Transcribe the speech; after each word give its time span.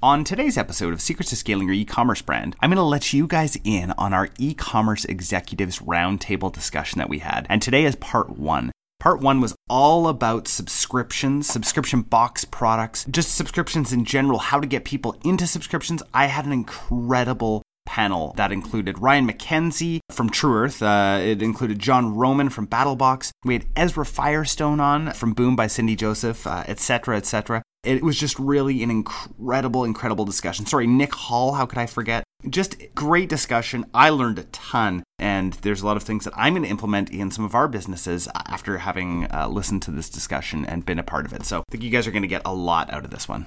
On 0.00 0.22
today's 0.22 0.56
episode 0.56 0.92
of 0.92 1.00
Secrets 1.00 1.30
to 1.30 1.36
Scaling 1.36 1.66
Your 1.66 1.74
E-commerce 1.74 2.22
Brand, 2.22 2.54
I'm 2.60 2.70
going 2.70 2.76
to 2.76 2.84
let 2.84 3.12
you 3.12 3.26
guys 3.26 3.58
in 3.64 3.90
on 3.98 4.12
our 4.14 4.28
e-commerce 4.38 5.04
executives 5.04 5.80
roundtable 5.80 6.52
discussion 6.52 7.00
that 7.00 7.08
we 7.08 7.18
had. 7.18 7.48
And 7.50 7.60
today 7.60 7.84
is 7.84 7.96
part 7.96 8.38
1. 8.38 8.70
Part 9.00 9.20
one 9.20 9.40
was 9.40 9.56
all 9.68 10.06
about 10.06 10.46
subscriptions, 10.46 11.48
subscription 11.48 12.02
box 12.02 12.44
products, 12.44 13.06
just 13.10 13.34
subscriptions 13.34 13.92
in 13.92 14.04
general, 14.04 14.38
how 14.38 14.60
to 14.60 14.68
get 14.68 14.84
people 14.84 15.16
into 15.24 15.48
subscriptions. 15.48 16.00
I 16.14 16.26
had 16.26 16.46
an 16.46 16.52
incredible 16.52 17.62
panel 17.84 18.34
that 18.36 18.52
included 18.52 19.00
Ryan 19.00 19.26
McKenzie 19.26 19.98
from 20.10 20.30
Tru 20.30 20.54
Earth. 20.54 20.80
Uh, 20.80 21.18
it 21.20 21.42
included 21.42 21.80
John 21.80 22.14
Roman 22.14 22.50
from 22.50 22.68
Battlbox. 22.68 23.30
We 23.44 23.54
had 23.54 23.66
Ezra 23.74 24.06
Firestone 24.06 24.78
on 24.78 25.12
from 25.12 25.32
Boom 25.32 25.56
by 25.56 25.66
Cindy 25.66 25.96
Joseph, 25.96 26.46
etc., 26.46 27.14
uh, 27.14 27.18
etc. 27.18 27.58
Et 27.58 27.62
it 27.84 28.02
was 28.02 28.18
just 28.18 28.38
really 28.38 28.82
an 28.82 28.90
incredible, 28.90 29.84
incredible 29.84 30.24
discussion. 30.24 30.66
Sorry, 30.66 30.86
Nick 30.86 31.14
Hall, 31.14 31.52
how 31.54 31.66
could 31.66 31.78
I 31.78 31.86
forget? 31.86 32.24
Just 32.48 32.76
great 32.94 33.28
discussion. 33.28 33.84
I 33.94 34.10
learned 34.10 34.38
a 34.38 34.44
ton, 34.44 35.04
and 35.18 35.54
there's 35.54 35.82
a 35.82 35.86
lot 35.86 35.96
of 35.96 36.02
things 36.02 36.24
that 36.24 36.34
I'm 36.36 36.54
going 36.54 36.64
to 36.64 36.68
implement 36.68 37.10
in 37.10 37.30
some 37.30 37.44
of 37.44 37.54
our 37.54 37.68
businesses 37.68 38.28
after 38.46 38.78
having 38.78 39.26
uh, 39.32 39.48
listened 39.48 39.82
to 39.82 39.90
this 39.90 40.08
discussion 40.08 40.64
and 40.64 40.84
been 40.86 40.98
a 40.98 41.04
part 41.04 41.26
of 41.26 41.32
it. 41.32 41.44
So 41.44 41.60
I 41.60 41.64
think 41.70 41.84
you 41.84 41.90
guys 41.90 42.06
are 42.06 42.12
going 42.12 42.22
to 42.22 42.28
get 42.28 42.42
a 42.44 42.54
lot 42.54 42.92
out 42.92 43.04
of 43.04 43.10
this 43.10 43.28
one. 43.28 43.46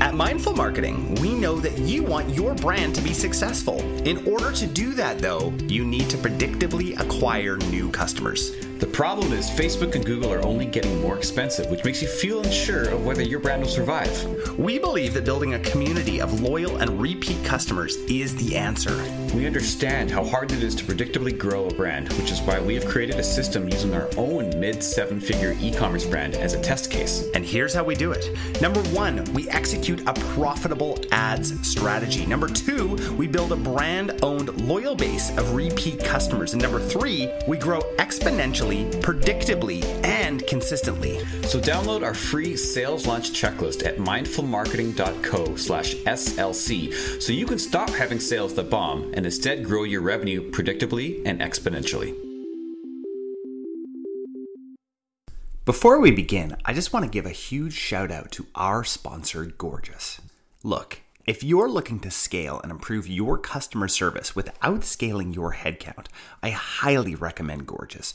At 0.00 0.14
Mindful 0.14 0.54
Marketing, 0.54 1.14
we 1.16 1.32
know 1.34 1.60
that 1.60 1.78
you 1.78 2.02
want 2.02 2.30
your 2.30 2.54
brand 2.54 2.94
to 2.96 3.00
be 3.02 3.12
successful. 3.12 3.80
In 4.06 4.26
order 4.26 4.50
to 4.50 4.66
do 4.66 4.94
that, 4.94 5.20
though, 5.20 5.52
you 5.68 5.84
need 5.84 6.10
to 6.10 6.16
predictably 6.16 6.98
acquire 6.98 7.56
new 7.70 7.90
customers. 7.90 8.52
The 8.82 8.88
problem 8.88 9.32
is 9.32 9.48
Facebook 9.48 9.94
and 9.94 10.04
Google 10.04 10.32
are 10.32 10.44
only 10.44 10.66
getting 10.66 11.00
more 11.00 11.16
expensive, 11.16 11.70
which 11.70 11.84
makes 11.84 12.02
you 12.02 12.08
feel 12.08 12.42
unsure 12.42 12.88
of 12.88 13.06
whether 13.06 13.22
your 13.22 13.38
brand 13.38 13.62
will 13.62 13.68
survive. 13.68 14.10
We 14.58 14.80
believe 14.80 15.14
that 15.14 15.24
building 15.24 15.54
a 15.54 15.60
community 15.60 16.20
of 16.20 16.40
loyal 16.40 16.78
and 16.78 17.00
repeat 17.00 17.44
customers 17.44 17.94
is 18.08 18.34
the 18.34 18.56
answer. 18.56 19.00
We 19.36 19.46
understand 19.46 20.10
how 20.10 20.24
hard 20.24 20.50
it 20.50 20.64
is 20.64 20.74
to 20.74 20.84
predictably 20.84 21.38
grow 21.38 21.68
a 21.68 21.74
brand, 21.74 22.12
which 22.14 22.32
is 22.32 22.40
why 22.40 22.58
we 22.58 22.74
have 22.74 22.84
created 22.84 23.20
a 23.20 23.22
system 23.22 23.68
using 23.68 23.94
our 23.94 24.10
own 24.16 24.58
mid 24.58 24.82
seven 24.82 25.20
figure 25.20 25.56
e 25.60 25.70
commerce 25.72 26.04
brand 26.04 26.34
as 26.34 26.54
a 26.54 26.60
test 26.60 26.90
case. 26.90 27.24
And 27.34 27.46
here's 27.46 27.72
how 27.72 27.84
we 27.84 27.94
do 27.94 28.10
it. 28.10 28.36
Number 28.60 28.82
one, 28.86 29.22
we 29.32 29.48
execute 29.50 30.00
a 30.08 30.12
profitable 30.34 30.98
ads 31.12 31.66
strategy. 31.66 32.26
Number 32.26 32.48
two, 32.48 32.96
we 33.12 33.28
build 33.28 33.52
a 33.52 33.56
brand 33.56 34.18
owned 34.24 34.60
loyal 34.66 34.96
base 34.96 35.30
of 35.38 35.54
repeat 35.54 36.00
customers. 36.00 36.52
And 36.52 36.60
number 36.60 36.80
three, 36.80 37.32
we 37.46 37.56
grow 37.58 37.80
exponentially 37.98 38.71
predictably, 39.00 39.82
and 40.04 40.46
consistently. 40.46 41.18
So 41.46 41.60
download 41.60 42.04
our 42.04 42.14
free 42.14 42.56
sales 42.56 43.06
launch 43.06 43.32
checklist 43.32 43.86
at 43.86 43.98
mindfulmarketing.co 43.98 45.56
slash 45.56 45.94
SLC 45.94 47.22
so 47.22 47.32
you 47.32 47.46
can 47.46 47.58
stop 47.58 47.90
having 47.90 48.20
sales 48.20 48.54
that 48.54 48.70
bomb 48.70 49.12
and 49.14 49.24
instead 49.24 49.64
grow 49.64 49.84
your 49.84 50.02
revenue 50.02 50.50
predictably 50.50 51.22
and 51.24 51.40
exponentially. 51.40 52.16
Before 55.64 56.00
we 56.00 56.10
begin, 56.10 56.56
I 56.64 56.72
just 56.72 56.92
want 56.92 57.04
to 57.04 57.10
give 57.10 57.24
a 57.24 57.30
huge 57.30 57.74
shout 57.74 58.10
out 58.10 58.32
to 58.32 58.46
our 58.56 58.82
sponsor, 58.82 59.44
Gorgias. 59.44 60.20
Look, 60.64 61.02
if 61.24 61.44
you're 61.44 61.68
looking 61.68 62.00
to 62.00 62.10
scale 62.10 62.60
and 62.62 62.72
improve 62.72 63.06
your 63.06 63.38
customer 63.38 63.86
service 63.86 64.34
without 64.34 64.82
scaling 64.82 65.32
your 65.32 65.54
headcount, 65.54 66.06
I 66.42 66.50
highly 66.50 67.14
recommend 67.14 67.68
Gorgias. 67.68 68.12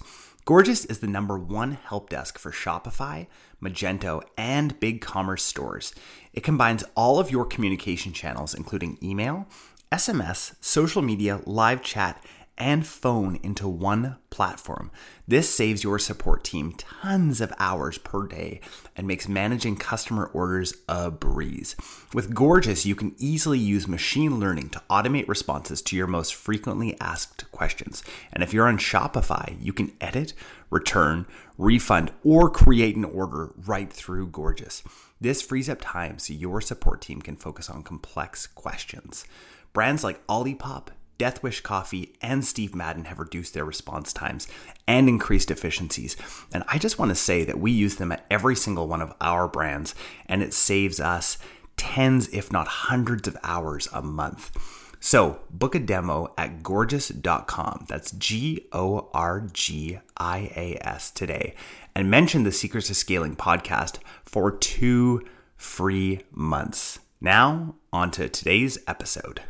Gorgias 0.47 0.85
is 0.85 0.99
the 0.99 1.07
number 1.07 1.37
one 1.37 1.73
help 1.73 2.09
desk 2.09 2.39
for 2.39 2.53
Shopify, 2.53 3.27
Magento, 3.61 4.21
and 4.37 4.79
BigCommerce 4.79 5.41
stores. 5.41 5.93
It 6.31 6.41
combines 6.41 6.85
all 6.95 7.19
of 7.19 7.29
your 7.29 7.43
communication 7.43 8.13
channels, 8.13 8.53
including 8.53 8.97
email, 9.03 9.45
SMS, 9.91 10.55
social 10.61 11.01
media, 11.01 11.41
live 11.45 11.81
chat, 11.81 12.23
and 12.57 12.87
phone 12.87 13.41
into 13.43 13.67
one 13.67 14.15
platform. 14.29 14.89
This 15.29 15.49
saves 15.49 15.83
your 15.83 15.99
support 15.99 16.45
team 16.45 16.71
tons 16.77 17.41
of 17.41 17.51
hours 17.59 17.97
per 17.97 18.27
day 18.27 18.61
and 18.95 19.05
makes 19.05 19.27
managing 19.27 19.75
customer 19.75 20.27
orders 20.27 20.73
a 20.87 21.11
breeze. 21.11 21.75
With 22.13 22.33
Gorgias, 22.33 22.85
you 22.85 22.95
can 22.95 23.13
easily 23.17 23.59
use 23.59 23.89
machine 23.89 24.39
learning 24.39 24.69
to 24.69 24.81
automate 24.89 25.27
responses 25.27 25.81
to 25.81 25.97
your 25.97 26.07
most 26.07 26.33
frequently 26.33 26.95
asked 27.01 27.51
questions. 27.51 28.03
And 28.31 28.41
if 28.41 28.53
you're 28.53 28.69
on 28.69 28.77
Shopify, 28.77 29.57
you 29.61 29.73
can 29.73 29.91
edit, 29.99 30.33
return, 30.69 31.25
refund, 31.57 32.13
or 32.23 32.49
create 32.49 32.95
an 32.95 33.03
order 33.03 33.51
right 33.65 33.91
through 33.91 34.27
Gorgias. 34.27 34.81
This 35.19 35.41
frees 35.41 35.67
up 35.67 35.79
time 35.81 36.19
so 36.19 36.31
your 36.31 36.61
support 36.61 37.01
team 37.01 37.21
can 37.21 37.35
focus 37.35 37.69
on 37.69 37.83
complex 37.83 38.47
questions. 38.47 39.25
Brands 39.73 40.05
like 40.05 40.25
Olipop, 40.27 40.87
Death 41.17 41.41
Wish 41.41 41.61
Coffee 41.61 42.13
and 42.21 42.45
Steve 42.45 42.75
Madden 42.75 43.05
have 43.05 43.19
reduced 43.19 43.53
their 43.53 43.65
response 43.65 44.13
times 44.13 44.47
and 44.87 45.09
increased 45.09 45.51
efficiencies. 45.51 46.15
And 46.53 46.63
I 46.67 46.77
just 46.77 46.99
want 46.99 47.09
to 47.09 47.15
say 47.15 47.43
that 47.43 47.59
we 47.59 47.71
use 47.71 47.95
them 47.95 48.11
at 48.11 48.25
every 48.29 48.55
single 48.55 48.87
one 48.87 49.01
of 49.01 49.13
our 49.19 49.47
brands, 49.47 49.95
and 50.27 50.43
it 50.43 50.53
saves 50.53 50.99
us 50.99 51.37
tens, 51.75 52.27
if 52.29 52.51
not 52.51 52.67
hundreds 52.67 53.27
of 53.27 53.37
hours 53.43 53.87
a 53.93 54.01
month. 54.01 54.51
So 54.99 55.39
book 55.49 55.75
a 55.75 55.79
demo 55.79 56.33
at 56.37 56.63
gorgias.com. 56.63 57.85
That's 57.87 58.11
G 58.11 58.67
O 58.71 59.09
R 59.13 59.47
G 59.53 59.99
I 60.17 60.51
A 60.55 60.77
S 60.81 61.11
today. 61.11 61.53
And 61.95 62.09
mention 62.09 62.43
the 62.43 62.51
Secrets 62.51 62.87
to 62.87 62.95
Scaling 62.95 63.35
podcast 63.35 63.99
for 64.25 64.51
two 64.51 65.25
free 65.55 66.21
months. 66.31 66.99
Now, 67.21 67.75
on 67.91 68.11
to 68.11 68.29
today's 68.29 68.77
episode. 68.87 69.41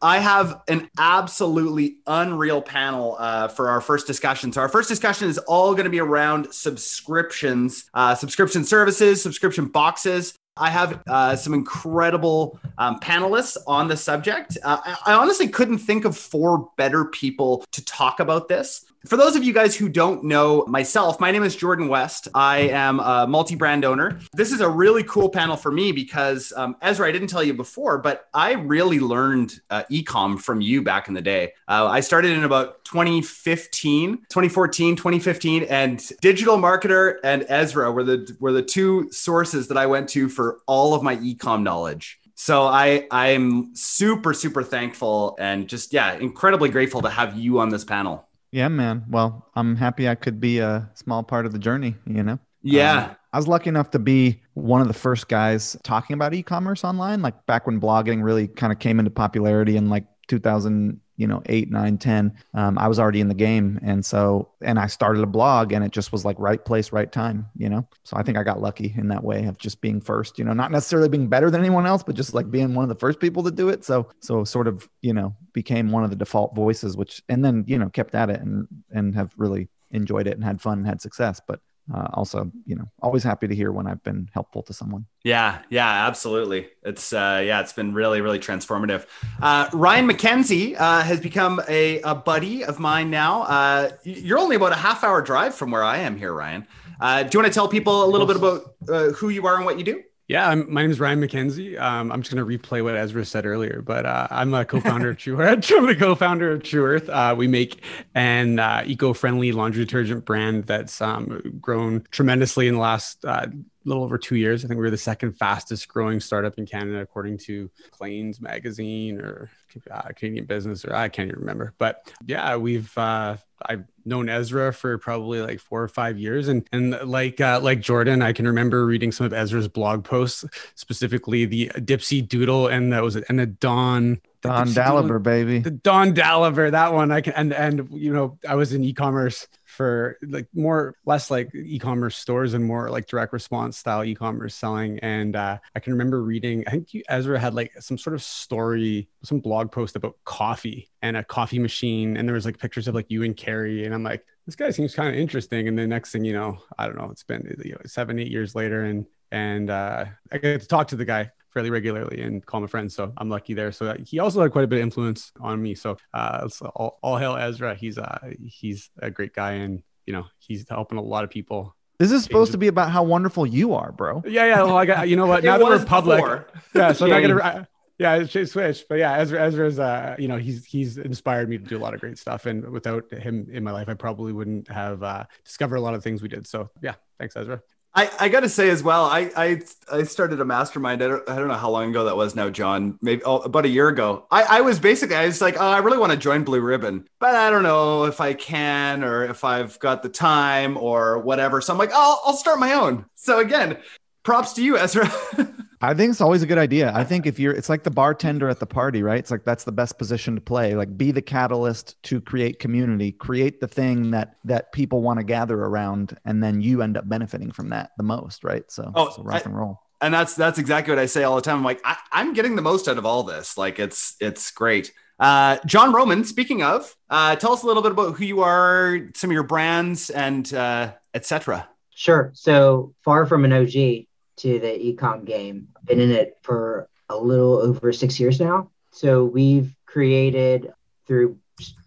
I 0.00 0.18
have 0.18 0.62
an 0.68 0.88
absolutely 0.98 1.96
unreal 2.06 2.62
panel 2.62 3.16
uh, 3.18 3.48
for 3.48 3.68
our 3.68 3.80
first 3.80 4.06
discussion. 4.06 4.52
So, 4.52 4.60
our 4.60 4.68
first 4.68 4.88
discussion 4.88 5.28
is 5.28 5.38
all 5.38 5.72
going 5.72 5.84
to 5.84 5.90
be 5.90 6.00
around 6.00 6.52
subscriptions, 6.52 7.90
uh, 7.94 8.14
subscription 8.14 8.64
services, 8.64 9.22
subscription 9.22 9.66
boxes. 9.66 10.34
I 10.56 10.70
have 10.70 11.02
uh, 11.06 11.36
some 11.36 11.54
incredible 11.54 12.58
um, 12.78 12.98
panelists 13.00 13.56
on 13.66 13.88
the 13.88 13.96
subject. 13.96 14.58
Uh, 14.64 14.78
I 15.06 15.12
honestly 15.12 15.48
couldn't 15.48 15.78
think 15.78 16.04
of 16.04 16.16
four 16.16 16.70
better 16.76 17.04
people 17.04 17.64
to 17.72 17.84
talk 17.84 18.20
about 18.20 18.48
this. 18.48 18.84
For 19.06 19.16
those 19.16 19.36
of 19.36 19.44
you 19.44 19.52
guys 19.52 19.76
who 19.76 19.88
don't 19.88 20.24
know 20.24 20.66
myself, 20.66 21.20
my 21.20 21.30
name 21.30 21.44
is 21.44 21.54
Jordan 21.54 21.86
West. 21.86 22.26
I 22.34 22.58
am 22.58 22.98
a 22.98 23.28
multi 23.28 23.54
brand 23.54 23.84
owner. 23.84 24.18
This 24.32 24.50
is 24.50 24.60
a 24.60 24.68
really 24.68 25.04
cool 25.04 25.28
panel 25.28 25.56
for 25.56 25.70
me 25.70 25.92
because, 25.92 26.52
um, 26.56 26.76
Ezra, 26.82 27.06
I 27.06 27.12
didn't 27.12 27.28
tell 27.28 27.44
you 27.44 27.54
before, 27.54 27.98
but 27.98 28.28
I 28.34 28.54
really 28.54 28.98
learned 28.98 29.60
uh, 29.70 29.84
ecom 29.88 30.40
from 30.40 30.60
you 30.60 30.82
back 30.82 31.06
in 31.06 31.14
the 31.14 31.22
day. 31.22 31.52
Uh, 31.68 31.86
I 31.86 32.00
started 32.00 32.32
in 32.32 32.42
about 32.42 32.84
2015, 32.86 34.16
2014, 34.28 34.96
2015, 34.96 35.62
and 35.64 36.04
digital 36.20 36.56
marketer 36.56 37.18
and 37.22 37.46
Ezra 37.48 37.92
were 37.92 38.02
the 38.02 38.36
were 38.40 38.52
the 38.52 38.62
two 38.62 39.12
sources 39.12 39.68
that 39.68 39.78
I 39.78 39.86
went 39.86 40.08
to 40.10 40.28
for 40.28 40.58
all 40.66 40.94
of 40.94 41.04
my 41.04 41.16
ecom 41.16 41.62
knowledge. 41.62 42.18
So 42.34 42.62
I 42.62 43.06
I'm 43.10 43.74
super 43.74 44.32
super 44.32 44.62
thankful 44.62 45.36
and 45.40 45.68
just 45.68 45.92
yeah 45.92 46.14
incredibly 46.14 46.68
grateful 46.68 47.02
to 47.02 47.10
have 47.10 47.36
you 47.36 47.58
on 47.58 47.68
this 47.68 47.84
panel. 47.84 48.27
Yeah, 48.50 48.68
man. 48.68 49.04
Well, 49.08 49.50
I'm 49.54 49.76
happy 49.76 50.08
I 50.08 50.14
could 50.14 50.40
be 50.40 50.58
a 50.58 50.90
small 50.94 51.22
part 51.22 51.46
of 51.46 51.52
the 51.52 51.58
journey, 51.58 51.96
you 52.06 52.22
know? 52.22 52.38
Yeah. 52.62 53.08
Um, 53.10 53.16
I 53.32 53.36
was 53.36 53.46
lucky 53.46 53.68
enough 53.68 53.90
to 53.90 53.98
be 53.98 54.42
one 54.54 54.80
of 54.80 54.88
the 54.88 54.94
first 54.94 55.28
guys 55.28 55.76
talking 55.84 56.14
about 56.14 56.32
e-commerce 56.32 56.82
online, 56.82 57.20
like 57.20 57.44
back 57.46 57.66
when 57.66 57.80
blogging 57.80 58.22
really 58.22 58.48
kind 58.48 58.72
of 58.72 58.78
came 58.78 58.98
into 58.98 59.10
popularity 59.10 59.76
in 59.76 59.90
like 59.90 60.06
2000, 60.28 61.00
you 61.18 61.26
know, 61.26 61.42
eight, 61.46 61.70
nine, 61.70 61.98
10, 61.98 62.32
um, 62.54 62.78
I 62.78 62.86
was 62.86 62.98
already 62.98 63.20
in 63.20 63.28
the 63.28 63.34
game. 63.34 63.78
And 63.82 64.06
so, 64.06 64.48
and 64.62 64.78
I 64.78 64.86
started 64.86 65.22
a 65.22 65.26
blog 65.26 65.72
and 65.72 65.84
it 65.84 65.90
just 65.90 66.12
was 66.12 66.24
like 66.24 66.38
right 66.38 66.64
place, 66.64 66.92
right 66.92 67.10
time, 67.10 67.46
you 67.56 67.68
know? 67.68 67.86
So 68.04 68.16
I 68.16 68.22
think 68.22 68.38
I 68.38 68.44
got 68.44 68.62
lucky 68.62 68.94
in 68.96 69.08
that 69.08 69.24
way 69.24 69.46
of 69.46 69.58
just 69.58 69.80
being 69.80 70.00
first, 70.00 70.38
you 70.38 70.44
know, 70.44 70.52
not 70.52 70.70
necessarily 70.70 71.08
being 71.08 71.26
better 71.28 71.50
than 71.50 71.60
anyone 71.60 71.86
else, 71.86 72.04
but 72.04 72.14
just 72.14 72.34
like 72.34 72.50
being 72.50 72.72
one 72.72 72.84
of 72.84 72.88
the 72.88 72.94
first 72.94 73.18
people 73.18 73.42
to 73.42 73.50
do 73.50 73.68
it. 73.68 73.84
So, 73.84 74.08
so 74.20 74.44
sort 74.44 74.68
of, 74.68 74.88
you 75.02 75.12
know, 75.12 75.34
became 75.52 75.90
one 75.90 76.04
of 76.04 76.10
the 76.10 76.16
default 76.16 76.54
voices, 76.54 76.96
which, 76.96 77.20
and 77.28 77.44
then, 77.44 77.64
you 77.66 77.78
know, 77.78 77.88
kept 77.88 78.14
at 78.14 78.30
it 78.30 78.40
and, 78.40 78.68
and 78.92 79.14
have 79.16 79.34
really 79.36 79.68
enjoyed 79.90 80.28
it 80.28 80.34
and 80.34 80.44
had 80.44 80.60
fun 80.60 80.78
and 80.78 80.86
had 80.86 81.00
success. 81.00 81.40
But 81.44 81.60
uh, 81.94 82.08
also, 82.14 82.50
you 82.66 82.76
know, 82.76 82.84
always 83.00 83.22
happy 83.22 83.48
to 83.48 83.54
hear 83.54 83.72
when 83.72 83.86
I've 83.86 84.02
been 84.02 84.28
helpful 84.32 84.62
to 84.64 84.72
someone. 84.72 85.06
Yeah, 85.24 85.60
yeah, 85.70 86.06
absolutely. 86.06 86.68
It's 86.82 87.12
uh, 87.12 87.42
yeah, 87.44 87.60
it's 87.60 87.72
been 87.72 87.94
really, 87.94 88.20
really 88.20 88.38
transformative. 88.38 89.06
Uh, 89.40 89.68
Ryan 89.72 90.08
McKenzie 90.08 90.78
uh, 90.78 91.02
has 91.02 91.20
become 91.20 91.60
a, 91.68 92.00
a 92.02 92.14
buddy 92.14 92.64
of 92.64 92.78
mine 92.78 93.10
now. 93.10 93.42
Uh, 93.42 93.90
you're 94.04 94.38
only 94.38 94.56
about 94.56 94.72
a 94.72 94.76
half 94.76 95.02
hour 95.02 95.22
drive 95.22 95.54
from 95.54 95.70
where 95.70 95.84
I 95.84 95.98
am 95.98 96.16
here, 96.16 96.32
Ryan. 96.32 96.66
Uh, 97.00 97.22
do 97.22 97.30
you 97.32 97.42
want 97.42 97.52
to 97.52 97.56
tell 97.56 97.68
people 97.68 98.04
a 98.04 98.08
little 98.08 98.26
bit 98.26 98.36
about 98.36 98.74
uh, 98.88 99.12
who 99.12 99.28
you 99.28 99.46
are 99.46 99.56
and 99.56 99.64
what 99.64 99.78
you 99.78 99.84
do? 99.84 100.02
Yeah, 100.28 100.46
I'm, 100.46 100.70
my 100.70 100.82
name 100.82 100.90
is 100.90 101.00
Ryan 101.00 101.22
McKenzie. 101.22 101.80
Um, 101.80 102.12
I'm 102.12 102.20
just 102.20 102.34
going 102.34 102.46
to 102.46 102.58
replay 102.58 102.84
what 102.84 102.94
Ezra 102.94 103.24
said 103.24 103.46
earlier, 103.46 103.80
but 103.80 104.04
uh, 104.04 104.28
I'm 104.30 104.52
a 104.52 104.62
co-founder 104.66 105.08
of 105.08 105.16
Tru 105.18 105.40
Earth. 105.40 105.72
I'm 105.74 105.86
the 105.86 105.96
co-founder 105.96 106.52
of 106.52 106.62
Tru 106.62 106.84
Earth. 106.84 107.08
Uh, 107.08 107.34
we 107.36 107.48
make 107.48 107.82
an 108.14 108.58
uh, 108.58 108.84
eco-friendly 108.86 109.52
laundry 109.52 109.86
detergent 109.86 110.26
brand 110.26 110.64
that's 110.64 111.00
um, 111.00 111.58
grown 111.62 112.06
tremendously 112.10 112.68
in 112.68 112.74
the 112.74 112.80
last 112.80 113.24
uh, 113.24 113.46
little 113.88 114.04
over 114.04 114.18
two 114.18 114.36
years. 114.36 114.64
I 114.64 114.68
think 114.68 114.78
we 114.78 114.84
were 114.84 114.90
the 114.90 114.98
second 114.98 115.32
fastest 115.32 115.88
growing 115.88 116.20
startup 116.20 116.58
in 116.58 116.66
Canada, 116.66 117.00
according 117.00 117.38
to 117.38 117.70
Plains 117.92 118.40
Magazine 118.40 119.18
or 119.20 119.50
uh, 119.90 120.08
Canadian 120.14 120.44
Business, 120.44 120.84
or 120.84 120.94
I 120.94 121.08
can't 121.08 121.28
even 121.28 121.40
remember. 121.40 121.74
But 121.78 122.12
yeah, 122.26 122.56
we've 122.56 122.96
uh, 122.96 123.36
I've 123.64 123.84
known 124.04 124.28
Ezra 124.28 124.72
for 124.72 124.98
probably 124.98 125.40
like 125.40 125.60
four 125.60 125.82
or 125.82 125.88
five 125.88 126.18
years, 126.18 126.48
and 126.48 126.66
and 126.72 126.98
like 127.08 127.40
uh, 127.40 127.60
like 127.62 127.80
Jordan, 127.80 128.22
I 128.22 128.32
can 128.32 128.46
remember 128.46 128.86
reading 128.86 129.12
some 129.12 129.26
of 129.26 129.32
Ezra's 129.32 129.68
blog 129.68 130.04
posts, 130.04 130.44
specifically 130.74 131.44
the 131.44 131.70
Dipsy 131.76 132.26
Doodle 132.26 132.68
and 132.68 132.92
that 132.92 133.02
was 133.02 133.16
it, 133.16 133.24
and 133.28 133.38
the 133.38 133.46
Don 133.46 134.20
Don 134.42 134.68
Daliber, 134.68 135.22
baby. 135.22 135.58
The 135.58 135.70
Don 135.70 136.14
Daliber, 136.14 136.70
that 136.70 136.92
one 136.92 137.10
I 137.10 137.20
can 137.20 137.32
and 137.34 137.52
and 137.52 137.88
you 137.90 138.12
know 138.12 138.38
I 138.48 138.54
was 138.54 138.72
in 138.72 138.84
e-commerce 138.84 139.48
for 139.78 140.18
like 140.22 140.48
more 140.52 140.96
less 141.06 141.30
like 141.30 141.54
e-commerce 141.54 142.16
stores 142.16 142.52
and 142.52 142.64
more 142.64 142.90
like 142.90 143.06
direct 143.06 143.32
response 143.32 143.78
style 143.78 144.02
e-commerce 144.02 144.56
selling. 144.56 144.98
And 144.98 145.36
uh, 145.36 145.58
i 145.76 145.78
can 145.78 145.92
remember 145.92 146.20
reading 146.20 146.64
i 146.66 146.70
think 146.72 146.92
you, 146.92 147.04
ezra 147.08 147.38
had 147.38 147.54
like 147.54 147.70
some 147.78 147.96
sort 147.96 148.14
of 148.14 148.22
story 148.22 149.08
some 149.22 149.38
blog 149.38 149.70
post 149.70 149.94
about 149.94 150.16
coffee 150.24 150.90
and 151.00 151.16
a 151.16 151.22
coffee 151.22 151.60
machine. 151.60 152.16
And 152.16 152.28
there 152.28 152.34
was 152.34 152.44
like 152.44 152.58
pictures 152.58 152.88
of 152.88 152.96
like 152.96 153.06
you 153.08 153.22
and 153.22 153.36
carrie. 153.36 153.84
And 153.84 153.94
i'm 153.94 154.02
like 154.02 154.26
this 154.46 154.56
guy 154.56 154.70
seems 154.70 154.96
kind 154.96 155.10
of 155.10 155.14
interesting. 155.14 155.68
And 155.68 155.78
the 155.78 155.86
next 155.86 156.10
thing 156.10 156.24
you 156.24 156.32
know 156.32 156.58
i 156.76 156.86
don't 156.86 156.98
know 156.98 157.10
it's 157.12 157.22
been 157.22 157.46
you 157.64 157.72
know, 157.72 157.78
seven 157.86 158.18
eight 158.18 158.32
years 158.32 158.56
later. 158.56 158.82
And 158.82 159.06
and 159.30 159.70
uh, 159.70 160.06
i 160.32 160.38
get 160.38 160.60
to 160.60 160.66
talk 160.66 160.88
to 160.88 160.96
the 160.96 161.04
guy 161.04 161.30
fairly 161.50 161.70
regularly 161.70 162.20
and 162.22 162.44
call 162.44 162.58
him 162.58 162.64
a 162.64 162.68
friend. 162.68 162.92
So 162.92 163.12
I'm 163.16 163.28
lucky 163.28 163.54
there. 163.54 163.72
So 163.72 163.96
he 164.04 164.18
also 164.18 164.42
had 164.42 164.52
quite 164.52 164.64
a 164.64 164.66
bit 164.66 164.76
of 164.78 164.82
influence 164.82 165.32
on 165.40 165.62
me. 165.62 165.74
So 165.74 165.96
uh, 166.14 166.48
all, 166.74 166.98
all 167.02 167.16
hail 167.16 167.36
Ezra. 167.36 167.74
He's 167.74 167.98
uh, 167.98 168.18
he's 168.44 168.90
a 168.98 169.10
great 169.10 169.34
guy, 169.34 169.52
and 169.52 169.82
you 170.06 170.12
know 170.12 170.26
he's 170.38 170.68
helping 170.68 170.98
a 170.98 171.02
lot 171.02 171.24
of 171.24 171.30
people. 171.30 171.74
This 171.98 172.12
is 172.12 172.22
supposed 172.22 172.52
to 172.52 172.58
be 172.58 172.68
about 172.68 172.90
how 172.90 173.02
wonderful 173.02 173.44
you 173.44 173.74
are, 173.74 173.90
bro. 173.90 174.22
Yeah, 174.24 174.46
yeah. 174.46 174.62
Well, 174.62 174.76
I 174.76 174.86
got 174.86 175.08
you 175.08 175.16
know 175.16 175.26
what. 175.26 175.42
now 175.44 175.58
that 175.58 175.64
we're 175.64 175.84
public, 175.84 176.18
before. 176.18 176.46
yeah. 176.74 176.92
So 176.92 177.06
I'm 177.06 177.10
not 177.10 177.42
gonna. 177.42 177.68
yeah, 177.98 178.22
it's 178.22 178.52
switch. 178.52 178.84
But 178.88 178.98
yeah, 178.98 179.16
Ezra, 179.18 179.42
Ezra's, 179.42 179.80
uh, 179.80 180.14
you 180.18 180.28
know, 180.28 180.36
he's 180.36 180.64
he's 180.64 180.98
inspired 180.98 181.48
me 181.48 181.58
to 181.58 181.64
do 181.64 181.76
a 181.76 181.80
lot 181.80 181.94
of 181.94 182.00
great 182.00 182.18
stuff, 182.18 182.46
and 182.46 182.68
without 182.70 183.10
him 183.12 183.48
in 183.50 183.64
my 183.64 183.72
life, 183.72 183.88
I 183.88 183.94
probably 183.94 184.32
wouldn't 184.32 184.68
have 184.68 185.02
uh, 185.02 185.24
discovered 185.44 185.76
a 185.76 185.80
lot 185.80 185.94
of 185.94 186.04
things 186.04 186.22
we 186.22 186.28
did. 186.28 186.46
So 186.46 186.70
yeah, 186.82 186.94
thanks, 187.18 187.36
Ezra. 187.36 187.60
I, 187.94 188.10
I 188.20 188.28
got 188.28 188.40
to 188.40 188.48
say 188.48 188.68
as 188.68 188.82
well, 188.82 189.04
I, 189.06 189.30
I 189.36 189.60
I 189.90 190.02
started 190.04 190.40
a 190.40 190.44
mastermind. 190.44 191.02
I 191.02 191.08
don't, 191.08 191.28
I 191.28 191.36
don't 191.36 191.48
know 191.48 191.54
how 191.54 191.70
long 191.70 191.90
ago 191.90 192.04
that 192.04 192.16
was 192.16 192.34
now, 192.34 192.50
John. 192.50 192.98
Maybe 193.00 193.22
oh, 193.24 193.38
about 193.38 193.64
a 193.64 193.68
year 193.68 193.88
ago. 193.88 194.26
I, 194.30 194.58
I 194.58 194.60
was 194.60 194.78
basically 194.78 195.16
I 195.16 195.26
was 195.26 195.40
like, 195.40 195.56
oh, 195.58 195.66
I 195.66 195.78
really 195.78 195.98
want 195.98 196.12
to 196.12 196.18
join 196.18 196.44
Blue 196.44 196.60
Ribbon, 196.60 197.08
but 197.18 197.34
I 197.34 197.50
don't 197.50 197.62
know 197.62 198.04
if 198.04 198.20
I 198.20 198.34
can 198.34 199.02
or 199.02 199.24
if 199.24 199.42
I've 199.42 199.78
got 199.78 200.02
the 200.02 200.08
time 200.10 200.76
or 200.76 201.18
whatever. 201.18 201.60
So 201.60 201.72
I'm 201.72 201.78
like, 201.78 201.90
oh, 201.92 202.20
I'll 202.24 202.36
start 202.36 202.60
my 202.60 202.74
own. 202.74 203.06
So 203.14 203.40
again, 203.40 203.78
props 204.22 204.52
to 204.54 204.62
you, 204.62 204.76
Ezra. 204.76 205.10
I 205.80 205.94
think 205.94 206.10
it's 206.10 206.20
always 206.20 206.42
a 206.42 206.46
good 206.46 206.58
idea. 206.58 206.92
I 206.94 207.04
think 207.04 207.26
if 207.26 207.38
you're, 207.38 207.52
it's 207.52 207.68
like 207.68 207.84
the 207.84 207.90
bartender 207.90 208.48
at 208.48 208.58
the 208.58 208.66
party, 208.66 209.02
right? 209.02 209.18
It's 209.18 209.30
like 209.30 209.44
that's 209.44 209.64
the 209.64 209.72
best 209.72 209.96
position 209.96 210.34
to 210.34 210.40
play. 210.40 210.74
Like, 210.74 210.96
be 210.96 211.12
the 211.12 211.22
catalyst 211.22 212.02
to 212.04 212.20
create 212.20 212.58
community, 212.58 213.12
create 213.12 213.60
the 213.60 213.68
thing 213.68 214.10
that 214.10 214.36
that 214.44 214.72
people 214.72 215.02
want 215.02 215.20
to 215.20 215.24
gather 215.24 215.58
around, 215.58 216.18
and 216.24 216.42
then 216.42 216.60
you 216.60 216.82
end 216.82 216.96
up 216.96 217.08
benefiting 217.08 217.52
from 217.52 217.68
that 217.70 217.90
the 217.96 218.02
most, 218.02 218.42
right? 218.42 218.68
So, 218.70 218.90
oh, 218.94 219.10
so 219.10 219.22
rock 219.22 219.42
I, 219.42 219.48
and 219.48 219.56
roll. 219.56 219.80
And 220.00 220.12
that's 220.12 220.34
that's 220.34 220.58
exactly 220.58 220.92
what 220.92 220.98
I 220.98 221.06
say 221.06 221.22
all 221.22 221.36
the 221.36 221.42
time. 221.42 221.58
I'm 221.58 221.64
like, 221.64 221.80
I, 221.84 221.96
I'm 222.10 222.32
getting 222.32 222.56
the 222.56 222.62
most 222.62 222.88
out 222.88 222.98
of 222.98 223.06
all 223.06 223.22
this. 223.22 223.56
Like, 223.56 223.78
it's 223.78 224.16
it's 224.20 224.50
great. 224.50 224.92
Uh, 225.20 225.58
John 225.66 225.92
Roman, 225.92 226.24
speaking 226.24 226.62
of, 226.62 226.94
uh, 227.10 227.36
tell 227.36 227.52
us 227.52 227.62
a 227.62 227.66
little 227.66 227.82
bit 227.82 227.92
about 227.92 228.16
who 228.16 228.24
you 228.24 228.42
are, 228.42 229.00
some 229.14 229.30
of 229.30 229.34
your 229.34 229.42
brands, 229.42 230.10
and 230.10 230.52
uh, 230.52 230.92
etc. 231.14 231.68
Sure. 231.94 232.30
So 232.34 232.94
far 233.02 233.26
from 233.26 233.44
an 233.44 233.52
OG, 233.52 234.06
to 234.38 234.58
the 234.58 234.68
ecom 234.68 235.24
game. 235.24 235.68
Been 235.84 236.00
in 236.00 236.10
it 236.10 236.38
for 236.42 236.88
a 237.08 237.16
little 237.16 237.58
over 237.58 237.92
six 237.92 238.18
years 238.20 238.40
now. 238.40 238.70
So 238.92 239.24
we've 239.24 239.74
created 239.86 240.72
through 241.06 241.38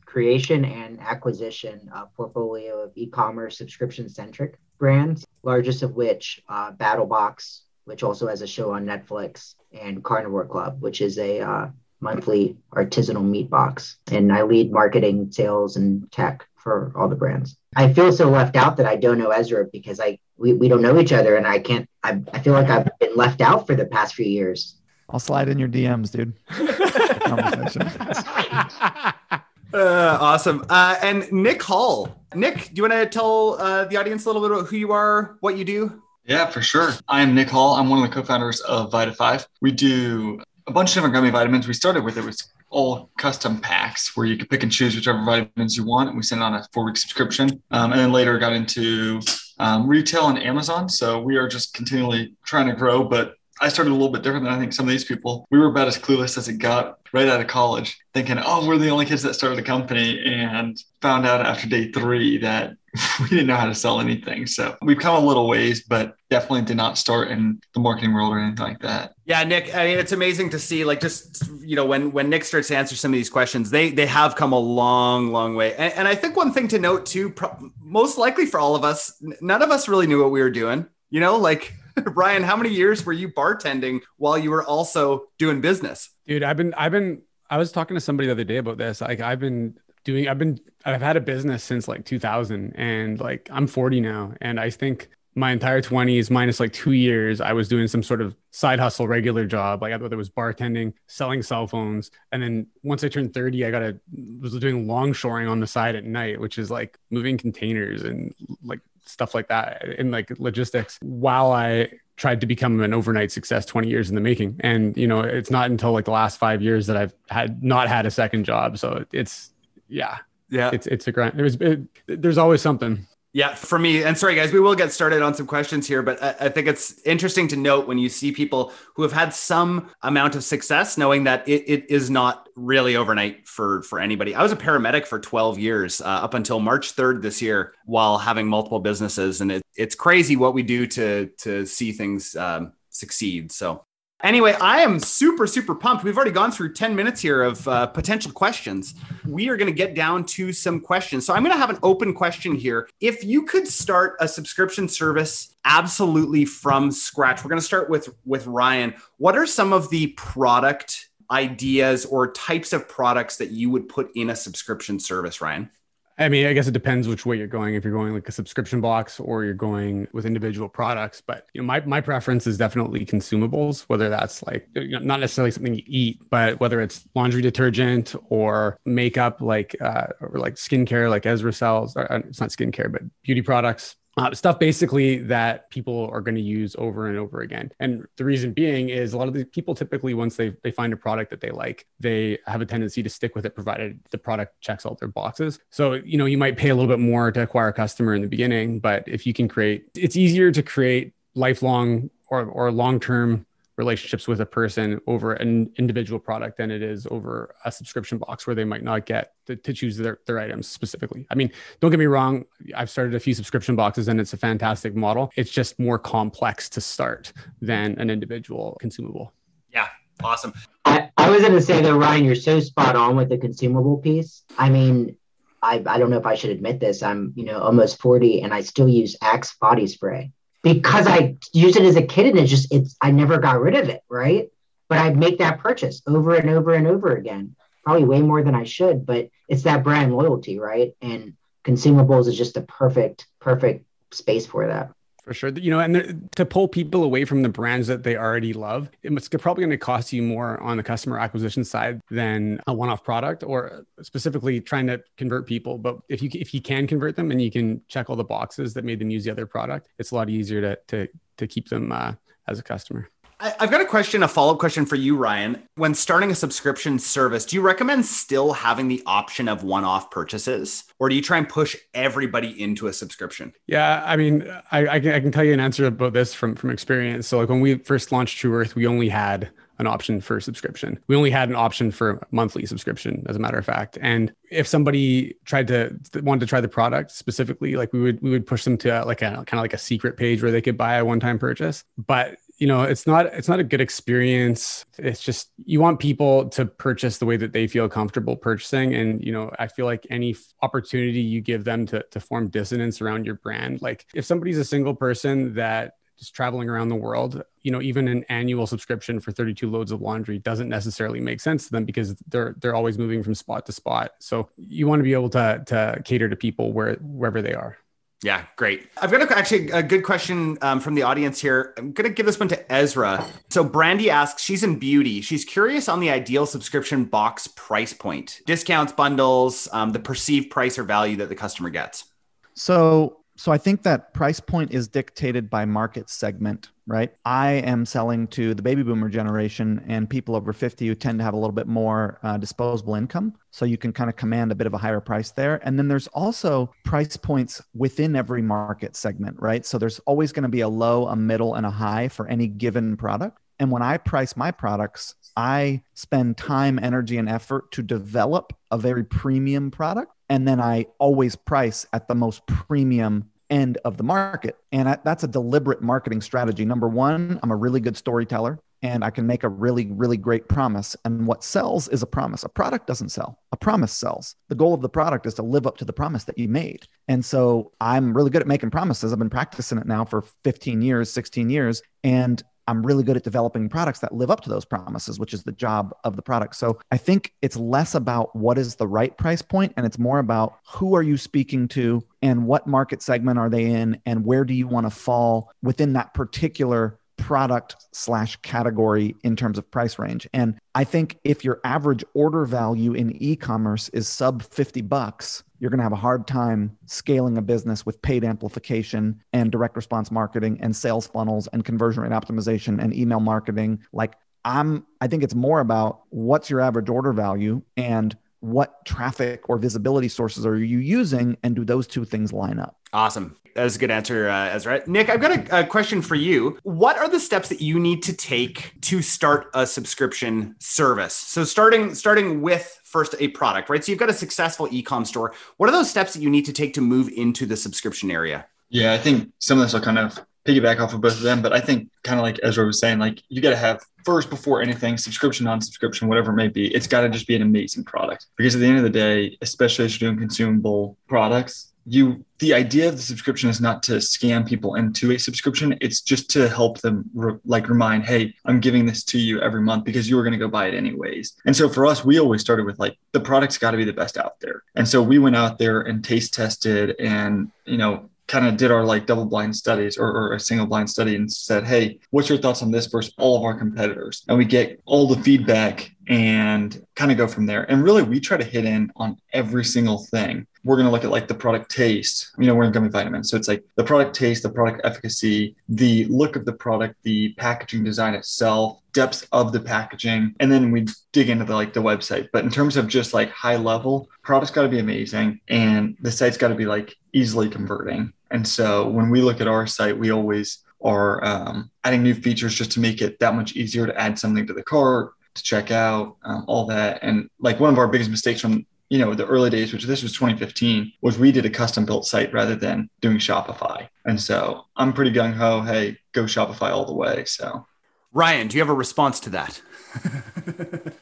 creation 0.05 0.65
and 0.65 0.99
acquisition 0.99 1.89
a 1.93 2.05
portfolio 2.05 2.81
of 2.81 2.91
e-commerce 2.95 3.57
subscription 3.57 4.09
centric 4.09 4.59
brands, 4.77 5.25
largest 5.43 5.83
of 5.83 5.95
which 5.95 6.41
uh, 6.49 6.71
Battlbox, 6.73 7.61
which 7.85 8.03
also 8.03 8.27
has 8.27 8.41
a 8.41 8.47
show 8.47 8.73
on 8.73 8.85
Netflix, 8.85 9.55
and 9.71 10.03
Carnivore 10.03 10.45
Club, 10.45 10.81
which 10.81 10.99
is 10.99 11.17
a 11.17 11.39
uh, 11.39 11.69
monthly 12.01 12.57
artisanal 12.73 13.23
meat 13.23 13.49
box. 13.49 13.97
And 14.11 14.33
I 14.33 14.43
lead 14.43 14.71
marketing, 14.71 15.31
sales, 15.31 15.77
and 15.77 16.11
tech 16.11 16.45
for 16.55 16.91
all 16.95 17.07
the 17.07 17.15
brands. 17.15 17.55
I 17.75 17.93
feel 17.93 18.11
so 18.11 18.29
left 18.29 18.55
out 18.55 18.77
that 18.77 18.85
I 18.85 18.95
don't 18.95 19.17
know 19.17 19.29
Ezra 19.29 19.65
because 19.71 19.99
I 19.99 20.19
we, 20.37 20.53
we 20.53 20.67
don't 20.67 20.81
know 20.81 20.99
each 20.99 21.13
other 21.13 21.35
and 21.35 21.47
I 21.47 21.59
can't 21.59 21.89
I, 22.03 22.21
I 22.33 22.39
feel 22.39 22.53
like 22.53 22.69
I've 22.69 22.87
been 22.99 23.15
left 23.15 23.41
out 23.41 23.65
for 23.65 23.75
the 23.75 23.85
past 23.85 24.15
few 24.15 24.25
years. 24.25 24.75
I'll 25.09 25.19
slide 25.19 25.49
in 25.49 25.59
your 25.59 25.69
DMs, 25.69 26.11
dude. 26.11 26.33
uh, 29.73 30.17
awesome. 30.21 30.65
Uh, 30.69 30.95
and 31.01 31.31
Nick 31.31 31.61
Hall. 31.61 32.25
Nick, 32.33 32.67
do 32.67 32.71
you 32.75 32.83
want 32.83 32.93
to 32.93 33.05
tell 33.05 33.57
uh, 33.59 33.85
the 33.85 33.97
audience 33.97 34.25
a 34.25 34.29
little 34.29 34.41
bit 34.41 34.51
about 34.51 34.69
who 34.69 34.77
you 34.77 34.93
are, 34.93 35.35
what 35.41 35.57
you 35.57 35.65
do? 35.65 36.01
Yeah, 36.25 36.45
for 36.45 36.61
sure. 36.61 36.93
I 37.09 37.21
am 37.21 37.35
Nick 37.35 37.49
Hall. 37.49 37.75
I'm 37.75 37.89
one 37.89 38.01
of 38.01 38.09
the 38.09 38.13
co-founders 38.13 38.61
of 38.61 38.91
Vita5. 38.91 39.47
We 39.59 39.71
do 39.71 40.41
a 40.67 40.71
bunch 40.71 40.91
of 40.91 40.95
different 40.95 41.13
gummy 41.13 41.29
vitamins. 41.29 41.67
We 41.67 41.73
started 41.73 42.03
with 42.03 42.17
it 42.17 42.23
was 42.23 42.51
all 42.69 43.09
custom 43.17 43.59
packs 43.59 44.15
where 44.15 44.25
you 44.25 44.37
could 44.37 44.49
pick 44.49 44.63
and 44.63 44.71
choose 44.71 44.95
whichever 44.95 45.23
vitamins 45.23 45.75
you 45.75 45.85
want. 45.85 46.09
And 46.09 46.17
we 46.17 46.23
send 46.23 46.41
on 46.41 46.53
a 46.53 46.65
four 46.73 46.85
week 46.85 46.97
subscription. 46.97 47.61
Um, 47.71 47.91
and 47.91 47.99
then 47.99 48.11
later 48.11 48.37
got 48.39 48.53
into 48.53 49.21
um, 49.59 49.87
retail 49.87 50.29
and 50.29 50.41
Amazon. 50.41 50.89
So 50.89 51.21
we 51.21 51.37
are 51.37 51.47
just 51.47 51.73
continually 51.73 52.35
trying 52.45 52.67
to 52.67 52.73
grow. 52.73 53.03
But 53.03 53.35
I 53.61 53.69
started 53.69 53.91
a 53.91 53.93
little 53.93 54.09
bit 54.09 54.23
different 54.23 54.45
than 54.45 54.53
I 54.53 54.59
think 54.59 54.73
some 54.73 54.87
of 54.87 54.91
these 54.91 55.05
people. 55.05 55.45
We 55.51 55.59
were 55.59 55.67
about 55.67 55.87
as 55.87 55.97
clueless 55.97 56.37
as 56.37 56.47
it 56.47 56.57
got 56.57 56.97
right 57.13 57.27
out 57.27 57.41
of 57.41 57.47
college, 57.47 57.99
thinking, 58.13 58.37
oh, 58.43 58.67
we're 58.67 58.77
the 58.77 58.89
only 58.89 59.05
kids 59.05 59.21
that 59.23 59.35
started 59.35 59.59
a 59.59 59.63
company, 59.63 60.19
and 60.25 60.81
found 61.01 61.27
out 61.27 61.45
after 61.45 61.67
day 61.67 61.91
three 61.91 62.37
that 62.39 62.75
we 63.21 63.29
didn't 63.29 63.47
know 63.47 63.55
how 63.55 63.67
to 63.67 63.75
sell 63.75 63.99
anything. 63.99 64.45
So 64.47 64.75
we've 64.81 64.97
come 64.97 65.21
a 65.21 65.25
little 65.25 65.47
ways, 65.47 65.83
but 65.83 66.15
definitely 66.29 66.63
did 66.63 66.77
not 66.77 66.97
start 66.97 67.29
in 67.29 67.61
the 67.73 67.79
marketing 67.79 68.13
world 68.13 68.33
or 68.33 68.39
anything 68.39 68.65
like 68.65 68.79
that. 68.79 69.13
Yeah, 69.25 69.43
Nick. 69.43 69.73
I 69.73 69.85
mean, 69.85 69.99
it's 69.99 70.11
amazing 70.11 70.49
to 70.51 70.59
see. 70.59 70.83
Like, 70.83 70.99
just 70.99 71.49
you 71.61 71.75
know, 71.75 71.85
when 71.85 72.11
when 72.11 72.29
Nick 72.29 72.43
starts 72.43 72.67
to 72.69 72.77
answer 72.77 72.95
some 72.95 73.11
of 73.11 73.17
these 73.17 73.29
questions, 73.29 73.69
they 73.69 73.91
they 73.91 74.07
have 74.07 74.35
come 74.35 74.51
a 74.51 74.59
long, 74.59 75.31
long 75.31 75.55
way. 75.55 75.75
And, 75.75 75.93
and 75.93 76.07
I 76.07 76.15
think 76.15 76.35
one 76.35 76.51
thing 76.51 76.67
to 76.69 76.79
note 76.79 77.05
too, 77.05 77.29
pro- 77.29 77.71
most 77.79 78.17
likely 78.17 78.45
for 78.45 78.59
all 78.59 78.75
of 78.75 78.83
us, 78.83 79.13
none 79.41 79.61
of 79.61 79.71
us 79.71 79.87
really 79.87 80.07
knew 80.07 80.21
what 80.21 80.31
we 80.31 80.41
were 80.41 80.51
doing. 80.51 80.87
You 81.09 81.19
know, 81.19 81.37
like 81.37 81.73
Ryan, 82.05 82.43
how 82.43 82.55
many 82.55 82.69
years 82.69 83.05
were 83.05 83.13
you 83.13 83.29
bartending 83.29 84.01
while 84.17 84.37
you 84.37 84.51
were 84.51 84.63
also 84.63 85.27
doing 85.37 85.61
business? 85.61 86.09
Dude, 86.25 86.43
I've 86.43 86.57
been, 86.57 86.73
I've 86.75 86.91
been, 86.91 87.21
I 87.49 87.57
was 87.57 87.71
talking 87.71 87.95
to 87.95 88.01
somebody 88.01 88.27
the 88.27 88.33
other 88.33 88.43
day 88.43 88.57
about 88.57 88.77
this. 88.77 89.01
Like, 89.01 89.19
I've 89.19 89.39
been 89.39 89.77
doing, 90.03 90.27
I've 90.27 90.39
been, 90.39 90.59
I've 90.85 91.01
had 91.01 91.17
a 91.17 91.21
business 91.21 91.63
since 91.63 91.87
like 91.87 92.05
2000 92.05 92.73
and 92.75 93.19
like 93.19 93.49
I'm 93.51 93.67
40 93.67 94.01
now. 94.01 94.33
And 94.41 94.59
I 94.59 94.69
think 94.69 95.09
my 95.33 95.51
entire 95.51 95.81
20s 95.81 96.29
minus 96.29 96.59
like 96.59 96.73
two 96.73 96.91
years 96.91 97.39
i 97.39 97.53
was 97.53 97.69
doing 97.69 97.87
some 97.87 98.03
sort 98.03 98.21
of 98.21 98.35
side 98.51 98.79
hustle 98.79 99.07
regular 99.07 99.45
job 99.45 99.81
like 99.81 99.91
whether 100.01 100.13
it 100.13 100.17
was 100.17 100.29
bartending 100.29 100.91
selling 101.07 101.41
cell 101.41 101.65
phones 101.67 102.11
and 102.33 102.43
then 102.43 102.67
once 102.83 103.01
i 103.01 103.07
turned 103.07 103.33
30 103.33 103.65
i 103.65 103.71
got 103.71 103.81
a 103.81 103.97
was 104.41 104.57
doing 104.59 104.85
longshoring 104.85 105.49
on 105.49 105.61
the 105.61 105.67
side 105.67 105.95
at 105.95 106.03
night 106.03 106.37
which 106.37 106.57
is 106.57 106.69
like 106.69 106.99
moving 107.11 107.37
containers 107.37 108.03
and 108.03 108.35
like 108.61 108.81
stuff 109.05 109.33
like 109.33 109.47
that 109.47 109.83
in 109.99 110.11
like 110.11 110.29
logistics 110.39 110.97
while 111.01 111.51
I 111.51 111.89
tried 112.17 112.41
to 112.41 112.47
become 112.47 112.79
an 112.81 112.93
overnight 112.93 113.31
success 113.31 113.65
20 113.65 113.89
years 113.89 114.09
in 114.09 114.15
the 114.15 114.21
making. 114.21 114.59
And, 114.59 114.95
you 114.95 115.07
know, 115.07 115.21
it's 115.21 115.49
not 115.49 115.71
until 115.71 115.91
like 115.91 116.05
the 116.05 116.11
last 116.11 116.37
five 116.37 116.61
years 116.61 116.87
that 116.87 116.97
I've 116.97 117.13
had 117.29 117.63
not 117.63 117.87
had 117.87 118.05
a 118.05 118.11
second 118.11 118.45
job. 118.45 118.77
So 118.77 119.05
it's, 119.11 119.50
yeah, 119.91 120.17
yeah, 120.49 120.71
it's, 120.73 120.87
it's 120.87 121.07
a 121.07 121.11
grind. 121.11 121.37
There's, 121.37 121.55
it, 121.55 121.81
there's 122.07 122.37
always 122.37 122.61
something. 122.61 123.05
Yeah, 123.33 123.55
for 123.55 123.79
me, 123.79 124.03
and 124.03 124.17
sorry 124.17 124.35
guys, 124.35 124.51
we 124.51 124.59
will 124.59 124.75
get 124.75 124.91
started 124.91 125.21
on 125.21 125.33
some 125.33 125.47
questions 125.47 125.87
here, 125.87 126.03
but 126.03 126.21
I, 126.21 126.35
I, 126.47 126.49
think 126.49 126.67
it's 126.67 126.99
interesting 127.03 127.47
to 127.49 127.55
note 127.55 127.87
when 127.87 127.97
you 127.97 128.09
see 128.09 128.33
people 128.33 128.73
who 128.95 129.03
have 129.03 129.13
had 129.13 129.33
some 129.33 129.89
amount 130.01 130.35
of 130.35 130.43
success, 130.43 130.97
knowing 130.97 131.23
that 131.23 131.47
it, 131.47 131.63
it 131.65 131.89
is 131.89 132.09
not 132.09 132.49
really 132.57 132.97
overnight 132.97 133.47
for 133.47 133.83
for 133.83 134.01
anybody. 134.01 134.35
I 134.35 134.43
was 134.43 134.51
a 134.51 134.57
paramedic 134.57 135.05
for 135.05 135.17
12 135.17 135.59
years 135.59 136.01
uh, 136.01 136.05
up 136.05 136.33
until 136.33 136.59
March 136.59 136.93
3rd 136.93 137.21
this 137.21 137.41
year, 137.41 137.73
while 137.85 138.17
having 138.17 138.47
multiple 138.47 138.79
businesses, 138.79 139.39
and 139.39 139.49
it, 139.49 139.61
it's 139.77 139.95
crazy 139.95 140.35
what 140.35 140.53
we 140.53 140.61
do 140.61 140.85
to 140.87 141.27
to 141.37 141.65
see 141.65 141.93
things 141.93 142.35
um, 142.35 142.73
succeed. 142.89 143.53
So 143.53 143.85
Anyway, 144.23 144.53
I 144.53 144.81
am 144.81 144.99
super, 144.99 145.47
super 145.47 145.73
pumped. 145.73 146.03
We've 146.03 146.15
already 146.15 146.31
gone 146.31 146.51
through 146.51 146.73
10 146.73 146.95
minutes 146.95 147.21
here 147.21 147.41
of 147.41 147.67
uh, 147.67 147.87
potential 147.87 148.31
questions. 148.31 148.93
We 149.27 149.49
are 149.49 149.57
going 149.57 149.69
to 149.69 149.75
get 149.75 149.95
down 149.95 150.25
to 150.25 150.53
some 150.53 150.79
questions. 150.79 151.25
So 151.25 151.33
I'm 151.33 151.43
going 151.43 151.53
to 151.53 151.59
have 151.59 151.71
an 151.71 151.79
open 151.81 152.13
question 152.13 152.53
here. 152.53 152.87
If 152.99 153.23
you 153.23 153.43
could 153.43 153.67
start 153.67 154.17
a 154.19 154.27
subscription 154.27 154.87
service 154.87 155.55
absolutely 155.65 156.45
from 156.45 156.91
scratch, 156.91 157.43
we're 157.43 157.49
going 157.49 157.59
to 157.59 157.65
start 157.65 157.89
with 157.89 158.09
with 158.25 158.45
Ryan. 158.45 158.93
What 159.17 159.35
are 159.35 159.47
some 159.47 159.73
of 159.73 159.89
the 159.89 160.07
product 160.07 161.09
ideas 161.31 162.05
or 162.05 162.31
types 162.31 162.73
of 162.73 162.87
products 162.87 163.37
that 163.37 163.49
you 163.51 163.69
would 163.71 163.89
put 163.89 164.11
in 164.15 164.29
a 164.29 164.35
subscription 164.35 164.99
service, 164.99 165.41
Ryan? 165.41 165.71
I 166.17 166.29
mean, 166.29 166.45
I 166.45 166.53
guess 166.53 166.67
it 166.67 166.71
depends 166.71 167.07
which 167.07 167.25
way 167.25 167.37
you're 167.37 167.47
going. 167.47 167.75
If 167.75 167.83
you're 167.83 167.93
going 167.93 168.13
like 168.13 168.27
a 168.27 168.31
subscription 168.31 168.81
box 168.81 169.19
or 169.19 169.43
you're 169.43 169.53
going 169.53 170.07
with 170.13 170.25
individual 170.25 170.69
products, 170.69 171.21
but 171.21 171.47
you 171.53 171.61
know, 171.61 171.65
my 171.65 171.79
my 171.81 172.01
preference 172.01 172.45
is 172.47 172.57
definitely 172.57 173.05
consumables. 173.05 173.81
Whether 173.83 174.09
that's 174.09 174.43
like 174.43 174.67
you 174.75 174.89
know, 174.89 174.99
not 174.99 175.19
necessarily 175.19 175.51
something 175.51 175.75
you 175.75 175.83
eat, 175.85 176.19
but 176.29 176.59
whether 176.59 176.81
it's 176.81 177.07
laundry 177.15 177.41
detergent 177.41 178.15
or 178.29 178.77
makeup, 178.85 179.41
like 179.41 179.75
uh, 179.81 180.07
or 180.19 180.39
like 180.39 180.55
skincare, 180.55 181.09
like 181.09 181.25
Ezra 181.25 181.53
sells. 181.53 181.95
Or, 181.95 182.11
uh, 182.11 182.19
it's 182.19 182.39
not 182.39 182.49
skincare, 182.49 182.91
but 182.91 183.01
beauty 183.23 183.41
products 183.41 183.95
uh, 184.21 184.33
stuff 184.35 184.59
basically 184.59 185.17
that 185.17 185.67
people 185.71 186.07
are 186.11 186.21
going 186.21 186.35
to 186.35 186.41
use 186.41 186.75
over 186.77 187.07
and 187.07 187.17
over 187.17 187.41
again. 187.41 187.71
And 187.79 188.05
the 188.17 188.25
reason 188.25 188.53
being 188.53 188.89
is 188.89 189.13
a 189.13 189.17
lot 189.17 189.27
of 189.27 189.33
the 189.33 189.45
people 189.45 189.73
typically, 189.73 190.13
once 190.13 190.35
they, 190.35 190.53
they 190.61 190.69
find 190.69 190.93
a 190.93 190.97
product 190.97 191.31
that 191.31 191.41
they 191.41 191.49
like, 191.49 191.87
they 191.99 192.37
have 192.45 192.61
a 192.61 192.65
tendency 192.65 193.01
to 193.01 193.09
stick 193.09 193.35
with 193.35 193.45
it, 193.47 193.55
provided 193.55 193.99
the 194.11 194.19
product 194.19 194.61
checks 194.61 194.85
all 194.85 194.95
their 194.95 195.07
boxes. 195.07 195.59
So, 195.71 195.93
you 195.93 196.19
know, 196.19 196.25
you 196.25 196.37
might 196.37 196.55
pay 196.55 196.69
a 196.69 196.75
little 196.75 196.89
bit 196.89 196.99
more 196.99 197.31
to 197.31 197.41
acquire 197.41 197.69
a 197.69 197.73
customer 197.73 198.13
in 198.13 198.21
the 198.21 198.27
beginning, 198.27 198.79
but 198.79 199.03
if 199.07 199.25
you 199.25 199.33
can 199.33 199.47
create, 199.47 199.89
it's 199.95 200.15
easier 200.15 200.51
to 200.51 200.61
create 200.61 201.13
lifelong 201.33 202.11
or, 202.29 202.45
or 202.45 202.71
long 202.71 202.99
term 202.99 203.47
relationships 203.77 204.27
with 204.27 204.41
a 204.41 204.45
person 204.45 204.99
over 205.07 205.33
an 205.33 205.71
individual 205.77 206.19
product 206.19 206.57
than 206.57 206.69
it 206.71 206.81
is 206.81 207.07
over 207.09 207.55
a 207.65 207.71
subscription 207.71 208.17
box 208.17 208.45
where 208.45 208.55
they 208.55 208.63
might 208.63 208.83
not 208.83 209.05
get 209.05 209.33
to, 209.45 209.55
to, 209.55 209.73
choose 209.73 209.97
their, 209.97 210.19
their 210.27 210.39
items 210.39 210.67
specifically. 210.67 211.25
I 211.31 211.35
mean, 211.35 211.51
don't 211.79 211.89
get 211.89 211.99
me 211.99 212.05
wrong, 212.05 212.45
I've 212.75 212.89
started 212.89 213.15
a 213.15 213.19
few 213.19 213.33
subscription 213.33 213.75
boxes 213.75 214.07
and 214.07 214.19
it's 214.19 214.33
a 214.33 214.37
fantastic 214.37 214.95
model. 214.95 215.31
It's 215.35 215.51
just 215.51 215.79
more 215.79 215.97
complex 215.97 216.69
to 216.69 216.81
start 216.81 217.31
than 217.61 217.97
an 217.97 218.09
individual 218.09 218.77
consumable. 218.81 219.33
Yeah, 219.73 219.87
awesome. 220.23 220.53
I, 220.85 221.09
I 221.17 221.29
was 221.29 221.41
going 221.41 221.53
to 221.53 221.61
say 221.61 221.81
though, 221.81 221.97
Ryan, 221.97 222.25
you're 222.25 222.35
so 222.35 222.59
spot 222.59 222.95
on 222.95 223.15
with 223.15 223.29
the 223.29 223.37
consumable 223.37 223.97
piece. 223.97 224.43
I 224.57 224.69
mean, 224.69 225.15
I, 225.61 225.81
I 225.85 225.97
don't 225.97 226.09
know 226.09 226.17
if 226.17 226.25
I 226.25 226.35
should 226.35 226.49
admit 226.49 226.79
this. 226.79 227.03
I'm, 227.03 227.33
you 227.35 227.45
know, 227.45 227.59
almost 227.59 228.01
40 228.01 228.41
and 228.41 228.53
I 228.53 228.61
still 228.61 228.89
use 228.89 229.15
Axe 229.21 229.55
body 229.55 229.87
spray 229.87 230.31
because 230.63 231.07
I 231.07 231.37
used 231.53 231.77
it 231.77 231.83
as 231.83 231.95
a 231.95 232.03
kid 232.03 232.27
and 232.27 232.39
it's 232.39 232.49
just 232.49 232.71
it's 232.71 232.95
I 233.01 233.11
never 233.11 233.37
got 233.37 233.61
rid 233.61 233.75
of 233.75 233.89
it, 233.89 234.01
right? 234.09 234.49
But 234.89 234.99
I'd 234.99 235.17
make 235.17 235.39
that 235.39 235.59
purchase 235.59 236.01
over 236.05 236.35
and 236.35 236.49
over 236.49 236.73
and 236.73 236.87
over 236.87 237.15
again. 237.15 237.55
Probably 237.83 238.03
way 238.03 238.21
more 238.21 238.43
than 238.43 238.53
I 238.53 238.63
should, 238.63 239.05
but 239.05 239.29
it's 239.49 239.63
that 239.63 239.83
brand 239.83 240.15
loyalty, 240.15 240.59
right? 240.59 240.93
And 241.01 241.33
consumables 241.63 242.27
is 242.27 242.37
just 242.37 242.53
the 242.53 242.61
perfect, 242.61 243.25
perfect 243.39 243.85
space 244.11 244.45
for 244.45 244.67
that. 244.67 244.91
For 245.21 245.35
sure. 245.35 245.49
You 245.49 245.69
know, 245.69 245.79
and 245.79 246.29
to 246.35 246.45
pull 246.45 246.67
people 246.67 247.03
away 247.03 247.25
from 247.25 247.43
the 247.43 247.49
brands 247.49 247.87
that 247.87 248.01
they 248.01 248.17
already 248.17 248.53
love, 248.53 248.89
it's 249.03 249.29
probably 249.29 249.61
going 249.61 249.69
to 249.69 249.77
cost 249.77 250.11
you 250.11 250.23
more 250.23 250.59
on 250.61 250.77
the 250.77 250.83
customer 250.83 251.19
acquisition 251.19 251.63
side 251.63 252.01
than 252.09 252.59
a 252.65 252.73
one-off 252.73 253.03
product 253.03 253.43
or 253.43 253.85
specifically 254.01 254.59
trying 254.59 254.87
to 254.87 254.99
convert 255.17 255.45
people. 255.45 255.77
But 255.77 255.99
if 256.09 256.23
you 256.23 256.29
if 256.33 256.55
you 256.55 256.61
can 256.61 256.87
convert 256.87 257.15
them 257.15 257.29
and 257.29 257.39
you 257.39 257.51
can 257.51 257.81
check 257.87 258.09
all 258.09 258.15
the 258.15 258.23
boxes 258.23 258.73
that 258.73 258.83
made 258.83 258.97
them 258.97 259.11
use 259.11 259.23
the 259.23 259.31
other 259.31 259.45
product, 259.45 259.89
it's 259.99 260.09
a 260.09 260.15
lot 260.15 260.27
easier 260.27 260.59
to 260.61 260.79
to 260.87 261.07
to 261.37 261.47
keep 261.47 261.69
them 261.69 261.91
uh, 261.91 262.13
as 262.47 262.57
a 262.57 262.63
customer. 262.63 263.07
I've 263.43 263.71
got 263.71 263.81
a 263.81 263.85
question, 263.85 264.21
a 264.21 264.27
follow 264.27 264.53
up 264.53 264.59
question 264.59 264.85
for 264.85 264.95
you, 264.95 265.17
Ryan. 265.17 265.63
When 265.75 265.95
starting 265.95 266.29
a 266.29 266.35
subscription 266.35 266.99
service, 266.99 267.43
do 267.43 267.55
you 267.55 267.61
recommend 267.63 268.05
still 268.05 268.53
having 268.53 268.87
the 268.87 269.01
option 269.07 269.47
of 269.47 269.63
one 269.63 269.83
off 269.83 270.11
purchases, 270.11 270.83
or 270.99 271.09
do 271.09 271.15
you 271.15 271.23
try 271.23 271.39
and 271.39 271.49
push 271.49 271.75
everybody 271.95 272.61
into 272.61 272.85
a 272.85 272.93
subscription? 272.93 273.53
Yeah, 273.65 274.03
I 274.05 274.15
mean, 274.15 274.47
I, 274.71 274.87
I, 274.87 274.99
can, 274.99 275.13
I 275.13 275.19
can 275.19 275.31
tell 275.31 275.43
you 275.43 275.53
an 275.53 275.59
answer 275.59 275.87
about 275.87 276.13
this 276.13 276.35
from, 276.35 276.55
from 276.55 276.69
experience. 276.69 277.27
So, 277.27 277.39
like 277.39 277.49
when 277.49 277.61
we 277.61 277.79
first 277.79 278.11
launched 278.11 278.37
Tru 278.37 278.53
Earth, 278.53 278.75
we 278.75 278.85
only 278.85 279.09
had 279.09 279.49
an 279.79 279.87
option 279.87 280.21
for 280.21 280.39
subscription. 280.39 280.99
We 281.07 281.15
only 281.15 281.31
had 281.31 281.49
an 281.49 281.55
option 281.55 281.89
for 281.89 282.25
monthly 282.29 282.67
subscription, 282.67 283.25
as 283.27 283.35
a 283.35 283.39
matter 283.39 283.57
of 283.57 283.65
fact. 283.65 283.97
And 283.99 284.31
if 284.51 284.67
somebody 284.67 285.33
tried 285.45 285.67
to 285.69 285.97
wanted 286.21 286.41
to 286.41 286.45
try 286.45 286.61
the 286.61 286.67
product 286.67 287.09
specifically, 287.09 287.75
like 287.75 287.91
we 287.91 288.01
would 288.01 288.21
we 288.21 288.29
would 288.29 288.45
push 288.45 288.63
them 288.63 288.77
to 288.79 289.01
uh, 289.01 289.05
like 289.07 289.23
a 289.23 289.43
kind 289.47 289.53
of 289.53 289.61
like 289.61 289.73
a 289.73 289.79
secret 289.79 290.17
page 290.17 290.43
where 290.43 290.51
they 290.51 290.61
could 290.61 290.77
buy 290.77 290.97
a 290.97 291.05
one 291.05 291.19
time 291.19 291.39
purchase. 291.39 291.83
But 291.97 292.37
you 292.61 292.67
know 292.67 292.83
it's 292.83 293.07
not 293.07 293.25
it's 293.25 293.47
not 293.47 293.59
a 293.59 293.63
good 293.63 293.81
experience. 293.81 294.85
It's 294.99 295.21
just 295.21 295.49
you 295.65 295.81
want 295.81 295.99
people 295.99 296.47
to 296.49 296.67
purchase 296.67 297.17
the 297.17 297.25
way 297.25 297.35
that 297.37 297.53
they 297.53 297.65
feel 297.65 297.89
comfortable 297.89 298.35
purchasing. 298.37 298.93
And 298.93 299.23
you 299.25 299.31
know 299.31 299.51
i 299.57 299.67
feel 299.67 299.85
like 299.85 300.05
any 300.09 300.35
opportunity 300.61 301.21
you 301.21 301.41
give 301.41 301.63
them 301.63 301.87
to, 301.87 302.03
to 302.11 302.19
form 302.19 302.49
dissonance 302.49 303.01
around 303.01 303.25
your 303.25 303.35
brand 303.35 303.81
like 303.81 304.05
if 304.13 304.25
somebody's 304.25 304.59
a 304.59 304.63
single 304.63 304.93
person 304.93 305.55
that 305.55 305.95
is 306.19 306.29
traveling 306.29 306.69
around 306.69 306.89
the 306.89 306.95
world 306.95 307.43
you 307.63 307.71
know 307.71 307.81
even 307.81 308.07
an 308.07 308.23
annual 308.29 308.67
subscription 308.67 309.19
for 309.19 309.31
32 309.31 309.69
loads 309.69 309.91
of 309.91 310.01
laundry 310.01 310.37
doesn't 310.39 310.69
necessarily 310.69 311.19
make 311.19 311.39
sense 311.39 311.65
to 311.65 311.71
them 311.71 311.85
because 311.85 312.15
they're 312.27 312.55
they're 312.59 312.75
always 312.75 312.97
moving 312.97 313.23
from 313.23 313.33
spot 313.33 313.65
to 313.65 313.71
spot. 313.71 314.11
So 314.19 314.49
you 314.57 314.87
want 314.87 314.99
to 314.99 315.03
be 315.03 315.13
able 315.13 315.29
to 315.31 315.63
to 315.67 316.01
cater 316.05 316.29
to 316.29 316.35
people 316.35 316.73
where 316.73 316.95
wherever 316.95 317.41
they 317.41 317.53
are 317.53 317.77
yeah, 318.23 318.45
great. 318.55 318.87
I've 319.01 319.09
got 319.09 319.21
a, 319.21 319.37
actually 319.37 319.71
a 319.71 319.81
good 319.81 320.03
question 320.03 320.57
um, 320.61 320.79
from 320.79 320.93
the 320.93 321.01
audience 321.01 321.41
here. 321.41 321.73
I'm 321.77 321.91
going 321.91 322.07
to 322.07 322.13
give 322.13 322.27
this 322.27 322.39
one 322.39 322.49
to 322.49 322.71
Ezra. 322.71 323.25
So, 323.49 323.63
Brandy 323.63 324.11
asks, 324.11 324.43
she's 324.43 324.63
in 324.63 324.77
beauty. 324.77 325.21
She's 325.21 325.43
curious 325.43 325.89
on 325.89 325.99
the 325.99 326.11
ideal 326.11 326.45
subscription 326.45 327.05
box 327.05 327.47
price 327.47 327.93
point, 327.93 328.41
discounts, 328.45 328.93
bundles, 328.93 329.67
um, 329.71 329.91
the 329.91 329.99
perceived 329.99 330.51
price 330.51 330.77
or 330.77 330.83
value 330.83 331.15
that 331.17 331.29
the 331.29 331.35
customer 331.35 331.71
gets. 331.71 332.05
So, 332.53 333.20
so 333.41 333.51
I 333.51 333.57
think 333.57 333.81
that 333.81 334.13
price 334.13 334.39
point 334.39 334.71
is 334.71 334.87
dictated 334.87 335.49
by 335.49 335.65
market 335.65 336.11
segment, 336.11 336.69
right? 336.85 337.11
I 337.25 337.53
am 337.53 337.87
selling 337.87 338.27
to 338.27 338.53
the 338.53 338.61
baby 338.61 338.83
boomer 338.83 339.09
generation 339.09 339.83
and 339.87 340.07
people 340.07 340.35
over 340.35 340.53
50 340.53 340.85
who 340.85 340.93
tend 340.93 341.17
to 341.17 341.25
have 341.25 341.33
a 341.33 341.37
little 341.37 341.51
bit 341.51 341.65
more 341.65 342.19
uh, 342.21 342.37
disposable 342.37 342.93
income. 342.93 343.33
So 343.49 343.65
you 343.65 343.79
can 343.79 343.93
kind 343.93 344.11
of 344.11 344.15
command 344.15 344.51
a 344.51 344.55
bit 344.55 344.67
of 344.67 344.75
a 344.75 344.77
higher 344.77 344.99
price 344.99 345.31
there. 345.31 345.59
And 345.65 345.79
then 345.79 345.87
there's 345.87 346.05
also 346.09 346.71
price 346.85 347.17
points 347.17 347.63
within 347.73 348.15
every 348.15 348.43
market 348.43 348.95
segment, 348.95 349.37
right? 349.39 349.65
So 349.65 349.79
there's 349.79 349.97
always 350.01 350.31
going 350.31 350.43
to 350.43 350.47
be 350.47 350.61
a 350.61 350.69
low, 350.69 351.07
a 351.07 351.15
middle, 351.15 351.55
and 351.55 351.65
a 351.65 351.71
high 351.71 352.09
for 352.09 352.27
any 352.27 352.45
given 352.45 352.95
product. 352.95 353.39
And 353.57 353.71
when 353.71 353.81
I 353.81 353.97
price 353.97 354.37
my 354.37 354.51
products, 354.51 355.15
I 355.35 355.83
spend 355.93 356.37
time, 356.37 356.79
energy, 356.79 357.17
and 357.17 357.29
effort 357.29 357.71
to 357.73 357.83
develop 357.83 358.53
a 358.71 358.77
very 358.77 359.03
premium 359.03 359.71
product 359.71 360.13
and 360.31 360.47
then 360.47 360.61
I 360.61 360.85
always 360.97 361.35
price 361.35 361.85
at 361.91 362.07
the 362.07 362.15
most 362.15 362.47
premium 362.47 363.29
end 363.49 363.77
of 363.83 363.97
the 363.97 364.03
market. 364.03 364.55
And 364.71 364.87
I, 364.87 364.97
that's 365.03 365.25
a 365.25 365.27
deliberate 365.27 365.81
marketing 365.81 366.21
strategy. 366.21 366.63
Number 366.63 366.87
one, 366.87 367.37
I'm 367.43 367.51
a 367.51 367.55
really 367.57 367.81
good 367.81 367.97
storyteller 367.97 368.57
and 368.81 369.03
I 369.03 369.09
can 369.09 369.27
make 369.27 369.43
a 369.43 369.49
really, 369.49 369.87
really 369.87 370.15
great 370.15 370.47
promise. 370.47 370.95
And 371.03 371.27
what 371.27 371.43
sells 371.43 371.89
is 371.89 372.01
a 372.01 372.07
promise. 372.07 372.45
A 372.45 372.49
product 372.49 372.87
doesn't 372.87 373.09
sell, 373.09 373.39
a 373.51 373.57
promise 373.57 373.91
sells. 373.91 374.37
The 374.47 374.55
goal 374.55 374.73
of 374.73 374.79
the 374.81 374.87
product 374.87 375.25
is 375.25 375.33
to 375.33 375.43
live 375.43 375.67
up 375.67 375.75
to 375.79 375.85
the 375.85 375.91
promise 375.91 376.23
that 376.23 376.37
you 376.37 376.47
made. 376.47 376.87
And 377.09 377.25
so 377.25 377.73
I'm 377.81 378.15
really 378.15 378.29
good 378.29 378.41
at 378.41 378.47
making 378.47 378.71
promises. 378.71 379.11
I've 379.11 379.19
been 379.19 379.29
practicing 379.29 379.79
it 379.79 379.85
now 379.85 380.05
for 380.05 380.23
15 380.45 380.81
years, 380.81 381.11
16 381.11 381.49
years. 381.49 381.81
And 382.05 382.41
I'm 382.71 382.85
really 382.85 383.03
good 383.03 383.17
at 383.17 383.23
developing 383.23 383.67
products 383.67 383.99
that 383.99 384.13
live 384.13 384.31
up 384.31 384.39
to 384.41 384.49
those 384.49 384.63
promises, 384.63 385.19
which 385.19 385.33
is 385.33 385.43
the 385.43 385.51
job 385.51 385.93
of 386.05 386.15
the 386.15 386.21
product. 386.21 386.55
So 386.55 386.79
I 386.89 386.95
think 386.95 387.33
it's 387.41 387.57
less 387.57 387.95
about 387.95 388.33
what 388.33 388.57
is 388.57 388.75
the 388.75 388.87
right 388.87 389.15
price 389.17 389.41
point 389.41 389.73
and 389.75 389.85
it's 389.85 389.99
more 389.99 390.19
about 390.19 390.55
who 390.65 390.95
are 390.95 391.03
you 391.03 391.17
speaking 391.17 391.67
to 391.69 392.01
and 392.21 392.47
what 392.47 392.67
market 392.67 393.01
segment 393.01 393.37
are 393.39 393.49
they 393.49 393.65
in 393.65 393.99
and 394.05 394.25
where 394.25 394.45
do 394.45 394.53
you 394.53 394.67
want 394.67 394.85
to 394.85 394.89
fall 394.89 395.51
within 395.61 395.91
that 395.93 396.13
particular 396.13 396.97
product 397.21 397.75
slash 397.91 398.35
category 398.37 399.15
in 399.23 399.35
terms 399.35 399.57
of 399.59 399.69
price 399.69 399.99
range. 399.99 400.27
And 400.33 400.59
I 400.73 400.83
think 400.83 401.19
if 401.23 401.45
your 401.45 401.61
average 401.63 402.03
order 402.15 402.45
value 402.45 402.93
in 402.93 403.15
e-commerce 403.21 403.89
is 403.89 404.07
sub 404.07 404.41
50 404.41 404.81
bucks, 404.81 405.43
you're 405.59 405.69
going 405.69 405.77
to 405.77 405.83
have 405.83 405.91
a 405.93 405.95
hard 405.95 406.25
time 406.25 406.75
scaling 406.87 407.37
a 407.37 407.41
business 407.41 407.85
with 407.85 408.01
paid 408.01 408.23
amplification 408.23 409.21
and 409.33 409.51
direct 409.51 409.75
response 409.75 410.09
marketing 410.09 410.57
and 410.61 410.75
sales 410.75 411.05
funnels 411.05 411.47
and 411.53 411.63
conversion 411.63 412.01
rate 412.01 412.11
optimization 412.11 412.81
and 412.81 412.91
email 412.93 413.19
marketing. 413.19 413.79
Like 413.93 414.15
I'm 414.43 414.83
I 414.99 415.07
think 415.07 415.21
it's 415.23 415.35
more 415.35 415.59
about 415.59 416.01
what's 416.09 416.49
your 416.49 416.59
average 416.59 416.89
order 416.89 417.13
value 417.13 417.61
and 417.77 418.17
what 418.39 418.83
traffic 418.85 419.47
or 419.47 419.59
visibility 419.59 420.07
sources 420.07 420.47
are 420.47 420.57
you 420.57 420.79
using 420.79 421.37
and 421.43 421.55
do 421.55 421.63
those 421.63 421.85
two 421.85 422.03
things 422.03 422.33
line 422.33 422.57
up? 422.57 422.80
Awesome. 422.93 423.37
That 423.55 423.63
was 423.63 423.75
a 423.75 423.79
good 423.79 423.91
answer, 423.91 424.29
uh, 424.29 424.49
Ezra. 424.49 424.81
Nick, 424.87 425.09
I've 425.09 425.19
got 425.19 425.31
a, 425.31 425.59
a, 425.59 425.65
question 425.65 426.01
for 426.01 426.15
you. 426.15 426.57
What 426.63 426.97
are 426.97 427.09
the 427.09 427.19
steps 427.19 427.49
that 427.49 427.61
you 427.61 427.79
need 427.79 428.01
to 428.03 428.13
take 428.13 428.73
to 428.81 429.01
start 429.01 429.49
a 429.53 429.67
subscription 429.67 430.55
service? 430.59 431.13
So 431.13 431.43
starting 431.43 431.93
starting 431.93 432.41
with 432.41 432.79
first 432.83 433.15
a 433.19 433.27
product, 433.29 433.69
right? 433.69 433.83
So 433.83 433.91
you've 433.91 433.99
got 433.99 434.09
a 434.09 434.13
successful 434.13 434.69
e-com 434.71 435.03
store. 435.03 435.33
What 435.57 435.67
are 435.69 435.73
those 435.73 435.89
steps 435.89 436.13
that 436.13 436.21
you 436.21 436.29
need 436.29 436.45
to 436.45 436.53
take 436.53 436.73
to 436.75 436.81
move 436.81 437.09
into 437.09 437.45
the 437.45 437.57
subscription 437.57 438.09
area? 438.09 438.45
Yeah, 438.69 438.93
I 438.93 438.97
think 438.97 439.31
some 439.39 439.57
of 439.57 439.65
this 439.65 439.73
will 439.73 439.81
kind 439.81 439.99
of 439.99 440.17
piggyback 440.45 440.79
off 440.79 440.93
of 440.93 441.01
both 441.01 441.17
of 441.17 441.21
them, 441.21 441.41
but 441.41 441.53
I 441.53 441.59
think 441.59 441.89
kind 442.03 442.19
of 442.19 442.23
like 442.23 442.39
Ezra 442.41 442.65
was 442.65 442.79
saying, 442.79 442.99
like 442.99 443.21
you 443.29 443.41
got 443.41 443.51
to 443.51 443.57
have 443.57 443.81
first 444.05 444.29
before 444.29 444.61
anything, 444.61 444.97
subscription, 444.97 445.45
non-subscription, 445.45 446.07
whatever 446.07 446.31
it 446.31 446.35
may 446.35 446.47
be, 446.47 446.73
it's 446.73 446.87
got 446.87 447.01
to 447.01 447.09
just 447.09 447.27
be 447.27 447.35
an 447.35 447.41
amazing 447.41 447.83
product. 447.83 448.27
Because 448.37 448.55
at 448.55 448.61
the 448.61 448.67
end 448.67 448.77
of 448.77 448.83
the 448.83 448.89
day, 448.89 449.37
especially 449.41 449.85
as 449.85 449.99
you're 449.99 450.09
doing 450.09 450.19
consumable 450.19 450.97
products, 451.07 451.70
you 451.85 452.23
the 452.39 452.53
idea 452.53 452.87
of 452.87 452.95
the 452.95 453.01
subscription 453.01 453.49
is 453.49 453.61
not 453.61 453.83
to 453.83 453.93
scam 453.93 454.47
people 454.47 454.75
into 454.75 455.11
a 455.11 455.17
subscription. 455.17 455.77
It's 455.81 456.01
just 456.01 456.29
to 456.31 456.47
help 456.49 456.79
them 456.79 457.09
re- 457.13 457.37
like 457.45 457.69
remind 457.69 458.05
hey 458.05 458.33
i'm 458.45 458.59
giving 458.59 458.85
this 458.85 459.03
to 459.05 459.19
you 459.19 459.41
every 459.41 459.61
month 459.61 459.83
because 459.83 460.09
you 460.09 460.15
were 460.15 460.23
going 460.23 460.33
to 460.33 460.39
go 460.39 460.47
buy 460.47 460.67
it 460.67 460.73
anyways. 460.75 461.33
And 461.45 461.55
so 461.55 461.69
for 461.69 461.85
us 461.85 462.03
we 462.03 462.19
always 462.19 462.41
started 462.41 462.65
with 462.65 462.79
like 462.79 462.97
the 463.11 463.19
product's 463.19 463.57
got 463.57 463.71
to 463.71 463.77
be 463.77 463.85
the 463.85 463.93
best 463.93 464.17
out 464.17 464.39
there. 464.39 464.63
And 464.75 464.87
so 464.87 465.01
we 465.01 465.19
went 465.19 465.35
out 465.35 465.57
there 465.57 465.81
and 465.81 466.03
taste 466.03 466.33
tested 466.33 466.95
and 466.99 467.51
you 467.65 467.77
know 467.77 468.09
kind 468.31 468.47
of 468.47 468.55
did 468.55 468.71
our 468.71 468.85
like 468.85 469.05
double 469.05 469.25
blind 469.25 469.53
studies 469.53 469.97
or, 469.97 470.07
or, 470.09 470.33
a 470.33 470.39
single 470.39 470.65
blind 470.65 470.89
study 470.89 471.15
and 471.15 471.31
said, 471.31 471.65
Hey, 471.65 471.99
what's 472.11 472.29
your 472.29 472.37
thoughts 472.37 472.61
on 472.61 472.71
this 472.71 472.85
versus 472.85 473.13
all 473.17 473.37
of 473.37 473.43
our 473.43 473.53
competitors? 473.53 474.23
And 474.29 474.37
we 474.37 474.45
get 474.45 474.79
all 474.85 475.05
the 475.05 475.21
feedback 475.21 475.91
and 476.11 476.85
kind 476.95 477.09
of 477.09 477.17
go 477.17 477.25
from 477.25 477.45
there. 477.45 477.63
And 477.71 477.85
really, 477.85 478.03
we 478.03 478.19
try 478.19 478.35
to 478.35 478.43
hit 478.43 478.65
in 478.65 478.91
on 478.97 479.17
every 479.31 479.63
single 479.63 479.97
thing. 479.97 480.45
We're 480.65 480.75
going 480.75 480.85
to 480.85 480.91
look 480.91 481.05
at 481.05 481.09
like 481.09 481.29
the 481.29 481.33
product 481.33 481.71
taste. 481.71 482.31
You 482.37 482.47
know, 482.47 482.53
we're 482.53 482.65
in 482.65 482.73
gummy 482.73 482.89
vitamins. 482.89 483.31
So 483.31 483.37
it's 483.37 483.47
like 483.47 483.63
the 483.77 483.83
product 483.85 484.13
taste, 484.13 484.43
the 484.43 484.49
product 484.49 484.81
efficacy, 484.83 485.55
the 485.69 486.03
look 486.05 486.35
of 486.35 486.43
the 486.43 486.51
product, 486.51 486.95
the 487.03 487.33
packaging 487.35 487.85
design 487.85 488.13
itself, 488.13 488.81
depth 488.91 489.25
of 489.31 489.53
the 489.53 489.61
packaging. 489.61 490.35
And 490.41 490.51
then 490.51 490.69
we 490.69 490.85
dig 491.13 491.29
into 491.29 491.45
the 491.45 491.55
like 491.55 491.71
the 491.71 491.81
website. 491.81 492.27
But 492.33 492.43
in 492.43 492.51
terms 492.51 492.75
of 492.75 492.89
just 492.89 493.13
like 493.13 493.31
high 493.31 493.55
level, 493.55 494.09
product's 494.21 494.51
got 494.51 494.63
to 494.63 494.69
be 494.69 494.79
amazing 494.79 495.39
and 495.47 495.95
the 496.01 496.11
site's 496.11 496.37
got 496.37 496.49
to 496.49 496.55
be 496.55 496.65
like 496.65 496.93
easily 497.13 497.49
converting. 497.49 498.11
And 498.31 498.45
so 498.45 498.89
when 498.89 499.09
we 499.09 499.21
look 499.21 499.39
at 499.39 499.47
our 499.47 499.65
site, 499.65 499.97
we 499.97 500.11
always 500.11 500.59
are 500.83 501.23
um, 501.23 501.71
adding 501.85 502.03
new 502.03 502.15
features 502.15 502.53
just 502.53 502.73
to 502.73 502.81
make 502.81 503.01
it 503.01 503.17
that 503.19 503.33
much 503.33 503.55
easier 503.55 503.87
to 503.87 503.97
add 503.97 504.19
something 504.19 504.45
to 504.47 504.53
the 504.53 504.63
cart, 504.63 505.13
to 505.35 505.43
check 505.43 505.71
out, 505.71 506.17
um, 506.23 506.45
all 506.47 506.65
that. 506.67 506.99
And 507.01 507.29
like 507.39 507.59
one 507.59 507.71
of 507.71 507.79
our 507.79 507.87
biggest 507.87 508.09
mistakes 508.09 508.41
from 508.41 508.65
you 508.89 508.99
know 508.99 509.13
the 509.13 509.25
early 509.25 509.49
days, 509.49 509.71
which 509.71 509.85
this 509.85 510.03
was 510.03 510.11
2015, 510.13 510.91
was 511.01 511.17
we 511.17 511.31
did 511.31 511.45
a 511.45 511.49
custom 511.49 511.85
built 511.85 512.05
site 512.05 512.33
rather 512.33 512.55
than 512.55 512.89
doing 512.99 513.17
Shopify. 513.17 513.87
And 514.05 514.21
so 514.21 514.65
I'm 514.75 514.91
pretty 514.91 515.11
gung 515.11 515.33
ho. 515.33 515.61
Hey, 515.61 515.97
go 516.11 516.23
Shopify 516.23 516.71
all 516.71 516.85
the 516.85 516.93
way. 516.93 517.23
So 517.25 517.65
Ryan, 518.13 518.47
do 518.47 518.57
you 518.57 518.61
have 518.61 518.69
a 518.69 518.73
response 518.73 519.19
to 519.21 519.29
that? 519.29 519.61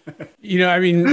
you 0.42 0.60
know, 0.60 0.70
I 0.70 0.80
mean, 0.80 1.08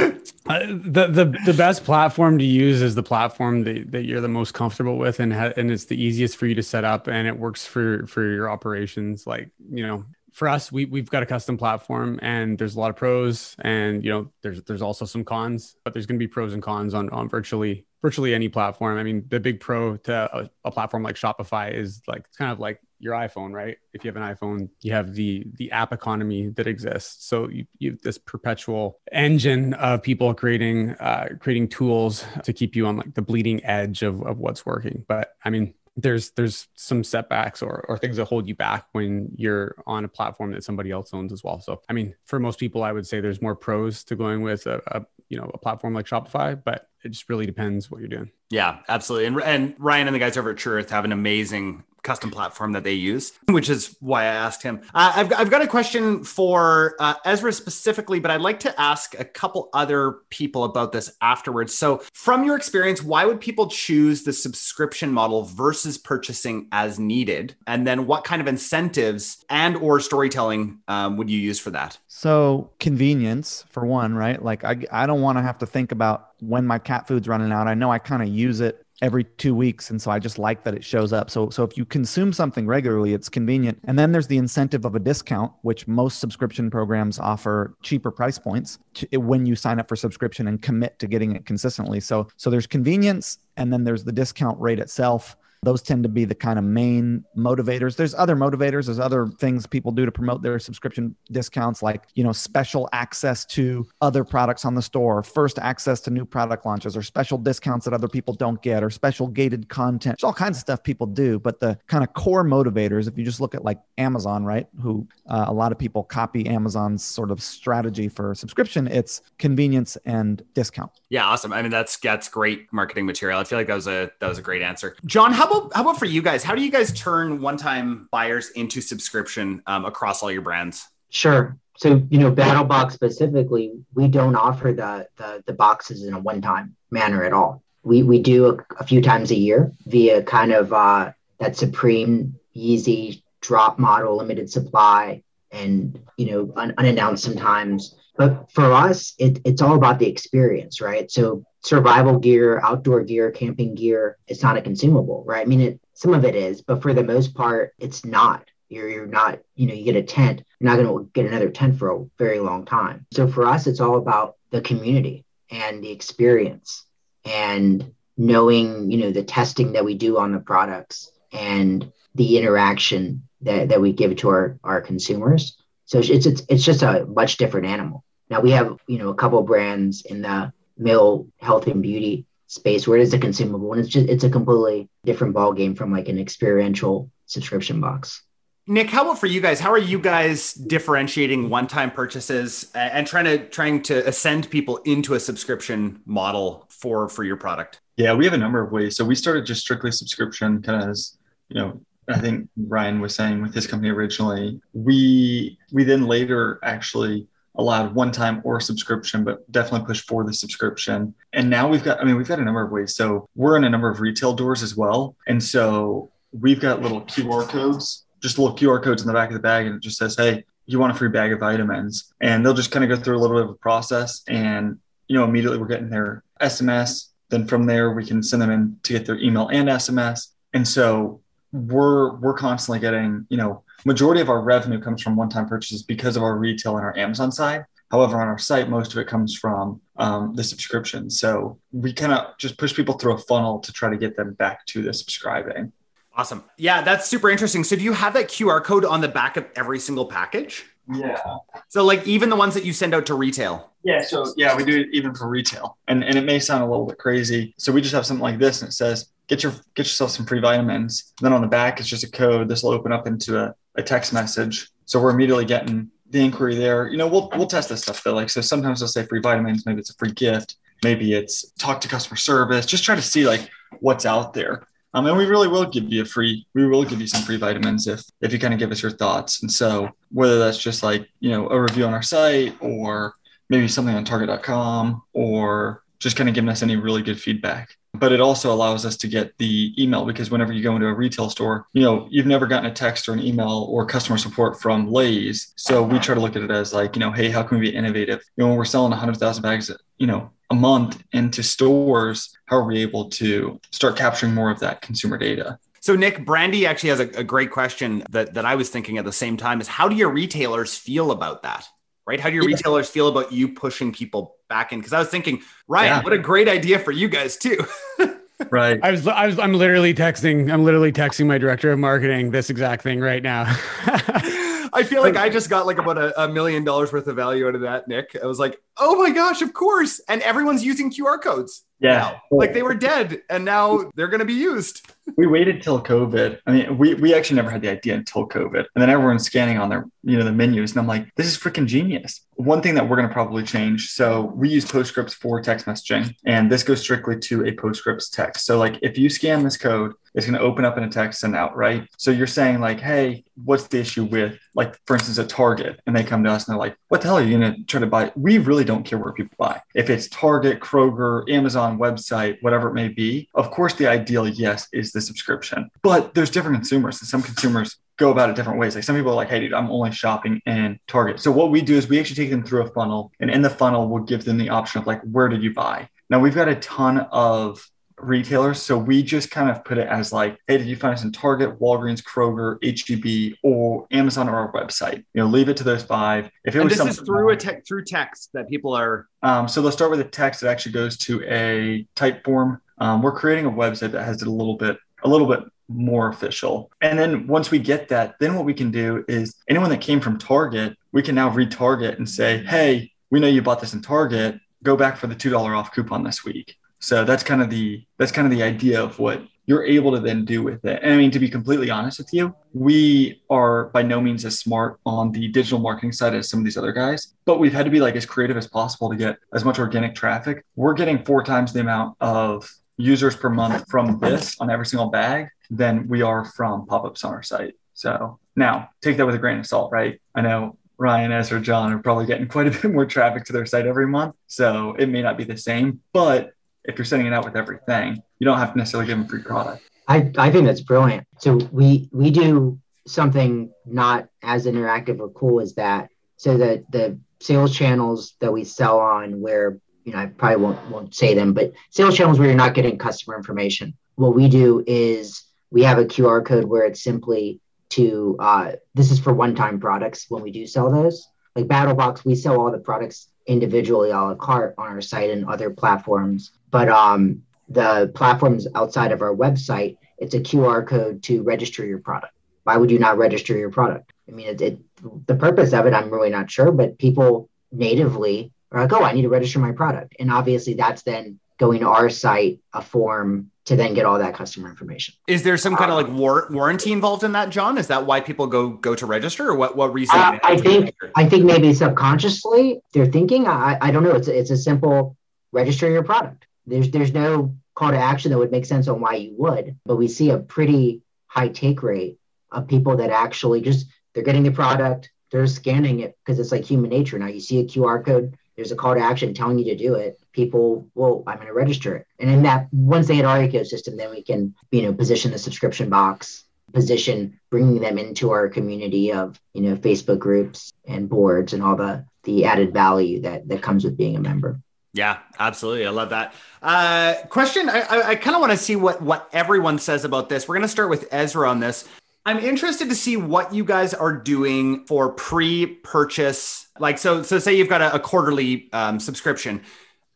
uh, 0.47 0.67
the 0.67 1.07
the 1.09 1.39
the 1.47 1.55
best 1.55 1.85
platform 1.85 2.39
to 2.39 2.45
use 2.45 2.83
is 2.83 2.95
the 2.95 3.03
platform 3.03 3.65
that, 3.65 3.93
that 3.93 4.05
you're 4.05 4.21
the 4.21 4.29
most 4.29 4.53
comfortable 4.53 4.99
with, 4.99 5.21
and 5.21 5.33
ha- 5.33 5.53
and 5.57 5.71
it's 5.71 5.87
the 5.87 6.01
easiest 6.01 6.37
for 6.37 6.47
you 6.47 6.55
to 6.55 6.63
set 6.63 6.85
up, 6.85 7.07
and 7.07 7.27
it 7.27 7.39
works 7.39 7.67
for 7.67 8.07
for 8.07 8.23
your 8.23 8.51
operations. 8.51 9.27
Like 9.27 9.51
you 9.71 9.87
know, 9.87 10.05
for 10.37 10.49
us, 10.49 10.71
we 10.71 10.85
we've 10.85 11.09
got 11.09 11.23
a 11.23 11.27
custom 11.27 11.57
platform, 11.57 12.19
and 12.21 12.59
there's 12.59 12.77
a 12.77 12.79
lot 12.79 12.91
of 12.91 12.97
pros, 12.97 13.57
and 13.61 14.05
you 14.05 14.11
know, 14.11 14.31
there's 14.43 14.63
there's 14.65 14.83
also 14.83 15.07
some 15.07 15.25
cons, 15.25 15.77
but 15.83 15.95
there's 15.95 16.05
going 16.05 16.19
to 16.19 16.23
be 16.23 16.29
pros 16.29 16.53
and 16.53 16.63
cons 16.63 16.93
on 16.93 17.09
on 17.09 17.27
virtually 17.27 17.87
virtually 18.03 18.35
any 18.35 18.51
platform. 18.51 18.99
I 18.99 19.03
mean, 19.03 19.25
the 19.29 19.41
big 19.41 19.61
pro 19.61 19.97
to 19.97 20.37
a, 20.37 20.51
a 20.67 20.71
platform 20.71 21.03
like 21.03 21.15
Shopify 21.15 21.73
is 21.73 22.03
like 22.07 22.27
it's 22.27 22.37
kind 22.37 22.53
of 22.53 22.61
like 22.61 22.81
your 22.99 23.15
iPhone, 23.15 23.53
right? 23.53 23.79
If 23.95 24.05
you 24.05 24.13
have 24.13 24.17
an 24.17 24.35
iPhone, 24.35 24.69
you 24.83 24.93
have 24.93 25.15
the 25.15 25.47
the 25.55 25.73
app 25.73 25.95
economy 25.95 26.49
that 26.49 26.67
exists. 26.67 27.27
So 27.27 27.49
you, 27.49 27.65
you 27.79 27.93
have 27.93 28.03
this 28.03 28.19
perpetual 28.19 29.01
engine 29.13 29.73
of 29.73 30.03
people 30.03 30.35
creating 30.35 30.91
uh, 31.01 31.31
creating 31.41 31.69
tools 31.69 32.27
to 32.45 32.53
keep 32.53 32.77
you 32.77 32.87
on 32.87 32.99
like 32.99 33.15
the 33.15 33.23
bleeding 33.23 33.65
edge 33.65 34.03
of, 34.03 34.23
of 34.23 34.37
what's 34.37 34.67
working. 34.67 35.03
But 35.09 35.31
I 35.43 35.49
mean, 35.49 35.73
there's 35.97 36.31
there's 36.33 36.69
some 36.75 37.03
setbacks 37.03 37.63
or, 37.63 37.85
or 37.89 37.97
things 37.97 38.17
that 38.17 38.27
hold 38.27 38.47
you 38.47 38.55
back 38.55 38.87
when 38.93 39.31
you're 39.35 39.75
on 39.87 40.05
a 40.05 40.09
platform 40.09 40.53
that 40.53 40.63
somebody 40.63 40.91
else 40.91 41.13
owns 41.15 41.33
as 41.33 41.43
well. 41.43 41.61
So 41.61 41.81
I 41.89 41.95
mean, 41.95 42.15
for 42.25 42.39
most 42.39 42.59
people, 42.59 42.83
I 42.83 42.93
would 42.93 43.07
say 43.07 43.21
there's 43.21 43.41
more 43.41 43.57
pros 43.57 44.05
to 44.05 44.17
going 44.17 44.43
with 44.43 44.67
a, 44.67 44.83
a 44.89 45.07
you 45.29 45.39
know 45.39 45.51
a 45.55 45.59
platform 45.59 45.95
like 45.95 46.07
Shopify, 46.07 46.61
but 46.63 46.89
it 47.03 47.11
just 47.11 47.29
really 47.29 47.47
depends 47.47 47.91
what 47.91 48.01
you're 48.01 48.09
doing. 48.09 48.31
Yeah, 48.51 48.79
absolutely. 48.89 49.27
And, 49.27 49.41
and 49.43 49.75
Ryan 49.79 50.09
and 50.09 50.15
the 50.15 50.19
guys 50.19 50.37
over 50.37 50.51
at 50.51 50.57
Truth 50.57 50.91
have 50.91 51.05
an 51.05 51.13
amazing 51.13 51.85
custom 52.07 52.31
platform 52.31 52.73
that 52.73 52.85
they 52.85 52.93
use, 52.93 53.33
which 53.51 53.69
is 53.69 53.97
why 54.01 54.23
I 54.23 54.27
asked 54.27 54.63
him. 54.63 54.81
Uh, 54.95 55.13
I've, 55.17 55.33
I've 55.35 55.51
got 55.51 55.61
a 55.61 55.67
question 55.67 56.25
for 56.25 56.97
uh, 57.01 57.15
Ezra 57.25 57.53
specifically, 57.53 58.21
but 58.21 58.31
I'd 58.31 58.41
like 58.41 58.61
to 58.61 58.81
ask 58.81 59.19
a 59.19 59.25
couple 59.25 59.69
other 59.75 60.19
people 60.31 60.65
about 60.65 60.93
this 60.93 61.13
afterwards. 61.21 61.75
So, 61.75 62.03
from 62.15 62.45
your 62.45 62.57
experience, 62.57 63.03
why 63.03 63.27
would 63.27 63.41
people 63.41 63.67
choose 63.67 64.23
the 64.23 64.33
subscription 64.33 65.13
model 65.13 65.43
versus 65.43 65.99
purchasing 65.99 66.69
as 66.73 66.99
needed? 66.99 67.57
And 67.67 67.87
then, 67.87 68.07
what 68.07 68.25
kind 68.25 68.41
of 68.41 68.49
incentives 68.49 69.45
and 69.51 69.77
or 69.77 70.01
storytelling 70.01 70.79
um, 70.89 71.17
would 71.17 71.29
you 71.29 71.39
use 71.39 71.59
for 71.59 71.71
that? 71.71 71.99
So, 72.07 72.71
convenience 72.79 73.65
for 73.69 73.85
one, 73.85 74.15
right? 74.15 74.43
Like, 74.43 74.65
I 74.65 74.79
I 74.93 75.07
don't 75.07 75.21
want 75.21 75.39
to 75.39 75.43
have 75.43 75.59
to 75.59 75.67
think 75.67 75.91
about 75.91 76.31
when 76.41 76.67
my 76.67 76.79
cat 76.79 77.09
food's 77.09 77.27
running 77.27 77.51
out. 77.51 77.67
I 77.67 77.75
know 77.75 77.91
I 77.91 77.99
kind 77.99 78.23
of 78.23 78.29
use 78.29 78.61
it 78.61 78.86
every 79.03 79.25
two 79.25 79.55
weeks 79.55 79.91
and 79.91 80.01
so 80.01 80.11
i 80.11 80.19
just 80.19 80.39
like 80.39 80.65
that 80.65 80.75
it 80.75 80.83
shows 80.85 81.13
up. 81.13 81.31
So 81.31 81.51
so 81.51 81.63
if 81.65 81.77
you 81.77 81.85
consume 81.85 82.33
something 82.33 82.67
regularly 82.67 83.13
it's 83.15 83.29
convenient. 83.29 83.79
And 83.85 83.99
then 83.99 84.13
there's 84.13 84.27
the 84.27 84.39
incentive 84.39 84.85
of 84.85 84.95
a 84.95 84.99
discount 84.99 85.53
which 85.63 85.87
most 85.87 86.19
subscription 86.19 86.71
programs 86.71 87.19
offer 87.19 87.77
cheaper 87.83 88.11
price 88.11 88.39
points 88.39 88.79
to, 88.95 89.17
when 89.19 89.47
you 89.47 89.55
sign 89.55 89.79
up 89.79 89.89
for 89.89 89.97
subscription 89.97 90.49
and 90.49 90.63
commit 90.63 90.99
to 91.01 91.07
getting 91.07 91.37
it 91.37 91.47
consistently. 91.47 92.01
So 92.01 92.29
so 92.37 92.51
there's 92.51 92.67
convenience 92.67 93.39
and 93.57 93.73
then 93.73 93.85
there's 93.85 94.05
the 94.05 94.13
discount 94.13 94.59
rate 94.61 94.79
itself 94.79 95.37
those 95.67 95.83
tend 95.83 96.03
to 96.05 96.09
be 96.09 96.25
the 96.25 96.35
kind 96.35 96.59
of 96.59 96.65
main 96.65 97.25
motivators. 97.37 97.97
There's 97.97 98.15
other 98.15 98.37
motivators 98.37 98.87
there's 98.87 98.99
other 98.99 99.27
things 99.39 99.67
people 99.67 99.93
do 99.93 100.05
to 100.05 100.13
promote 100.13 100.43
their 100.43 100.59
subscription 100.59 101.15
discounts 101.33 101.83
like 101.83 102.05
you 102.15 102.25
know 102.25 102.33
special 102.33 102.89
access 102.93 103.45
to 103.47 103.87
other 104.01 104.25
products 104.25 104.65
on 104.65 104.75
the 104.75 104.83
store 104.83 105.23
first 105.23 105.59
access 105.59 106.01
to 106.01 106.11
new 106.11 106.25
product 106.25 106.65
launches 106.65 106.97
or 106.97 107.03
special 107.03 107.39
discounts 107.39 107.85
that 107.85 107.93
other 107.93 108.09
people 108.09 108.33
don't 108.33 108.63
get 108.63 108.83
or 108.83 108.91
special 108.91 109.27
gated 109.27 109.69
content. 109.69 110.17
There's 110.19 110.25
all 110.25 110.33
kinds 110.33 110.57
of 110.59 110.61
stuff 110.61 110.83
people 110.83 111.07
do 111.07 111.39
but 111.39 111.61
the 111.61 111.79
kind 111.87 112.05
of 112.05 112.13
core 112.15 112.45
motivators 112.45 113.09
if 113.09 113.19
you 113.19 113.25
just 113.25 113.41
look 113.41 113.55
at 113.55 113.65
like 113.65 113.79
amazon 113.99 114.45
right 114.45 114.69
who 114.81 115.07
uh, 115.29 115.47
a 115.49 115.53
lot 115.53 115.73
of 115.73 115.79
people 115.79 116.05
copy 116.05 116.47
amazon's 116.47 117.03
sort 117.03 117.31
of 117.31 117.43
strategy 117.43 118.09
for 118.09 118.35
subscription 118.35 118.87
it's 118.87 119.23
convenience 119.39 119.97
and 120.05 120.43
discount. 120.55 120.91
Yeah 121.09 121.27
awesome. 121.27 121.53
I 121.53 121.63
mean 121.63 121.71
that's 121.71 121.97
that's 121.97 122.29
great 122.29 122.73
marketing 122.73 123.07
material. 123.07 123.41
I 123.41 123.45
feel 123.45 123.59
like 123.59 123.67
that 123.67 123.75
was 123.75 123.87
a 123.87 124.11
that 124.21 124.29
was 124.29 124.39
a 124.39 124.43
great 124.43 124.63
answer. 124.63 124.97
John 125.07 125.33
how 125.33 125.47
about 125.47 125.56
how 125.75 125.83
about 125.83 125.99
for 125.99 126.07
you 126.07 126.23
guys? 126.23 126.43
How 126.43 126.55
do 126.55 126.63
you 126.63 126.71
guys 126.71 126.93
turn 126.93 127.41
one-time 127.41 128.09
buyers 128.11 128.51
into 128.51 128.81
subscription 128.81 129.63
um, 129.67 129.85
across 129.85 130.23
all 130.23 130.31
your 130.31 130.43
brands? 130.43 130.87
Sure. 131.11 131.57
So 131.77 132.03
you 132.11 132.19
know, 132.19 132.33
Battlbox 132.33 132.93
specifically, 132.93 133.73
we 133.95 134.09
don't 134.09 134.35
offer 134.35 134.73
the 134.73 135.09
the, 135.17 135.43
the 135.47 135.53
boxes 135.53 136.05
in 136.05 136.15
a 136.15 136.19
one-time 136.19 136.75
manner 136.91 137.25
at 137.25 137.33
all. 137.33 137.63
We 137.83 138.03
we 138.03 138.21
do 138.21 138.47
a, 138.47 138.57
a 138.81 138.85
few 138.85 139.03
times 139.03 139.31
a 139.31 139.37
year 139.37 139.73
via 139.87 140.23
kind 140.23 140.53
of 140.53 140.73
uh, 140.73 141.13
that 141.39 141.57
supreme 141.57 142.39
easy 142.55 143.23
drop 143.41 143.79
model, 143.79 144.17
limited 144.17 144.51
supply, 144.51 145.23
and 145.53 146.01
you 146.17 146.31
know 146.31 146.53
un- 146.57 146.75
unannounced 146.79 147.25
sometimes. 147.25 147.95
But 148.17 148.51
for 148.51 148.73
us, 148.73 149.15
it, 149.19 149.41
it's 149.45 149.61
all 149.61 149.75
about 149.75 149.99
the 149.99 150.09
experience, 150.09 150.81
right? 150.81 151.11
So 151.11 151.45
survival 151.67 152.19
gear, 152.19 152.61
outdoor 152.63 153.03
gear, 153.03 153.33
camping 153.33 153.75
gear, 153.75 154.17
it's 154.29 154.43
not 154.43 154.57
a 154.57 154.63
consumable, 154.63 155.25
right? 155.27 155.43
I 155.43 155.49
mean, 155.49 155.61
it, 155.61 155.81
some 155.95 156.15
of 156.15 156.25
it 156.25 156.37
is, 156.37 156.63
but 156.63 156.81
for 156.81 156.95
the 156.95 157.03
most 157.03 157.35
part, 157.35 157.75
it's 157.81 158.05
not. 158.05 158.49
You're, 158.69 158.89
you're 158.89 159.07
not, 159.07 159.41
you 159.57 159.67
know, 159.67 159.75
you 159.75 159.85
get 159.85 159.97
a 159.97 160.03
tent, 160.03 160.45
you're 160.61 160.71
not 160.71 160.77
going 160.83 160.87
to 160.87 161.11
get 161.13 161.27
another 161.27 161.51
tent 161.51 161.79
for 161.79 161.91
a 161.91 162.05
very 162.19 162.39
long 162.39 162.65
time. 162.65 163.07
So 163.13 163.27
for 163.27 163.47
us, 163.47 163.67
it's 163.67 163.81
all 163.81 163.97
about 163.97 164.37
the 164.51 164.61
community 164.61 165.25
and 165.51 165.83
the 165.83 165.91
experience 165.91 166.85
and 167.25 167.93
knowing, 168.17 168.91
you 168.91 168.99
know, 168.99 169.11
the 169.11 169.25
testing 169.25 169.73
that 169.73 169.85
we 169.85 169.95
do 169.95 170.19
on 170.19 170.33
the 170.33 170.39
products 170.39 171.11
and 171.33 171.93
the 172.15 172.39
interaction 172.39 173.27
that, 173.43 173.71
that 173.71 173.81
we 173.81 173.93
give 173.93 174.17
to 174.17 174.29
our, 174.29 174.59
our 174.63 174.81
consumers. 174.81 175.57
So 175.85 175.99
it's, 175.99 176.27
it's, 176.27 176.43
it's 176.49 176.65
just 176.65 176.83
a 176.83 177.07
much 177.07 177.37
different 177.37 177.67
animal. 177.67 178.05
Now 178.31 178.41
we 178.41 178.53
have, 178.53 178.79
you 178.87 178.99
know, 178.99 179.11
a 179.11 179.15
couple 179.15 179.43
brands 179.43 180.03
in 180.03 180.23
the 180.23 180.53
male 180.79 181.27
health 181.39 181.67
and 181.67 181.83
beauty 181.83 182.27
space 182.49 182.87
where 182.87 182.99
it 182.99 183.03
is 183.03 183.13
a 183.13 183.19
consumable 183.19 183.73
and 183.73 183.81
it's 183.81 183.89
just 183.89 184.09
it's 184.09 184.25
a 184.25 184.31
completely 184.31 184.89
different 185.05 185.35
ball 185.35 185.53
game 185.53 185.75
from 185.75 185.91
like 185.91 186.09
an 186.09 186.19
experiential 186.19 187.11
subscription 187.27 187.81
box. 187.81 188.23
Nick, 188.69 188.91
how 188.91 189.03
about 189.03 189.21
for 189.21 189.27
you 189.27 189.41
guys? 189.41 189.61
How 189.61 189.71
are 189.71 189.79
you 189.79 190.01
guys 190.01 190.53
differentiating 190.53 191.49
one-time 191.49 191.93
purchases 191.93 192.69
and 192.75 193.07
trying 193.07 193.25
to 193.25 193.49
trying 193.49 193.83
to 193.83 194.07
ascend 194.09 194.51
people 194.51 194.79
into 194.79 195.15
a 195.15 195.21
subscription 195.21 196.01
model 196.05 196.67
for 196.69 197.09
for 197.09 197.23
your 197.23 197.37
product? 197.37 197.81
Yeah, 197.97 198.15
we 198.15 198.25
have 198.25 198.35
a 198.35 198.39
number 198.39 198.61
of 198.61 198.73
ways. 198.73 198.97
So 198.97 199.05
we 199.05 199.15
started 199.15 199.47
just 199.47 199.61
strictly 199.61 199.93
subscription, 199.93 200.63
kind 200.63 200.83
of 200.83 200.89
as 200.91 201.17
you 201.49 201.61
know. 201.61 201.81
I 202.09 202.19
think 202.19 202.49
Ryan 202.57 203.01
was 203.01 203.17
saying 203.17 203.43
with 203.43 203.55
his 203.55 203.67
company 203.67 203.91
originally. 203.91 204.61
We 204.73 205.59
we 205.73 205.85
then 205.85 206.07
later 206.07 206.59
actually 206.63 207.29
allowed 207.59 207.95
one 207.95 208.13
time 208.13 208.41
or 208.45 208.61
subscription, 208.61 209.25
but 209.25 209.51
definitely 209.51 209.87
push 209.87 210.03
for 210.03 210.25
the 210.25 210.33
subscription. 210.33 211.15
And 211.33 211.49
now 211.49 211.69
we've 211.69 211.83
got, 211.83 212.01
I 212.01 212.05
mean, 212.05 212.17
we've 212.17 212.29
got 212.29 212.39
a 212.39 212.45
number 212.45 212.63
of 212.63 212.71
ways. 212.71 212.95
So 212.95 213.29
we're 213.35 213.57
in 213.57 213.65
a 213.65 213.71
number 213.71 213.89
of 213.89 214.01
retail 214.01 214.35
doors 214.35 214.63
as 214.63 214.77
well. 214.77 215.17
And 215.27 215.43
so 215.43 216.11
we've 216.33 216.61
got 216.61 216.83
little 216.83 217.03
QR 217.03 217.49
codes, 217.49 218.05
just 218.21 218.39
little 218.39 218.57
QR 218.57 218.83
codes 218.83 219.03
in 219.03 219.09
the 219.09 219.15
back 219.15 219.31
of 219.31 219.35
the 219.35 219.41
bag, 219.41 219.67
and 219.67 219.77
it 219.77 219.83
just 219.83 219.97
says, 219.97 220.17
hey, 220.17 220.45
you 220.67 220.79
want 220.79 220.93
a 220.93 220.97
free 220.97 221.09
bag 221.09 221.33
of 221.33 221.41
vitamins. 221.41 222.13
And 222.21 222.45
they'll 222.45 222.55
just 222.55 222.71
kind 222.71 222.85
of 222.85 222.97
go 222.97 223.03
through 223.03 223.17
a 223.17 223.21
little 223.21 223.37
bit 223.37 223.45
of 223.45 223.51
a 223.51 223.55
process. 223.55 224.23
And, 224.29 224.79
you 225.09 225.17
know, 225.17 225.25
immediately 225.25 225.59
we're 225.59 225.67
getting 225.67 225.91
their 225.91 226.25
SMS 226.41 227.09
Then 227.29 227.47
from 227.47 227.67
there, 227.67 227.93
we 227.93 228.05
can 228.05 228.23
send 228.23 228.43
them 228.43 228.51
in 228.51 228.79
to 228.85 228.93
get 228.93 229.07
their 229.07 229.19
email 229.19 229.49
and 229.49 229.69
SMS. 229.69 230.29
And 230.53 230.67
so 230.67 231.21
we're 231.53 232.15
we're 232.17 232.35
constantly 232.35 232.81
getting, 232.81 233.27
you 233.29 233.37
know, 233.37 233.63
majority 233.87 234.21
of 234.21 234.29
our 234.29 234.43
revenue 234.43 234.81
comes 234.81 235.01
from 235.01 235.15
one-time 235.15 235.49
purchases 235.49 235.83
because 235.83 236.17
of 236.17 236.23
our 236.23 236.37
retail 236.37 236.77
and 236.77 236.85
our 236.85 236.97
Amazon 236.99 237.31
side. 237.31 237.65
However, 237.91 238.21
on 238.21 238.27
our 238.27 238.37
site, 238.37 238.69
most 238.69 238.93
of 238.93 238.99
it 238.99 239.07
comes 239.07 239.37
from 239.37 239.81
um, 239.97 240.35
the 240.35 240.43
subscription. 240.43 241.09
So 241.09 241.59
we 241.71 241.93
kind 241.93 242.13
of 242.13 242.37
just 242.37 242.59
push 242.59 242.75
people 242.75 242.99
through 242.99 243.15
a 243.15 243.19
funnel 243.19 243.61
to 243.61 243.73
try 243.73 243.89
to 243.89 243.97
get 243.97 244.17
them 244.17 244.35
back 244.35 244.67
to 244.67 244.83
the 244.83 244.93
subscribing. 244.93 245.73
Awesome. 246.17 246.43
Yeah, 246.59 246.83
that's 246.83 247.07
super 247.07 247.31
interesting. 247.31 247.63
So 247.63 247.77
do 247.77 247.85
you 247.85 247.93
have 247.93 248.13
that 248.15 248.27
QR 248.27 248.65
code 248.65 248.85
on 248.85 249.03
the 249.03 249.09
back 249.09 249.37
of 249.37 249.47
every 249.55 249.79
single 249.79 250.07
package? 250.07 250.65
Yeah. 250.93 251.21
So 251.69 251.85
like 251.85 252.07
even 252.07 252.29
the 252.29 252.37
ones 252.37 252.55
that 252.55 252.65
you 252.65 252.73
send 252.73 252.93
out 252.93 253.07
to 253.07 253.15
retail. 253.15 253.73
Yeah. 253.85 254.03
So 254.03 254.33
yeah, 254.37 254.57
we 254.57 254.65
do 254.65 254.81
it 254.81 254.89
even 254.93 255.15
for 255.15 255.29
retail. 255.29 255.79
And 255.87 256.03
and 256.03 256.17
it 256.17 256.25
may 256.25 256.41
sound 256.41 256.65
a 256.65 256.67
little 256.67 256.87
bit 256.87 256.99
crazy. 256.99 257.55
So 257.59 257.71
we 257.71 257.81
just 257.81 257.95
have 257.95 258.07
something 258.07 258.23
like 258.23 258.39
this 258.39 258.63
and 258.63 258.71
it 258.71 258.73
says, 258.73 259.11
get 259.29 259.43
your 259.43 259.53
get 259.75 259.87
yourself 259.87 260.11
some 260.11 260.27
free 260.27 260.41
vitamins. 260.41 261.13
And 261.21 261.27
then 261.27 261.33
on 261.33 261.43
the 261.43 261.49
back 261.49 261.81
it's 261.81 261.89
just 261.89 262.05
a 262.05 262.11
code. 262.11 262.49
This 262.49 262.63
will 262.63 262.71
open 262.71 262.93
up 262.93 263.07
into 263.07 263.39
a, 263.39 263.55
a 263.77 263.83
text 263.83 264.13
message. 264.13 264.71
So 264.85 265.01
we're 265.01 265.11
immediately 265.11 265.45
getting 265.45 265.91
the 266.11 266.25
inquiry 266.25 266.55
there. 266.55 266.89
You 266.89 266.97
know, 266.99 267.07
we'll 267.07 267.31
we'll 267.37 267.47
test 267.47 267.69
this 267.69 267.83
stuff 267.83 268.03
though. 268.03 268.15
Like 268.15 268.31
so 268.31 268.41
sometimes 268.41 268.81
they'll 268.81 268.89
say 268.89 269.05
free 269.07 269.21
vitamins, 269.21 269.67
maybe 269.67 269.81
it's 269.81 269.91
a 269.91 269.95
free 269.95 270.13
gift, 270.13 270.57
maybe 270.83 271.15
it's 271.15 271.51
talk 271.53 271.81
to 271.83 271.89
customer 271.89 272.17
service, 272.17 272.67
just 272.67 272.85
try 272.85 272.95
to 272.95 273.03
see 273.03 273.27
like 273.27 273.49
what's 273.81 274.07
out 274.07 274.33
there. 274.33 274.67
Um, 274.95 275.07
and 275.07 275.17
we 275.17 275.27
really 275.27 275.49
will 275.49 275.67
give 275.67 275.93
you 275.93 276.03
a 276.03 276.05
free, 276.07 276.47
we 276.55 276.67
will 276.67 276.85
give 276.85 277.01
you 277.01 277.07
some 277.07 277.23
free 277.23 277.37
vitamins 277.37 277.87
if 277.87 278.03
if 278.21 278.33
you 278.33 278.39
kind 278.39 278.55
of 278.55 278.61
give 278.61 278.71
us 278.71 278.83
your 278.83 278.93
thoughts. 278.93 279.43
And 279.43 279.53
so 279.53 279.91
whether 280.11 280.39
that's 280.39 280.59
just 280.59 280.83
like, 280.83 281.09
you 281.21 281.31
know, 281.31 281.49
a 281.51 281.61
review 281.61 281.85
on 281.85 281.93
our 281.93 282.03
site 282.03 282.57
or 282.61 283.15
maybe 283.51 283.69
something 283.69 283.95
on 283.95 284.05
target.com 284.05 285.03
or 285.13 285.83
just 285.99 286.17
kind 286.17 286.29
of 286.29 286.35
giving 286.35 286.49
us 286.49 286.63
any 286.63 286.77
really 286.77 287.03
good 287.03 287.21
feedback. 287.21 287.77
But 287.99 288.13
it 288.13 288.21
also 288.21 288.53
allows 288.53 288.85
us 288.85 288.97
to 288.99 289.09
get 289.09 289.37
the 289.39 289.75
email 289.83 290.05
because 290.05 290.31
whenever 290.31 290.53
you 290.53 290.63
go 290.63 290.75
into 290.75 290.87
a 290.87 290.95
retail 290.95 291.31
store, 291.31 291.67
you 291.73 291.83
know, 291.83 292.07
you've 292.11 292.27
never 292.27 292.47
gotten 292.47 292.71
a 292.71 292.75
text 292.75 293.09
or 293.09 293.13
an 293.13 293.21
email 293.21 293.67
or 293.71 293.87
customer 293.87 294.19
support 294.19 294.61
from 294.61 294.91
Lay's. 294.91 295.53
So 295.57 295.83
we 295.83 295.99
try 295.99 296.15
to 296.15 296.21
look 296.21 296.37
at 296.37 296.43
it 296.43 296.51
as 296.51 296.73
like, 296.73 296.97
you 296.97 297.01
know, 297.01 297.13
hey, 297.13 297.29
how 297.31 297.43
can 297.43 297.59
we 297.59 297.71
be 297.71 297.77
innovative? 297.77 298.21
You 298.37 298.45
know, 298.45 298.49
when 298.49 298.59
we're 298.59 298.65
selling 298.65 298.91
100,000 298.91 299.43
bags, 299.43 299.71
you 299.99 300.07
know, 300.07 300.31
a 300.51 300.55
month 300.55 301.03
into 301.13 301.43
stores, 301.43 302.37
how 302.47 302.57
are 302.57 302.65
we 302.65 302.81
able 302.83 303.09
to 303.11 303.61
start 303.71 303.97
capturing 303.97 304.35
more 304.35 304.51
of 304.51 304.61
that 304.61 304.83
consumer 304.83 305.19
data? 305.19 305.59
So 305.81 305.95
Nick, 305.95 306.25
Brandy 306.25 306.67
actually 306.67 306.91
has 306.91 307.01
a, 307.01 307.09
a, 307.11 307.25
great 307.25 307.53
question 307.53 308.03
that, 308.11 308.35
that 308.35 308.45
I 308.45 308.57
was 308.57 308.71
thinking 308.71 308.99
at 308.99 309.05
the 309.05 309.13
same 309.13 309.37
time 309.37 309.61
is 309.61 309.69
how 309.69 309.89
do 309.89 309.95
your 309.95 310.11
retailers 310.11 310.77
feel 310.77 311.13
about 311.13 311.45
that? 311.45 311.69
Right? 312.07 312.21
How 312.21 312.29
do 312.29 312.35
your 312.37 312.49
yeah. 312.49 312.55
retailers 312.55 312.89
feel 312.89 313.09
about 313.09 313.33
you 313.33 313.49
pushing 313.49 313.93
people 313.93 314.37
back 314.49 314.73
in? 314.73 314.79
Because 314.79 314.93
I 314.93 314.99
was 314.99 315.09
thinking, 315.09 315.43
Ryan, 315.67 315.87
yeah. 315.89 316.03
what 316.03 316.13
a 316.13 316.19
great 316.19 316.49
idea 316.49 316.79
for 316.79 316.93
you 316.93 317.09
guys 317.09 317.37
too. 317.37 317.59
right. 318.51 318.79
I 318.83 318.91
was 318.93 319.07
I 319.07 319.27
was 319.27 319.39
I'm 319.39 319.55
literally 319.55 319.93
texting, 319.93 320.53
I'm 320.53 320.65
literally 320.65 320.93
texting 320.93 321.27
my 321.27 321.39
director 321.39 321.73
of 321.73 321.79
marketing 321.79 322.31
this 322.31 322.49
exact 322.51 322.83
thing 322.83 323.01
right 323.01 323.23
now. 323.23 323.45
I 324.73 324.83
feel 324.83 325.03
like 325.03 325.17
I 325.17 325.29
just 325.29 325.51
got 325.51 325.67
like 325.67 325.79
about 325.79 325.99
a, 325.99 326.25
a, 326.25 326.29
million 326.29 326.65
dollars 326.65 326.93
worth 326.93 327.07
of 327.07 327.17
value 327.17 327.47
out 327.49 327.55
of 327.55 327.63
that, 327.63 327.89
Nick. 327.89 328.17
I 328.23 328.27
was 328.27 328.39
like, 328.39 328.61
oh 328.77 328.97
my 328.97 329.11
gosh, 329.11 329.43
of 329.43 329.53
course. 329.53 330.01
And 330.09 330.23
everyone's 330.23 330.65
using 330.65 330.91
QR 330.91 331.21
codes. 331.21 331.65
Yeah. 331.79 331.99
Now. 331.99 332.23
Like 332.31 332.55
they 332.55 332.63
were 332.63 332.75
dead 332.75 333.23
and 333.29 333.45
now 333.45 333.91
they're 333.95 334.09
going 334.09 334.21
to 334.21 334.27
be 334.27 334.35
used. 334.35 334.91
we 335.17 335.27
waited 335.27 335.63
till 335.63 335.83
COVID. 335.83 336.39
I 336.47 336.53
mean, 336.53 336.79
we, 336.79 336.95
we 336.95 337.15
actually 337.15 337.37
never 337.37 337.51
had 337.51 337.61
the 337.61 337.69
idea 337.69 337.95
until 337.95 338.27
COVID. 338.27 338.65
And 338.75 338.83
then 338.83 338.89
everyone's 338.89 339.25
scanning 339.25 339.59
on 339.59 339.69
their, 339.69 339.87
you 340.03 340.17
know, 340.17 340.25
the 340.25 340.33
menus. 340.33 340.71
And 340.73 340.81
I'm 340.81 340.87
like, 340.87 341.15
this 341.17 341.27
is 341.27 341.37
freaking 341.37 341.67
genius. 341.67 342.23
One 342.35 342.63
thing 342.63 342.75
that 342.75 342.89
we're 342.89 342.97
going 342.97 343.09
to 343.09 343.13
probably 343.13 343.43
change. 343.43 343.91
So 343.91 344.33
we 344.35 344.49
use 344.49 344.65
PostScripts 344.65 345.13
for 345.13 345.41
text 345.41 345.67
messaging, 345.67 346.15
and 346.25 346.51
this 346.51 346.63
goes 346.63 346.81
strictly 346.81 347.19
to 347.21 347.47
a 347.47 347.53
PostScripts 347.53 348.11
text. 348.11 348.47
So 348.47 348.59
like 348.59 348.79
if 348.83 348.99
you 348.99 349.09
scan 349.09 349.43
this 349.43 349.57
code, 349.57 349.93
it's 350.17 350.27
going 350.27 350.39
to 350.39 350.45
open 350.45 350.65
up 350.65 350.77
in 350.79 350.85
a 350.85 350.89
text 350.89 351.23
and 351.23 351.37
out, 351.37 351.55
right? 351.55 351.87
So 351.99 352.11
you're 352.11 352.27
saying 352.27 352.61
like, 352.61 352.81
hey, 352.81 353.25
what's 353.45 353.69
the 353.69 353.79
issue 353.79 354.05
with 354.05 354.39
like, 354.55 354.75
for 354.87 354.95
instance, 354.95 355.19
a 355.19 355.27
Target, 355.27 355.79
and 355.87 355.95
they 355.95 356.03
come 356.03 356.25
to 356.25 356.31
us 356.31 356.49
and 356.49 356.55
they're 356.55 356.59
like, 356.59 356.77
what 356.89 357.03
the 357.03 357.09
hell 357.09 357.19
are 357.19 357.23
you 357.23 357.39
going 357.39 357.55
to 357.55 357.65
try 357.65 357.81
to 357.81 357.87
buy? 357.87 358.11
We 358.17 358.39
really 358.39 358.65
don't 358.65 358.85
care 358.85 358.99
where 358.99 359.13
people 359.13 359.37
buy. 359.39 359.61
If 359.75 359.91
it's 359.91 360.09
Target, 360.09 360.61
Kroger, 360.61 361.31
Amazon 361.31 361.79
website, 361.79 362.39
whatever 362.41 362.69
it 362.69 362.75
may 362.75 362.89
be, 362.89 363.29
of 363.35 363.51
course, 363.51 363.75
the 363.75 363.87
ideal, 363.87 364.27
yes, 364.27 364.67
is 364.73 364.93
the 364.93 365.03
subscription. 365.03 365.71
But 365.83 366.15
there's 366.15 366.31
different 366.31 366.57
consumers, 366.57 367.01
and 367.01 367.09
some 367.09 367.23
consumers 367.23 367.77
go 367.99 368.11
about 368.11 368.31
it 368.31 368.37
different 368.37 368.59
ways. 368.59 368.75
Like 368.75 368.85
some 368.85 368.97
people 368.97 369.13
are 369.13 369.17
like, 369.17 369.29
hey, 369.29 369.41
dude, 369.41 369.55
I'm 369.55 369.71
only 369.71 369.93
shopping 369.93 370.41
in 370.47 370.79
Target. 370.87 371.21
So 371.21 371.31
what 371.31 371.51
we 371.51 371.61
do 371.61 371.77
is 371.77 371.89
we 371.89 372.01
actually 372.01 372.17
take 372.17 372.31
them 372.31 372.43
through 372.43 372.63
a 372.63 372.71
funnel, 372.71 373.13
and 373.21 373.31
in 373.31 373.43
the 373.43 373.51
funnel, 373.51 373.89
we'll 373.89 374.05
give 374.05 374.25
them 374.25 374.39
the 374.39 374.49
option 374.49 374.81
of 374.81 374.87
like, 374.87 375.03
where 375.03 375.29
did 375.29 375.43
you 375.43 375.53
buy? 375.53 375.89
Now 376.09 376.21
we've 376.21 376.35
got 376.35 376.49
a 376.49 376.57
ton 376.57 376.99
of 377.11 377.69
retailers. 377.99 378.61
So 378.61 378.77
we 378.77 379.03
just 379.03 379.31
kind 379.31 379.51
of 379.51 379.65
put 379.65 379.79
it 379.79 379.89
as 379.89 380.13
like, 380.13 380.39
hey, 380.47 380.59
did 380.59 380.67
you 380.67 380.77
find 380.77 380.95
us 380.95 381.05
in 381.05 381.13
Target, 381.13 381.59
Walgreens, 381.59 382.03
Kroger, 382.03 382.59
HEB, 382.63 383.39
or 383.43 383.87
Amazon 383.91 384.29
or 384.29 384.37
our 384.37 384.53
website? 384.53 385.05
You 385.15 385.23
know, 385.23 385.27
leave 385.27 385.49
it 385.49 385.57
to 385.59 385.65
those 385.65 385.83
five. 385.83 386.31
If 386.45 386.55
it 386.55 386.61
and 386.61 386.69
was 386.69 386.79
this 386.79 386.99
is 386.99 387.01
through 387.01 387.31
a 387.31 387.37
tech 387.37 387.67
through 387.67 387.85
text 387.85 388.31
that 388.35 388.49
people 388.49 388.75
are. 388.75 389.09
Um, 389.23 389.49
so 389.49 389.63
they'll 389.63 389.73
start 389.73 389.91
with 389.91 390.01
a 390.01 390.05
text 390.05 390.41
that 390.41 390.51
actually 390.51 390.73
goes 390.73 390.97
to 390.99 391.23
a 391.25 391.87
Typeform. 391.97 392.61
Um, 392.79 393.03
we're 393.03 393.13
creating 393.13 393.47
a 393.47 393.51
website 393.51 393.93
that 393.93 394.05
has 394.05 394.23
it 394.23 394.29
a 394.29 394.33
little 394.33 394.57
bit 394.57 394.79
a 395.03 395.09
little 395.09 395.27
bit 395.27 395.41
more 395.69 396.09
official. 396.09 396.71
And 396.81 396.99
then 396.99 397.27
once 397.27 397.51
we 397.51 397.59
get 397.59 397.89
that, 397.89 398.17
then 398.21 398.35
what 398.35 398.45
we 398.45 398.55
can 398.55 398.71
do 398.71 399.05
is 399.09 399.35
anyone 399.49 399.71
that 399.71 399.81
came 399.81 400.01
from 400.01 400.19
Target, 400.19 400.77
we 400.93 401.03
can 401.03 401.15
now 401.15 401.31
retarget 401.31 401.97
and 401.97 402.09
say, 402.09 402.45
hey, 402.45 402.93
we 403.11 403.21
know 403.21 403.27
you 403.27 403.43
bought 403.43 403.61
this 403.61 403.75
in 403.75 403.83
Target. 403.83 404.39
Go 404.63 404.77
back 404.77 404.97
for 404.97 405.07
the 405.07 405.15
$2 405.15 405.37
off 405.57 405.73
coupon 405.73 406.05
this 406.05 406.25
week. 406.25 406.57
So 406.87 407.05
that's 407.05 407.25
kind 407.25 407.43
of 407.43 407.51
the 407.51 407.85
that's 407.99 408.13
kind 408.13 408.27
of 408.29 408.31
the 408.31 408.45
idea 408.45 408.81
of 408.81 409.01
what 409.01 409.21
you're 409.47 409.65
able 409.65 409.91
to 409.91 409.99
then 409.99 410.25
do 410.25 410.45
with 410.45 410.65
it. 410.65 410.79
And 410.85 410.95
I 410.95 410.97
mean, 410.97 411.11
to 411.11 411.19
be 411.19 411.29
completely 411.29 411.69
honest 411.69 411.99
with 411.99 412.15
you, 412.15 412.33
we 412.55 413.21
are 413.29 413.71
by 413.71 413.83
no 413.83 414.01
means 414.01 414.25
as 414.25 414.39
smart 414.39 414.79
on 414.87 415.11
the 415.11 415.27
digital 415.27 415.59
marketing 415.59 415.91
side 415.91 416.15
as 416.15 416.31
some 416.31 416.39
of 416.39 416.45
these 416.45 416.57
other 416.57 416.71
guys, 416.71 417.15
but 417.25 417.41
we've 417.41 417.53
had 417.53 417.65
to 417.65 417.73
be 417.73 417.81
like 417.81 417.97
as 417.97 418.07
creative 418.07 418.37
as 418.37 418.47
possible 418.47 418.89
to 418.89 418.95
get 418.95 419.17
as 419.35 419.45
much 419.45 419.59
organic 419.59 419.97
traffic. 419.97 420.45
We're 420.55 420.75
getting 420.75 421.05
four 421.05 421.25
times 421.25 421.53
the 421.53 421.59
amount 421.59 421.97
of 422.01 422.49
users 422.77 423.17
per 423.17 423.31
month 423.31 423.69
from 423.69 423.99
this 423.99 424.37
on 424.39 424.49
every 424.49 424.67
single 424.67 424.89
bag 424.89 425.27
than 425.51 425.89
we 425.89 426.03
are 426.03 426.25
from 426.25 426.69
pop-ups 426.69 427.03
on 427.03 427.13
our 427.13 427.23
site. 427.25 427.55
So 427.75 428.21
now 428.37 428.69
take 428.81 428.97
that 428.99 429.07
with 429.07 429.17
a 429.17 429.19
grain 429.19 429.41
of 429.41 429.47
salt, 429.47 429.73
right? 429.73 430.01
I 430.15 430.21
know 430.21 430.57
Ryan, 430.79 431.11
Ezra, 431.11 431.41
John 431.41 431.73
are 431.73 431.79
probably 431.79 432.07
getting 432.07 432.29
quite 432.29 432.47
a 432.47 432.51
bit 432.51 432.73
more 432.73 432.87
traffic 432.87 433.25
to 433.25 433.33
their 433.33 433.47
site 433.47 433.67
every 433.67 433.89
month. 433.89 434.15
So 434.29 434.77
it 434.79 434.89
may 434.89 435.03
not 435.03 435.19
be 435.19 435.25
the 435.25 435.37
same, 435.37 435.81
but 435.93 436.31
if 436.67 436.79
you're 436.79 436.85
sending 436.85 437.07
it 437.07 437.13
out 437.13 437.25
with 437.25 437.37
everything, 437.37 438.03
you 438.19 438.25
don't 438.25 438.39
have 438.39 438.53
to 438.53 438.59
necessarily 438.59 438.87
give 438.87 438.99
them 438.99 439.07
free 439.07 439.23
product. 439.23 439.63
I, 439.89 440.11
I 440.19 440.31
think 440.31 440.47
that's 440.47 440.61
brilliant. 440.61 441.07
So 441.19 441.37
we 441.53 441.89
we 441.93 442.11
do 442.11 442.59
something 442.87 443.53
not 443.65 444.09
as 444.23 444.47
interactive 444.47 445.01
or 445.01 445.09
cool 445.11 445.41
as 445.41 445.55
that. 445.55 445.91
So 446.17 446.39
that 446.39 446.71
the 446.71 446.99
sales 447.21 447.55
channels 447.55 448.15
that 448.21 448.33
we 448.33 448.45
sell 448.45 448.79
on 448.81 449.21
where 449.21 449.59
you 449.85 449.93
know 449.93 449.99
I 449.99 450.07
probably 450.07 450.43
won't 450.43 450.71
won't 450.71 450.95
say 450.95 451.15
them, 451.15 451.35
but 451.35 451.53
sales 451.71 451.97
channels 451.97 452.19
where 452.19 452.29
you're 452.29 452.37
not 452.37 452.55
getting 452.55 452.79
customer 452.79 453.17
information. 453.17 453.75
What 453.95 454.15
we 454.15 454.29
do 454.29 454.65
is 454.67 455.23
we 455.51 455.63
have 455.63 455.79
a 455.79 455.85
QR 455.85 456.25
code 456.25 456.45
where 456.45 456.65
it's 456.65 456.83
simply 456.83 457.41
to 457.71 458.17
uh, 458.19 458.53
this 458.75 458.91
is 458.91 458.99
for 458.99 459.13
one-time 459.13 459.61
products 459.61 460.07
when 460.09 460.23
we 460.23 460.31
do 460.31 460.47
sell 460.47 460.71
those. 460.71 461.09
Like 461.37 461.49
Battlbox, 461.49 462.05
we 462.05 462.15
sell 462.15 462.41
all 462.41 462.51
the 462.51 462.59
products 462.59 463.09
individually 463.27 463.91
a 463.91 464.01
la 464.01 464.15
carte 464.15 464.55
on 464.57 464.69
our 464.69 464.81
site 464.81 465.11
and 465.11 465.29
other 465.29 465.51
platforms. 465.51 466.33
But 466.51 466.71
um, 466.71 467.23
the 467.51 467.93
platforms 467.95 468.49
outside 468.55 468.91
of 468.91 469.03
our 469.03 469.15
website, 469.15 469.77
it's 469.99 470.15
a 470.15 470.21
QR 470.21 470.67
code 470.67 471.03
to 471.05 471.23
register 471.23 471.67
your 471.67 471.79
product. 471.79 472.15
Why 472.45 472.57
would 472.57 472.71
you 472.71 472.79
not 472.79 472.97
register 472.97 473.37
your 473.37 473.51
product? 473.51 473.93
I 474.09 474.13
mean, 474.13 474.29
it, 474.29 474.41
it, 474.41 474.59
the 475.07 475.15
purpose 475.15 475.53
of 475.53 475.67
it, 475.67 475.75
I'm 475.75 475.91
really 475.91 476.11
not 476.11 476.31
sure, 476.31 476.51
but 476.53 476.79
people 476.79 477.29
natively 477.53 478.33
are 478.51 478.63
like, 478.63 478.73
oh, 478.73 478.83
I 478.83 478.93
need 478.93 479.03
to 479.03 479.11
register 479.11 479.39
my 479.39 479.53
product. 479.53 479.95
And 479.99 480.11
obviously, 480.11 480.55
that's 480.55 480.83
then 480.83 481.19
going 481.39 481.61
to 481.61 481.69
our 481.69 481.91
site, 481.91 482.41
a 482.55 482.63
form 482.63 483.31
to 483.47 483.57
then 483.57 483.75
get 483.75 483.87
all 483.87 483.99
that 483.99 484.15
customer 484.15 484.51
information. 484.51 484.95
Is 485.07 485.23
there 485.23 485.37
some 485.37 485.57
kind 485.57 485.71
of 485.71 485.77
like 485.77 485.89
war- 485.89 486.27
warranty 486.31 486.73
involved 486.73 487.05
in 487.05 487.13
that, 487.13 487.31
John? 487.31 487.59
Is 487.59 487.69
that 487.69 487.87
why 487.87 488.01
people 488.01 488.27
go 488.27 488.51
go 488.51 488.75
to 488.75 488.87
register, 488.87 489.29
or 489.29 489.35
what 489.35 489.57
what 489.57 489.73
reason? 489.73 489.99
Uh, 489.99 490.19
I 490.23 490.37
think? 490.37 490.75
I 490.95 491.09
think 491.09 491.25
maybe 491.25 491.55
subconsciously 491.55 492.61
they're 492.75 492.87
thinking. 492.87 493.27
I 493.27 493.57
I 493.61 493.71
don't 493.71 493.85
know. 493.85 493.93
It's 493.95 494.09
it's 494.09 494.31
a 494.31 494.37
simple 494.37 494.97
register 495.33 495.71
your 495.71 495.85
product. 495.85 496.27
There's 496.47 496.71
there's 496.71 496.93
no 496.93 497.35
call 497.55 497.71
to 497.71 497.79
action 497.79 498.11
that 498.11 498.19
would 498.19 498.33
make 498.33 498.45
sense 498.45 498.69
on 498.69 498.81
why 498.81 498.95
you 498.95 499.15
would, 499.17 499.57
but 499.65 499.77
we 499.77 499.89
see 499.89 500.11
a 500.11 500.19
pretty 500.19 500.83
high 501.07 501.29
take 501.29 501.63
rate 501.63 501.99
of 502.31 502.49
people 502.49 502.77
that 502.77 502.91
actually 502.91 503.41
just 503.41 503.67
they're 503.95 504.05
getting 504.05 504.25
the 504.25 504.31
product, 504.33 504.91
they're 505.11 505.27
scanning 505.27 505.81
it 505.81 505.97
because 506.05 506.19
it's 506.19 506.33
like 506.33 506.45
human 506.45 506.71
nature. 506.71 506.99
Now 506.99 507.07
you 507.07 507.21
see 507.21 507.39
a 507.41 507.45
QR 507.45 507.85
code, 507.85 508.17
there's 508.37 508.53
a 508.53 508.57
call 508.57 508.75
to 508.75 508.81
action 508.81 509.15
telling 509.15 509.39
you 509.39 509.45
to 509.45 509.57
do 509.57 509.75
it 509.75 509.99
people 510.13 510.67
well 510.75 511.03
i'm 511.07 511.17
going 511.17 511.27
to 511.27 511.35
register 511.35 511.77
it 511.77 511.87
and 511.99 512.11
in 512.11 512.23
that 512.23 512.49
once 512.53 512.87
they 512.87 512.97
hit 512.97 513.05
our 513.05 513.19
ecosystem 513.19 513.77
then 513.77 513.91
we 513.91 514.03
can 514.03 514.35
you 514.51 514.63
know 514.63 514.73
position 514.73 515.11
the 515.11 515.19
subscription 515.19 515.69
box 515.69 516.25
position 516.53 517.19
bringing 517.31 517.61
them 517.61 517.77
into 517.79 518.11
our 518.11 518.29
community 518.29 518.93
of 518.93 519.21
you 519.35 519.43
know 519.43 519.57
facebook 519.57 519.99
groups 519.99 520.53
and 520.67 520.89
boards 520.89 521.33
and 521.33 521.43
all 521.43 521.57
the 521.57 521.85
the 522.05 522.25
added 522.25 522.53
value 522.53 523.01
that 523.01 523.29
that 523.29 523.43
comes 523.43 523.65
with 523.65 523.77
being 523.77 523.97
a 523.97 524.01
member 524.01 524.41
Yeah, 524.73 524.99
absolutely. 525.19 525.67
I 525.67 525.71
love 525.71 525.89
that. 525.89 526.13
Uh, 526.43 526.95
question. 527.09 527.49
I, 527.49 527.61
I, 527.61 527.89
I 527.89 527.95
kind 527.95 528.15
of 528.15 528.21
want 528.21 528.33
to 528.33 528.37
see 528.37 528.57
what 528.57 528.83
what 528.83 529.09
everyone 529.11 529.59
says 529.59 529.87
about 529.87 530.11
this. 530.11 530.29
We're 530.29 530.35
going 530.35 530.43
to 530.43 530.49
start 530.49 530.69
with 530.69 530.87
Ezra 530.93 531.31
on 531.31 531.41
this. 531.41 531.67
I'm 532.07 532.21
interested 532.21 532.69
to 532.69 532.77
see 532.77 532.97
what 532.97 533.35
you 533.35 533.45
guys 533.45 533.75
are 533.75 533.93
doing 533.93 534.65
for 534.67 534.93
pre-purchase. 534.93 536.47
Like, 536.61 536.79
so, 536.79 537.03
so 537.03 537.19
say 537.19 537.37
you've 537.37 537.49
got 537.49 537.61
a, 537.61 537.75
a 537.75 537.81
quarterly 537.81 538.49
um, 538.53 538.79
subscription. 538.79 539.43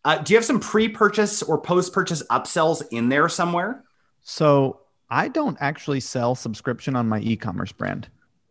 Uh, 0.04 0.18
do 0.18 0.32
you 0.32 0.36
have 0.36 0.44
some 0.44 0.58
pre-purchase 0.58 1.40
or 1.40 1.60
post-purchase 1.60 2.24
upsells 2.24 2.82
in 2.90 3.10
there 3.10 3.28
somewhere? 3.28 3.84
So 4.22 4.80
I 5.08 5.28
don't 5.28 5.56
actually 5.60 6.00
sell 6.00 6.34
subscription 6.34 6.96
on 6.96 7.08
my 7.08 7.20
e-commerce 7.20 7.70
brand. 7.70 8.08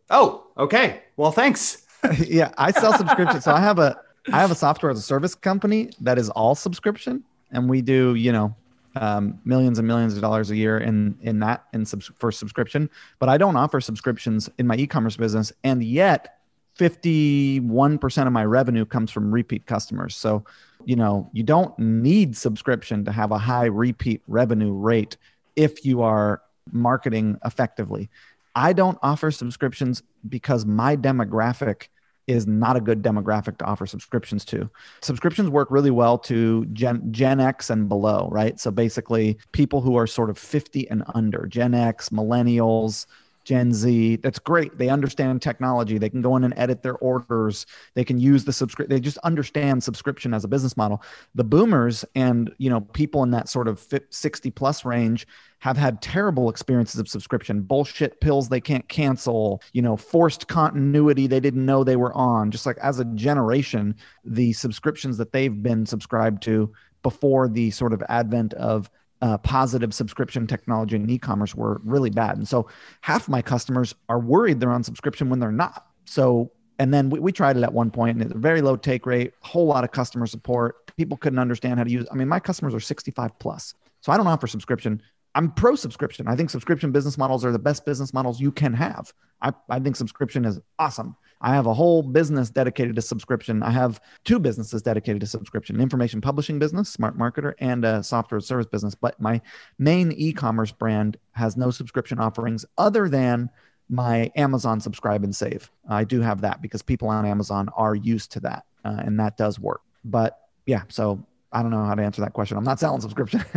Oh, 0.08 0.46
okay. 0.56 1.02
Well, 1.18 1.30
thanks. 1.30 1.86
yeah, 2.26 2.54
I 2.56 2.70
sell 2.72 2.96
subscription. 2.96 3.42
So 3.42 3.52
I 3.52 3.60
have 3.60 3.78
a 3.78 4.00
I 4.32 4.40
have 4.40 4.50
a 4.50 4.54
software 4.54 4.90
as 4.90 4.98
a 4.98 5.02
service 5.02 5.34
company 5.34 5.90
that 6.00 6.18
is 6.18 6.30
all 6.30 6.54
subscription, 6.54 7.24
and 7.52 7.68
we 7.68 7.82
do 7.82 8.14
you 8.14 8.32
know 8.32 8.54
um, 8.96 9.38
millions 9.44 9.78
and 9.78 9.86
millions 9.86 10.14
of 10.14 10.20
dollars 10.20 10.50
a 10.50 10.56
year 10.56 10.78
in 10.78 11.16
in 11.20 11.40
that 11.40 11.64
in 11.72 11.84
subs- 11.84 12.10
for 12.18 12.32
subscription. 12.32 12.90
But 13.18 13.28
I 13.28 13.38
don't 13.38 13.56
offer 13.56 13.80
subscriptions 13.80 14.48
in 14.58 14.66
my 14.66 14.76
e-commerce 14.76 15.16
business, 15.16 15.52
and 15.64 15.82
yet. 15.82 16.36
51% 16.78 18.26
of 18.26 18.32
my 18.32 18.44
revenue 18.44 18.86
comes 18.86 19.10
from 19.10 19.30
repeat 19.30 19.66
customers. 19.66 20.16
So, 20.16 20.44
you 20.86 20.96
know, 20.96 21.28
you 21.34 21.42
don't 21.42 21.78
need 21.78 22.34
subscription 22.34 23.04
to 23.04 23.12
have 23.12 23.32
a 23.32 23.38
high 23.38 23.66
repeat 23.66 24.22
revenue 24.26 24.72
rate 24.72 25.18
if 25.56 25.84
you 25.84 26.00
are 26.00 26.40
marketing 26.72 27.38
effectively. 27.44 28.08
I 28.54 28.72
don't 28.72 28.98
offer 29.02 29.30
subscriptions 29.30 30.02
because 30.28 30.64
my 30.64 30.96
demographic 30.96 31.88
is 32.26 32.46
not 32.46 32.76
a 32.76 32.80
good 32.80 33.02
demographic 33.02 33.58
to 33.58 33.64
offer 33.64 33.86
subscriptions 33.86 34.44
to. 34.46 34.70
Subscriptions 35.00 35.48
work 35.48 35.70
really 35.70 35.90
well 35.90 36.18
to 36.18 36.64
Gen, 36.66 37.12
Gen 37.12 37.40
X 37.40 37.70
and 37.70 37.88
below, 37.88 38.28
right? 38.30 38.58
So 38.60 38.70
basically, 38.70 39.38
people 39.52 39.80
who 39.80 39.96
are 39.96 40.06
sort 40.06 40.30
of 40.30 40.38
50 40.38 40.88
and 40.90 41.02
under, 41.14 41.46
Gen 41.46 41.74
X, 41.74 42.10
millennials, 42.10 43.06
Gen 43.44 43.72
Z. 43.72 44.16
That's 44.16 44.38
great. 44.38 44.78
They 44.78 44.88
understand 44.88 45.42
technology. 45.42 45.98
They 45.98 46.10
can 46.10 46.22
go 46.22 46.36
in 46.36 46.44
and 46.44 46.54
edit 46.56 46.82
their 46.82 46.96
orders. 46.96 47.66
They 47.94 48.04
can 48.04 48.18
use 48.18 48.44
the 48.44 48.52
subscription. 48.52 48.94
They 48.94 49.00
just 49.00 49.18
understand 49.18 49.82
subscription 49.82 50.34
as 50.34 50.44
a 50.44 50.48
business 50.48 50.76
model. 50.76 51.02
The 51.34 51.44
boomers 51.44 52.04
and 52.14 52.52
you 52.58 52.70
know 52.70 52.80
people 52.80 53.22
in 53.22 53.30
that 53.32 53.48
sort 53.48 53.68
of 53.68 53.86
60 54.10 54.50
plus 54.50 54.84
range 54.84 55.26
have 55.60 55.76
had 55.76 56.00
terrible 56.00 56.48
experiences 56.48 56.98
of 56.98 57.08
subscription 57.08 57.60
bullshit 57.60 58.20
pills 58.20 58.48
they 58.48 58.60
can't 58.60 58.88
cancel 58.88 59.62
you 59.72 59.82
know 59.82 59.96
forced 59.96 60.48
continuity 60.48 61.26
they 61.26 61.40
didn't 61.40 61.64
know 61.64 61.84
they 61.84 61.96
were 61.96 62.14
on 62.14 62.50
just 62.50 62.66
like 62.66 62.78
as 62.78 62.98
a 62.98 63.04
generation 63.14 63.94
the 64.24 64.52
subscriptions 64.54 65.18
that 65.18 65.32
they've 65.32 65.62
been 65.62 65.84
subscribed 65.84 66.42
to 66.42 66.72
before 67.02 67.48
the 67.48 67.70
sort 67.70 67.92
of 67.92 68.02
advent 68.08 68.54
of 68.54 68.90
uh, 69.22 69.38
positive 69.38 69.92
subscription 69.92 70.46
technology 70.46 70.96
and 70.96 71.10
e-commerce 71.10 71.54
were 71.54 71.80
really 71.84 72.10
bad. 72.10 72.36
And 72.36 72.48
so 72.48 72.68
half 73.02 73.28
my 73.28 73.42
customers 73.42 73.94
are 74.08 74.18
worried 74.18 74.60
they're 74.60 74.70
on 74.70 74.82
subscription 74.82 75.28
when 75.28 75.40
they're 75.40 75.52
not. 75.52 75.86
So 76.04 76.52
and 76.78 76.94
then 76.94 77.10
we, 77.10 77.20
we 77.20 77.30
tried 77.30 77.58
it 77.58 77.62
at 77.62 77.72
one 77.72 77.90
point 77.90 78.16
and 78.16 78.22
it's 78.22 78.34
a 78.34 78.38
very 78.38 78.62
low 78.62 78.76
take 78.76 79.04
rate 79.04 79.34
whole 79.42 79.66
lot 79.66 79.84
of 79.84 79.92
customer 79.92 80.26
support. 80.26 80.94
People 80.96 81.16
couldn't 81.16 81.38
understand 81.38 81.78
how 81.78 81.84
to 81.84 81.90
use 81.90 82.06
i 82.10 82.14
mean 82.14 82.28
my 82.28 82.40
customers 82.40 82.74
are 82.74 82.80
65 82.80 83.38
plus. 83.38 83.74
So 84.00 84.12
i 84.12 84.16
don't 84.16 84.26
offer 84.26 84.46
subscription 84.46 85.02
I'm 85.34 85.52
pro 85.52 85.74
subscription. 85.76 86.26
I 86.26 86.36
think 86.36 86.50
subscription 86.50 86.92
business 86.92 87.16
models 87.16 87.44
are 87.44 87.52
the 87.52 87.58
best 87.58 87.84
business 87.84 88.12
models 88.12 88.40
you 88.40 88.50
can 88.50 88.72
have. 88.74 89.12
I, 89.40 89.52
I 89.68 89.78
think 89.78 89.96
subscription 89.96 90.44
is 90.44 90.60
awesome. 90.78 91.16
I 91.40 91.54
have 91.54 91.66
a 91.66 91.72
whole 91.72 92.02
business 92.02 92.50
dedicated 92.50 92.96
to 92.96 93.02
subscription. 93.02 93.62
I 93.62 93.70
have 93.70 94.00
two 94.24 94.38
businesses 94.38 94.82
dedicated 94.82 95.20
to 95.20 95.26
subscription 95.26 95.76
an 95.76 95.82
information 95.82 96.20
publishing 96.20 96.58
business, 96.58 96.90
Smart 96.90 97.16
Marketer, 97.16 97.54
and 97.58 97.84
a 97.84 98.02
software 98.02 98.40
service 98.40 98.66
business. 98.66 98.94
But 98.94 99.20
my 99.20 99.40
main 99.78 100.12
e 100.12 100.32
commerce 100.32 100.72
brand 100.72 101.16
has 101.32 101.56
no 101.56 101.70
subscription 101.70 102.18
offerings 102.18 102.66
other 102.76 103.08
than 103.08 103.48
my 103.88 104.30
Amazon 104.36 104.80
subscribe 104.80 105.24
and 105.24 105.34
save. 105.34 105.70
I 105.88 106.04
do 106.04 106.20
have 106.20 106.42
that 106.42 106.60
because 106.60 106.82
people 106.82 107.08
on 107.08 107.24
Amazon 107.24 107.68
are 107.74 107.94
used 107.94 108.32
to 108.32 108.40
that, 108.40 108.64
uh, 108.84 109.00
and 109.04 109.18
that 109.18 109.36
does 109.36 109.58
work. 109.58 109.80
But 110.04 110.38
yeah, 110.66 110.82
so 110.88 111.26
I 111.52 111.62
don't 111.62 111.70
know 111.72 111.84
how 111.84 111.94
to 111.94 112.02
answer 112.02 112.20
that 112.22 112.32
question. 112.32 112.56
I'm 112.56 112.64
not 112.64 112.78
selling 112.78 113.00
subscription. 113.00 113.44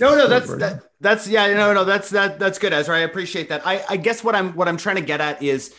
no, 0.00 0.14
no, 0.14 0.28
that's 0.28 0.54
that, 0.56 0.84
that's 1.00 1.28
yeah, 1.28 1.52
no, 1.54 1.74
no, 1.74 1.84
that's 1.84 2.10
that 2.10 2.38
that's 2.38 2.58
good, 2.58 2.72
Ezra. 2.72 2.96
I 2.96 3.00
appreciate 3.00 3.48
that. 3.48 3.66
I, 3.66 3.84
I 3.88 3.96
guess 3.96 4.22
what 4.22 4.36
I'm 4.36 4.52
what 4.52 4.68
I'm 4.68 4.76
trying 4.76 4.96
to 4.96 5.02
get 5.02 5.20
at 5.20 5.42
is, 5.42 5.74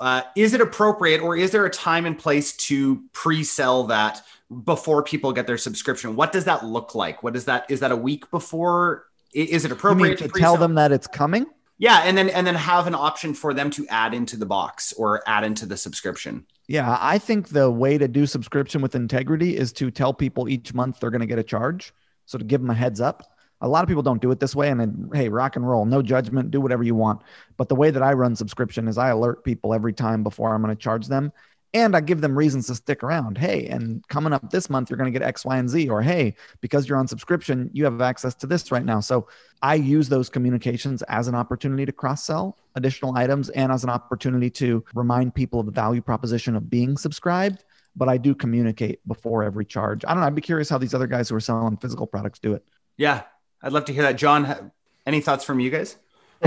uh, 0.00 0.22
is 0.34 0.52
it 0.52 0.60
appropriate 0.60 1.20
or 1.20 1.36
is 1.36 1.52
there 1.52 1.64
a 1.64 1.70
time 1.70 2.06
and 2.06 2.18
place 2.18 2.56
to 2.56 3.04
pre-sell 3.12 3.84
that 3.84 4.22
before 4.64 5.04
people 5.04 5.32
get 5.32 5.46
their 5.46 5.58
subscription? 5.58 6.16
What 6.16 6.32
does 6.32 6.44
that 6.46 6.64
look 6.64 6.96
like? 6.96 7.22
What 7.22 7.36
is 7.36 7.44
that? 7.44 7.70
Is 7.70 7.80
that 7.80 7.92
a 7.92 7.96
week 7.96 8.28
before? 8.32 9.06
Is 9.32 9.64
it 9.64 9.70
appropriate 9.70 10.18
to, 10.18 10.28
to 10.28 10.40
tell 10.40 10.56
them 10.56 10.74
that 10.74 10.90
it's 10.90 11.06
coming? 11.06 11.46
Yeah, 11.80 12.02
and 12.04 12.16
then 12.16 12.28
and 12.28 12.46
then 12.46 12.56
have 12.56 12.86
an 12.86 12.94
option 12.94 13.32
for 13.32 13.54
them 13.54 13.70
to 13.70 13.86
add 13.88 14.12
into 14.12 14.36
the 14.36 14.44
box 14.44 14.92
or 14.92 15.26
add 15.26 15.44
into 15.44 15.64
the 15.64 15.78
subscription. 15.78 16.44
Yeah, 16.68 16.98
I 17.00 17.16
think 17.16 17.48
the 17.48 17.70
way 17.70 17.96
to 17.96 18.06
do 18.06 18.26
subscription 18.26 18.82
with 18.82 18.94
integrity 18.94 19.56
is 19.56 19.72
to 19.72 19.90
tell 19.90 20.12
people 20.12 20.46
each 20.46 20.74
month 20.74 21.00
they're 21.00 21.10
going 21.10 21.22
to 21.22 21.26
get 21.26 21.38
a 21.38 21.42
charge. 21.42 21.94
So 22.26 22.36
to 22.36 22.44
give 22.44 22.60
them 22.60 22.70
a 22.70 22.74
heads 22.74 23.00
up. 23.00 23.32
A 23.62 23.68
lot 23.68 23.82
of 23.82 23.88
people 23.88 24.02
don't 24.02 24.22
do 24.22 24.30
it 24.30 24.40
this 24.40 24.54
way. 24.54 24.68
And 24.68 24.80
then, 24.80 25.10
hey, 25.12 25.28
rock 25.28 25.56
and 25.56 25.68
roll, 25.68 25.84
no 25.84 26.00
judgment, 26.00 26.50
do 26.50 26.60
whatever 26.60 26.82
you 26.82 26.94
want. 26.94 27.22
But 27.56 27.68
the 27.68 27.74
way 27.74 27.90
that 27.90 28.02
I 28.02 28.12
run 28.12 28.36
subscription 28.36 28.86
is 28.86 28.96
I 28.96 29.08
alert 29.08 29.42
people 29.42 29.74
every 29.74 29.92
time 29.92 30.22
before 30.22 30.54
I'm 30.54 30.62
going 30.62 30.74
to 30.74 30.80
charge 30.80 31.08
them 31.08 31.32
and 31.72 31.94
I 31.96 32.00
give 32.00 32.20
them 32.20 32.36
reasons 32.36 32.66
to 32.66 32.74
stick 32.74 33.02
around. 33.02 33.38
Hey, 33.38 33.66
and 33.66 34.06
coming 34.08 34.32
up 34.32 34.50
this 34.50 34.68
month, 34.68 34.90
you're 34.90 34.96
going 34.96 35.12
to 35.12 35.16
get 35.16 35.26
X, 35.26 35.44
Y, 35.44 35.56
and 35.56 35.68
Z. 35.68 35.88
Or 35.88 36.02
hey, 36.02 36.34
because 36.60 36.88
you're 36.88 36.98
on 36.98 37.06
subscription, 37.06 37.70
you 37.72 37.84
have 37.84 38.00
access 38.00 38.34
to 38.36 38.46
this 38.46 38.72
right 38.72 38.84
now. 38.84 39.00
So 39.00 39.28
I 39.62 39.76
use 39.76 40.08
those 40.08 40.28
communications 40.28 41.02
as 41.02 41.28
an 41.28 41.34
opportunity 41.34 41.86
to 41.86 41.92
cross 41.92 42.24
sell 42.24 42.58
additional 42.74 43.16
items 43.16 43.50
and 43.50 43.70
as 43.70 43.84
an 43.84 43.90
opportunity 43.90 44.50
to 44.50 44.84
remind 44.94 45.34
people 45.34 45.60
of 45.60 45.66
the 45.66 45.72
value 45.72 46.02
proposition 46.02 46.56
of 46.56 46.68
being 46.68 46.96
subscribed. 46.96 47.64
But 47.94 48.08
I 48.08 48.18
do 48.18 48.34
communicate 48.34 49.06
before 49.06 49.42
every 49.42 49.64
charge. 49.64 50.04
I 50.04 50.08
don't 50.12 50.20
know. 50.20 50.26
I'd 50.26 50.34
be 50.34 50.40
curious 50.40 50.68
how 50.68 50.78
these 50.78 50.94
other 50.94 51.06
guys 51.06 51.28
who 51.28 51.36
are 51.36 51.40
selling 51.40 51.76
physical 51.76 52.06
products 52.06 52.38
do 52.38 52.54
it. 52.54 52.64
Yeah, 52.96 53.22
I'd 53.62 53.72
love 53.72 53.84
to 53.86 53.92
hear 53.92 54.02
that. 54.02 54.16
John, 54.16 54.72
any 55.06 55.20
thoughts 55.20 55.44
from 55.44 55.60
you 55.60 55.70
guys? 55.70 55.96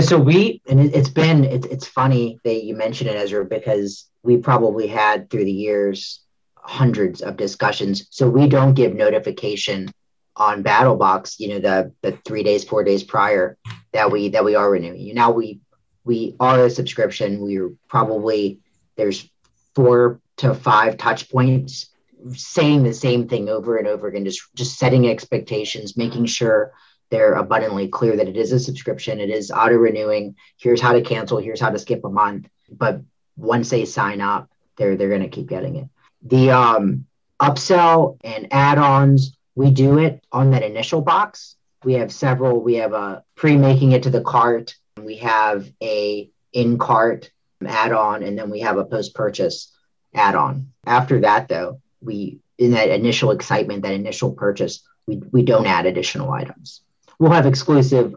So 0.00 0.18
we, 0.18 0.60
and 0.68 0.80
it's 0.80 1.08
been, 1.08 1.44
it's, 1.44 1.66
it's 1.66 1.86
funny 1.86 2.40
that 2.44 2.64
you 2.64 2.74
mentioned 2.74 3.10
it, 3.10 3.16
Ezra, 3.16 3.44
because 3.44 4.08
we 4.22 4.38
probably 4.38 4.88
had 4.88 5.30
through 5.30 5.44
the 5.44 5.52
years 5.52 6.20
hundreds 6.56 7.22
of 7.22 7.36
discussions. 7.36 8.08
So 8.10 8.28
we 8.28 8.48
don't 8.48 8.74
give 8.74 8.94
notification 8.94 9.90
on 10.36 10.64
Battlbox, 10.64 11.38
you 11.38 11.48
know, 11.48 11.58
the 11.60 11.92
the 12.02 12.18
three 12.24 12.42
days, 12.42 12.64
four 12.64 12.82
days 12.82 13.02
prior 13.02 13.56
that 13.92 14.10
we 14.10 14.30
that 14.30 14.44
we 14.44 14.54
are 14.56 14.70
renewing. 14.70 15.14
Now 15.14 15.30
we 15.30 15.60
we 16.04 16.34
are 16.40 16.64
a 16.64 16.70
subscription. 16.70 17.40
We're 17.40 17.72
probably 17.88 18.60
there's 18.96 19.30
four 19.74 20.20
to 20.38 20.54
five 20.54 20.96
touch 20.96 21.30
points 21.30 21.90
saying 22.32 22.82
the 22.82 22.94
same 22.94 23.28
thing 23.28 23.48
over 23.48 23.76
and 23.76 23.86
over 23.86 24.08
again, 24.08 24.24
just 24.24 24.42
just 24.54 24.78
setting 24.78 25.08
expectations, 25.08 25.96
making 25.96 26.26
sure 26.26 26.72
they're 27.10 27.34
abundantly 27.34 27.88
clear 27.88 28.16
that 28.16 28.28
it 28.28 28.36
is 28.36 28.52
a 28.52 28.58
subscription, 28.58 29.20
it 29.20 29.30
is 29.30 29.50
auto 29.50 29.76
renewing. 29.76 30.36
Here's 30.56 30.80
how 30.80 30.92
to 30.92 31.02
cancel. 31.02 31.38
Here's 31.38 31.60
how 31.60 31.70
to 31.70 31.78
skip 31.78 32.04
a 32.04 32.08
month. 32.08 32.48
But 32.70 33.00
once 33.36 33.70
they 33.70 33.84
sign 33.84 34.20
up, 34.20 34.50
they're 34.76 34.96
they're 34.96 35.08
going 35.08 35.22
to 35.22 35.28
keep 35.28 35.48
getting 35.48 35.76
it. 35.76 35.88
The 36.22 36.50
um, 36.50 37.06
upsell 37.40 38.18
and 38.24 38.48
add-ons, 38.50 39.36
we 39.54 39.70
do 39.70 39.98
it 39.98 40.24
on 40.32 40.50
that 40.50 40.62
initial 40.62 41.00
box. 41.00 41.56
We 41.84 41.94
have 41.94 42.12
several. 42.12 42.60
We 42.60 42.76
have 42.76 42.92
a 42.92 43.22
pre-making 43.34 43.92
it 43.92 44.04
to 44.04 44.10
the 44.10 44.22
cart. 44.22 44.74
We 45.00 45.16
have 45.18 45.70
a 45.82 46.30
in-cart 46.52 47.30
add-on, 47.64 48.22
and 48.22 48.38
then 48.38 48.50
we 48.50 48.60
have 48.60 48.78
a 48.78 48.84
post-purchase 48.84 49.72
add-on. 50.14 50.72
After 50.86 51.20
that, 51.20 51.48
though, 51.48 51.80
we 52.00 52.40
in 52.58 52.72
that 52.72 52.88
initial 52.88 53.32
excitement, 53.32 53.82
that 53.82 53.94
initial 53.94 54.32
purchase, 54.32 54.80
we 55.06 55.16
we 55.16 55.42
don't 55.42 55.66
add 55.66 55.86
additional 55.86 56.32
items. 56.32 56.80
We'll 57.18 57.32
have 57.32 57.46
exclusive 57.46 58.14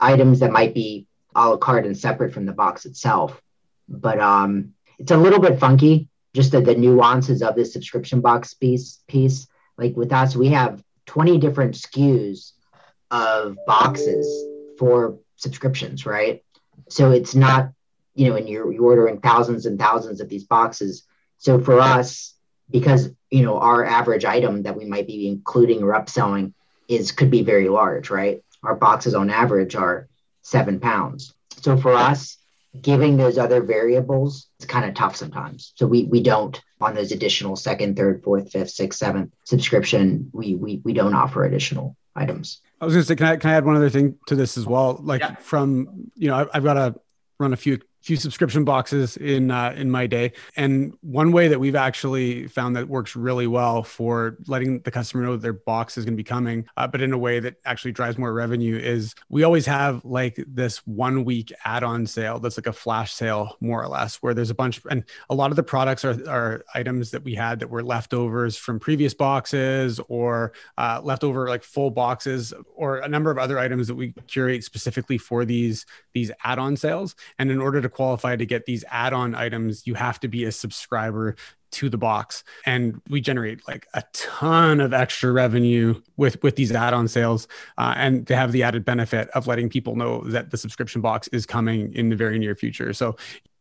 items 0.00 0.40
that 0.40 0.52
might 0.52 0.74
be 0.74 1.06
a 1.34 1.50
la 1.50 1.56
carte 1.56 1.86
and 1.86 1.96
separate 1.96 2.32
from 2.32 2.46
the 2.46 2.52
box 2.52 2.86
itself 2.86 3.40
but 3.88 4.18
um, 4.20 4.74
it's 4.98 5.10
a 5.10 5.16
little 5.16 5.40
bit 5.40 5.58
funky. 5.58 6.08
Just 6.34 6.52
the, 6.52 6.60
the 6.60 6.74
nuances 6.74 7.42
of 7.42 7.54
this 7.54 7.72
subscription 7.72 8.20
box 8.20 8.54
piece 8.54 9.02
piece. 9.08 9.48
Like 9.78 9.96
with 9.96 10.12
us, 10.12 10.36
we 10.36 10.48
have 10.48 10.82
20 11.06 11.38
different 11.38 11.74
SKUs 11.74 12.52
of 13.10 13.56
boxes 13.66 14.26
for 14.78 15.18
subscriptions, 15.36 16.04
right? 16.04 16.42
So 16.88 17.10
it's 17.10 17.34
not, 17.34 17.70
you 18.14 18.28
know, 18.28 18.36
and 18.36 18.48
you're, 18.48 18.70
you're 18.72 18.84
ordering 18.84 19.20
thousands 19.20 19.66
and 19.66 19.78
thousands 19.78 20.20
of 20.20 20.28
these 20.28 20.44
boxes. 20.44 21.04
So 21.38 21.60
for 21.60 21.80
us, 21.80 22.34
because 22.70 23.08
you 23.30 23.44
know 23.44 23.58
our 23.58 23.84
average 23.84 24.24
item 24.24 24.64
that 24.64 24.76
we 24.76 24.84
might 24.84 25.06
be 25.06 25.28
including 25.28 25.82
or 25.84 25.92
upselling 25.92 26.52
is 26.88 27.12
could 27.12 27.30
be 27.30 27.42
very 27.42 27.68
large, 27.68 28.10
right? 28.10 28.42
Our 28.62 28.74
boxes 28.74 29.14
on 29.14 29.30
average 29.30 29.74
are 29.76 30.08
seven 30.42 30.80
pounds. 30.80 31.34
So 31.60 31.76
for 31.76 31.92
us, 31.92 32.38
giving 32.80 33.16
those 33.16 33.38
other 33.38 33.62
variables 33.62 34.48
is 34.60 34.66
kind 34.66 34.84
of 34.84 34.94
tough 34.94 35.16
sometimes. 35.16 35.72
So 35.76 35.86
we 35.86 36.04
we 36.04 36.22
don't 36.22 36.60
on 36.80 36.94
those 36.94 37.12
additional 37.12 37.56
second, 37.56 37.96
third, 37.96 38.22
fourth, 38.22 38.52
fifth, 38.52 38.70
sixth, 38.70 38.98
seventh 38.98 39.32
subscription, 39.44 40.30
we 40.32 40.54
we 40.54 40.80
we 40.84 40.92
don't 40.92 41.14
offer 41.14 41.44
additional 41.44 41.96
items. 42.14 42.60
I 42.80 42.84
was 42.84 42.94
to 42.94 43.02
say, 43.04 43.16
can 43.16 43.26
I 43.26 43.36
can 43.36 43.50
I 43.50 43.54
add 43.54 43.64
one 43.64 43.76
other 43.76 43.90
thing 43.90 44.18
to 44.26 44.34
this 44.34 44.58
as 44.58 44.66
well? 44.66 45.00
Like 45.02 45.20
Yeah. 45.22 45.36
from 45.36 46.10
you 46.14 46.28
know, 46.28 46.36
I, 46.36 46.46
I've 46.52 46.64
got 46.64 46.74
to 46.74 46.94
run 47.38 47.52
a 47.52 47.56
few 47.56 47.78
few 48.06 48.16
subscription 48.16 48.64
boxes 48.64 49.16
in 49.16 49.50
uh, 49.50 49.74
in 49.76 49.90
my 49.90 50.06
day, 50.06 50.30
and 50.56 50.94
one 51.00 51.32
way 51.32 51.48
that 51.48 51.58
we've 51.58 51.74
actually 51.74 52.46
found 52.46 52.76
that 52.76 52.88
works 52.88 53.16
really 53.16 53.48
well 53.48 53.82
for 53.82 54.36
letting 54.46 54.78
the 54.82 54.92
customer 54.92 55.24
know 55.24 55.36
their 55.36 55.52
box 55.52 55.98
is 55.98 56.04
going 56.04 56.14
to 56.14 56.16
be 56.16 56.22
coming, 56.22 56.64
uh, 56.76 56.86
but 56.86 57.00
in 57.02 57.12
a 57.12 57.18
way 57.18 57.40
that 57.40 57.56
actually 57.64 57.90
drives 57.90 58.16
more 58.16 58.32
revenue 58.32 58.76
is 58.76 59.14
we 59.28 59.42
always 59.42 59.66
have 59.66 60.04
like 60.04 60.38
this 60.46 60.86
one 60.86 61.24
week 61.24 61.52
add-on 61.64 62.06
sale 62.06 62.38
that's 62.38 62.56
like 62.56 62.68
a 62.68 62.72
flash 62.72 63.12
sale 63.12 63.56
more 63.60 63.82
or 63.82 63.88
less, 63.88 64.22
where 64.22 64.34
there's 64.34 64.50
a 64.50 64.54
bunch 64.54 64.80
and 64.88 65.02
a 65.28 65.34
lot 65.34 65.50
of 65.50 65.56
the 65.56 65.62
products 65.64 66.04
are 66.04 66.16
are 66.28 66.64
items 66.74 67.10
that 67.10 67.24
we 67.24 67.34
had 67.34 67.58
that 67.58 67.68
were 67.68 67.82
leftovers 67.82 68.56
from 68.56 68.78
previous 68.78 69.14
boxes 69.14 70.00
or 70.08 70.52
uh, 70.78 71.00
leftover 71.02 71.48
like 71.48 71.64
full 71.64 71.90
boxes 71.90 72.54
or 72.76 72.98
a 72.98 73.08
number 73.08 73.32
of 73.32 73.38
other 73.38 73.58
items 73.58 73.88
that 73.88 73.96
we 73.96 74.14
curate 74.28 74.62
specifically 74.62 75.18
for 75.18 75.44
these 75.44 75.86
these 76.12 76.30
add-on 76.44 76.76
sales. 76.76 77.16
And 77.40 77.50
in 77.50 77.60
order 77.60 77.80
to 77.82 77.88
qualify 77.96 78.36
to 78.36 78.44
get 78.44 78.66
these 78.66 78.84
add-on 78.90 79.34
items 79.34 79.86
you 79.86 79.94
have 79.94 80.20
to 80.20 80.28
be 80.28 80.44
a 80.44 80.52
subscriber 80.52 81.34
to 81.72 81.88
the 81.88 81.98
box. 81.98 82.44
And 82.64 83.00
we 83.08 83.20
generate 83.20 83.66
like 83.66 83.86
a 83.94 84.04
ton 84.12 84.80
of 84.80 84.92
extra 84.92 85.32
revenue 85.32 86.00
with 86.16 86.42
with 86.42 86.56
these 86.56 86.72
add-on 86.72 87.08
sales 87.08 87.48
uh, 87.78 87.94
and 87.96 88.26
they 88.26 88.34
have 88.34 88.52
the 88.52 88.62
added 88.62 88.84
benefit 88.84 89.28
of 89.30 89.46
letting 89.46 89.68
people 89.68 89.96
know 89.96 90.22
that 90.24 90.50
the 90.50 90.56
subscription 90.56 91.00
box 91.00 91.26
is 91.28 91.46
coming 91.46 91.92
in 91.94 92.10
the 92.10 92.16
very 92.16 92.38
near 92.38 92.54
future. 92.54 92.92
So 92.92 93.16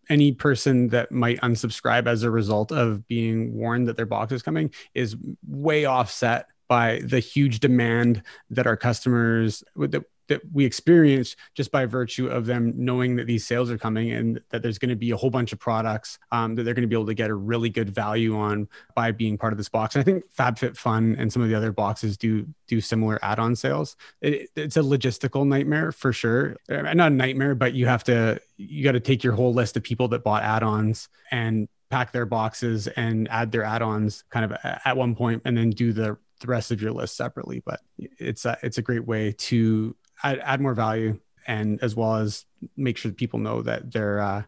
any 0.10 0.34
person 0.34 0.89
that 0.89 1.12
might 1.12 1.39
unsubscribe 1.41 2.06
as 2.06 2.24
a 2.24 2.30
result 2.30 2.71
of 2.71 3.08
being 3.08 3.56
warned 3.56 3.88
that 3.88 3.98
their 3.98 4.06
box 4.06 4.32
is 4.32 4.43
coming 4.43 4.71
is 4.93 5.15
way 5.48 5.86
offset 5.86 6.48
by 6.67 7.02
the 7.04 7.19
huge 7.19 7.60
demand 7.60 8.21
that 8.50 8.67
our 8.67 8.78
customers 8.78 9.63
that, 9.76 10.04
that 10.27 10.41
we 10.53 10.65
experience 10.65 11.35
just 11.53 11.71
by 11.71 11.85
virtue 11.85 12.27
of 12.27 12.45
them 12.45 12.73
knowing 12.75 13.15
that 13.15 13.27
these 13.27 13.45
sales 13.45 13.69
are 13.69 13.77
coming 13.77 14.11
and 14.11 14.41
that 14.49 14.61
there's 14.61 14.77
going 14.77 14.89
to 14.89 14.95
be 14.95 15.11
a 15.11 15.17
whole 15.17 15.29
bunch 15.29 15.53
of 15.53 15.59
products 15.59 16.19
um, 16.31 16.55
that 16.55 16.63
they're 16.63 16.73
going 16.73 16.83
to 16.83 16.88
be 16.88 16.95
able 16.95 17.05
to 17.05 17.13
get 17.13 17.29
a 17.29 17.35
really 17.35 17.69
good 17.69 17.89
value 17.89 18.35
on 18.38 18.67
by 18.95 19.11
being 19.11 19.38
part 19.38 19.53
of 19.53 19.57
this 19.57 19.69
box. 19.69 19.95
And 19.95 20.01
I 20.01 20.05
think 20.05 20.23
FabFitFun 20.38 21.19
and 21.19 21.31
some 21.31 21.41
of 21.41 21.49
the 21.49 21.55
other 21.55 21.71
boxes 21.71 22.17
do 22.17 22.47
do 22.67 22.81
similar 22.81 23.19
add-on 23.23 23.55
sales. 23.55 23.95
It, 24.21 24.49
it's 24.55 24.77
a 24.77 24.81
logistical 24.81 25.45
nightmare 25.47 25.91
for 25.91 26.11
sure. 26.11 26.57
Uh, 26.69 26.93
Not 26.93 27.11
a 27.11 27.15
nightmare, 27.15 27.55
but 27.55 27.73
you 27.73 27.85
have 27.88 28.03
to 28.05 28.39
you 28.57 28.83
got 28.83 28.93
to 28.93 28.99
take 28.99 29.23
your 29.23 29.33
whole 29.33 29.53
list 29.53 29.77
of 29.77 29.83
people 29.83 30.07
that 30.09 30.23
bought 30.23 30.43
add-ons 30.43 31.09
and 31.31 31.67
pack 31.89 32.11
their 32.11 32.25
boxes 32.25 32.88
and 32.88 33.27
add 33.29 33.51
their 33.51 33.63
add-ons 33.63 34.23
kind 34.29 34.45
of 34.45 34.57
at 34.63 34.97
one 34.97 35.15
point 35.15 35.41
and 35.45 35.57
then 35.57 35.69
do 35.69 35.93
the 35.93 36.17
the 36.41 36.47
rest 36.47 36.71
of 36.71 36.81
your 36.81 36.91
list 36.91 37.15
separately 37.15 37.61
but 37.65 37.79
it's 37.97 38.43
a, 38.43 38.57
it's 38.61 38.77
a 38.77 38.81
great 38.81 39.05
way 39.05 39.31
to 39.31 39.95
add, 40.23 40.39
add 40.39 40.62
more 40.62 40.73
value 40.73 41.19
and 41.47 41.82
as 41.84 41.95
well 41.95 42.15
as 42.15 42.45
make 42.75 42.97
sure 42.97 43.12
that 43.12 43.17
people 43.17 43.39
know 43.39 43.62
that 43.62 43.91
they're 43.91 44.19
uh, 44.19 44.43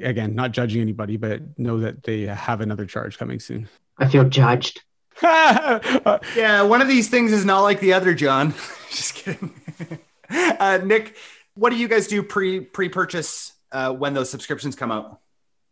again 0.00 0.34
not 0.34 0.52
judging 0.52 0.80
anybody 0.80 1.16
but 1.16 1.58
know 1.58 1.80
that 1.80 2.02
they 2.02 2.22
have 2.22 2.60
another 2.60 2.84
charge 2.84 3.18
coming 3.18 3.40
soon 3.40 3.68
I 4.00 4.08
feel 4.08 4.28
judged. 4.28 4.82
Yeah, 5.22 6.62
one 6.62 6.80
of 6.80 6.88
these 6.88 7.10
things 7.10 7.30
is 7.30 7.44
not 7.44 7.60
like 7.60 7.80
the 7.80 7.92
other, 7.92 8.14
John. 8.14 8.54
Just 8.90 9.14
kidding. 9.14 9.52
uh, 10.30 10.78
Nick, 10.82 11.14
what 11.54 11.70
do 11.70 11.76
you 11.76 11.88
guys 11.88 12.06
do 12.06 12.22
pre 12.22 12.60
pre 12.60 12.88
purchase 12.88 13.52
uh, 13.70 13.92
when 13.92 14.14
those 14.14 14.30
subscriptions 14.30 14.74
come 14.74 14.90
out? 14.90 15.20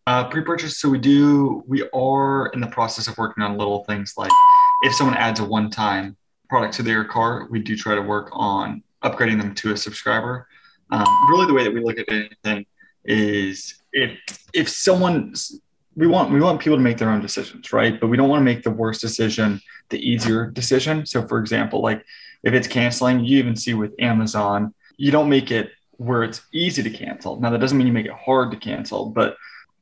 Uh, 0.07 0.29
pre-purchase. 0.29 0.79
So 0.79 0.89
we 0.89 0.99
do. 0.99 1.63
We 1.67 1.89
are 1.95 2.47
in 2.49 2.61
the 2.61 2.67
process 2.67 3.09
of 3.09 3.19
working 3.19 3.43
on 3.43 3.59
little 3.59 3.85
things 3.85 4.15
like 4.17 4.31
if 4.83 4.95
someone 4.95 5.17
adds 5.17 5.41
a 5.41 5.45
one-time 5.45 6.17
product 6.49 6.75
to 6.75 6.83
their 6.83 7.05
cart, 7.05 7.51
we 7.51 7.61
do 7.61 7.77
try 7.77 7.95
to 7.95 8.03
work 8.03 8.31
on 8.33 8.83
upgrading 9.03 9.41
them 9.41 9.55
to 9.57 9.73
a 9.73 9.77
subscriber. 9.77 10.47
Um, 10.91 11.07
really, 11.31 11.47
the 11.47 11.55
way 11.55 11.65
that 11.65 11.73
we 11.73 11.81
look 11.81 11.99
at 11.99 12.11
anything 12.11 12.67
is 13.05 13.83
if 13.93 14.19
if 14.53 14.69
someone 14.69 15.35
we 15.95 16.07
want 16.07 16.33
we 16.33 16.41
want 16.41 16.61
people 16.61 16.77
to 16.77 16.83
make 16.83 16.99
their 16.99 17.11
own 17.11 17.21
decisions, 17.21 17.73
right? 17.73 18.01
But 18.01 18.09
we 18.09 18.17
don't 18.17 18.29
want 18.29 18.41
to 18.41 18.45
make 18.45 18.63
the 18.63 18.71
worst 18.71 19.01
decision 19.01 19.61
the 19.91 19.99
easier 19.99 20.51
decision. 20.51 21.07
So, 21.07 21.27
for 21.27 21.39
example, 21.39 21.81
like 21.81 22.05
if 22.43 22.55
it's 22.55 22.69
canceling, 22.69 23.25
you 23.25 23.39
even 23.39 23.57
see 23.57 23.75
with 23.75 23.95
Amazon, 23.99 24.75
you 24.97 25.11
don't 25.11 25.29
make 25.29 25.51
it 25.51 25.71
where 25.97 26.23
it's 26.23 26.43
easy 26.53 26.83
to 26.83 26.91
cancel. 26.91 27.41
Now, 27.41 27.51
that 27.51 27.59
doesn't 27.59 27.77
mean 27.77 27.87
you 27.87 27.93
make 27.93 28.07
it 28.07 28.13
hard 28.13 28.51
to 28.53 28.57
cancel, 28.57 29.07
but 29.07 29.37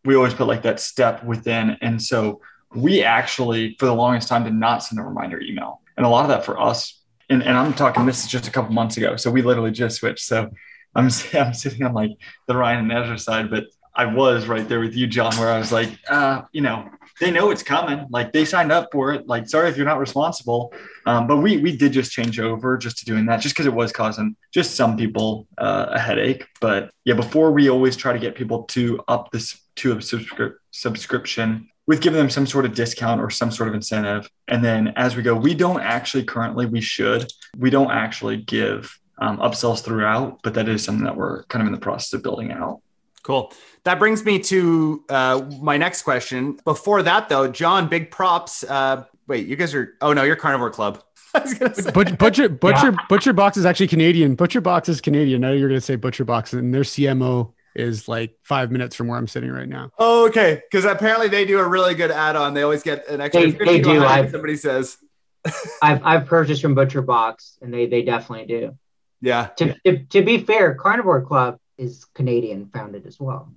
we 0.04 0.14
always 0.14 0.34
put 0.34 0.46
like 0.46 0.62
that 0.62 0.80
step 0.80 1.22
within. 1.24 1.76
And 1.82 2.02
so 2.02 2.40
we 2.74 3.02
actually, 3.02 3.76
for 3.78 3.86
the 3.86 3.94
longest 3.94 4.28
time, 4.28 4.44
did 4.44 4.54
not 4.54 4.82
send 4.82 4.98
a 4.98 5.02
reminder 5.02 5.40
email. 5.40 5.82
And 5.96 6.06
a 6.06 6.08
lot 6.08 6.22
of 6.22 6.28
that 6.28 6.44
for 6.44 6.58
us, 6.60 7.02
and, 7.28 7.42
and 7.42 7.56
I'm 7.56 7.74
talking 7.74 8.06
this 8.06 8.24
is 8.24 8.30
just 8.30 8.48
a 8.48 8.50
couple 8.50 8.72
months 8.72 8.96
ago. 8.96 9.16
So 9.16 9.30
we 9.30 9.42
literally 9.42 9.72
just 9.72 9.96
switched. 9.96 10.24
So 10.24 10.50
I'm, 10.94 11.10
I'm 11.34 11.54
sitting 11.54 11.82
on 11.82 11.92
like 11.92 12.12
the 12.46 12.56
Ryan 12.56 12.90
and 12.90 12.92
Ezra 12.92 13.18
side, 13.18 13.50
but 13.50 13.64
I 13.94 14.04
was 14.04 14.46
right 14.46 14.68
there 14.68 14.80
with 14.80 14.94
you, 14.94 15.06
John, 15.06 15.34
where 15.36 15.50
I 15.50 15.58
was 15.58 15.72
like, 15.72 15.88
uh, 16.08 16.42
you 16.52 16.60
know, 16.60 16.88
they 17.18 17.30
know 17.30 17.50
it's 17.50 17.62
coming. 17.62 18.06
Like 18.10 18.30
they 18.32 18.44
signed 18.44 18.70
up 18.70 18.90
for 18.92 19.14
it. 19.14 19.26
Like, 19.26 19.48
sorry 19.48 19.70
if 19.70 19.76
you're 19.78 19.86
not 19.86 19.98
responsible. 19.98 20.74
Um, 21.06 21.26
but 21.26 21.38
we 21.38 21.56
we 21.56 21.74
did 21.74 21.92
just 21.92 22.12
change 22.12 22.38
over 22.38 22.76
just 22.76 22.98
to 22.98 23.04
doing 23.06 23.24
that, 23.26 23.40
just 23.40 23.54
because 23.54 23.64
it 23.64 23.72
was 23.72 23.92
causing 23.92 24.36
just 24.52 24.74
some 24.74 24.98
people 24.98 25.48
uh, 25.56 25.86
a 25.90 25.98
headache. 25.98 26.46
But 26.60 26.90
yeah, 27.04 27.14
before 27.14 27.52
we 27.52 27.70
always 27.70 27.96
try 27.96 28.12
to 28.12 28.18
get 28.18 28.34
people 28.34 28.64
to 28.64 29.02
up 29.08 29.30
this 29.30 29.58
to 29.76 29.92
a 29.92 29.96
subscri- 29.96 30.54
subscription 30.72 31.68
with 31.86 32.00
giving 32.00 32.18
them 32.18 32.30
some 32.30 32.46
sort 32.46 32.64
of 32.64 32.74
discount 32.74 33.20
or 33.20 33.30
some 33.30 33.50
sort 33.50 33.68
of 33.68 33.74
incentive. 33.74 34.28
And 34.48 34.64
then 34.64 34.88
as 34.96 35.16
we 35.16 35.22
go, 35.22 35.34
we 35.34 35.54
don't 35.54 35.80
actually 35.80 36.24
currently, 36.24 36.66
we 36.66 36.80
should, 36.80 37.32
we 37.56 37.70
don't 37.70 37.90
actually 37.90 38.38
give 38.38 38.98
um, 39.18 39.38
upsells 39.38 39.82
throughout, 39.82 40.40
but 40.42 40.54
that 40.54 40.68
is 40.68 40.84
something 40.84 41.04
that 41.04 41.16
we're 41.16 41.44
kind 41.44 41.62
of 41.62 41.66
in 41.66 41.72
the 41.72 41.80
process 41.80 42.12
of 42.12 42.22
building 42.22 42.52
out. 42.52 42.80
Cool. 43.22 43.52
That 43.84 43.98
brings 43.98 44.24
me 44.24 44.38
to 44.40 45.04
uh, 45.08 45.48
my 45.60 45.76
next 45.76 46.02
question. 46.02 46.60
Before 46.64 47.02
that, 47.02 47.28
though, 47.28 47.48
John, 47.48 47.88
big 47.88 48.10
props. 48.10 48.62
Uh, 48.62 49.04
wait, 49.26 49.48
you 49.48 49.56
guys 49.56 49.74
are. 49.74 49.94
Oh 50.00 50.12
no, 50.12 50.22
you're 50.22 50.36
Carnivore 50.36 50.70
Club. 50.70 51.02
I 51.34 51.40
was 51.40 51.54
gonna 51.54 51.74
say. 51.74 51.90
Butcher, 51.90 52.14
butcher, 52.14 52.48
butcher, 52.48 52.94
butcher 53.08 53.32
box 53.32 53.56
is 53.56 53.64
actually 53.64 53.88
Canadian. 53.88 54.36
Butcher 54.36 54.60
box 54.60 54.88
is 54.88 55.00
Canadian. 55.00 55.40
Now 55.40 55.50
you're 55.50 55.68
going 55.68 55.80
to 55.80 55.84
say 55.84 55.96
butcher 55.96 56.24
box, 56.24 56.52
and 56.52 56.72
their 56.72 56.82
CMO 56.82 57.52
is 57.78 58.08
like 58.08 58.36
five 58.42 58.70
minutes 58.72 58.96
from 58.96 59.08
where 59.08 59.18
I'm 59.18 59.28
sitting 59.28 59.50
right 59.50 59.68
now. 59.68 59.90
Oh, 59.98 60.26
okay. 60.28 60.62
Because 60.70 60.84
apparently 60.84 61.28
they 61.28 61.44
do 61.44 61.58
a 61.58 61.68
really 61.68 61.94
good 61.94 62.10
add-on. 62.10 62.54
They 62.54 62.62
always 62.62 62.82
get 62.82 63.08
an 63.08 63.20
extra 63.20 63.42
They- 63.42 63.50
50 63.52 63.64
they 63.64 63.76
to 63.78 63.82
do. 63.82 64.04
I've- 64.04 64.30
Somebody 64.30 64.56
says, 64.56 64.96
I've 65.82 66.02
I've 66.04 66.26
purchased 66.26 66.60
from 66.62 66.74
Butcher 66.74 67.02
Box, 67.02 67.58
and 67.62 67.72
they 67.72 67.86
they 67.86 68.02
definitely 68.02 68.46
do. 68.46 68.76
yeah. 69.20 69.46
To, 69.58 69.74
to, 69.84 69.98
to 70.06 70.22
be 70.24 70.38
fair, 70.38 70.74
Carnivore 70.74 71.22
Club 71.22 71.58
is 71.78 72.04
Canadian 72.14 72.66
founded 72.72 73.06
as 73.06 73.20
well. 73.20 73.52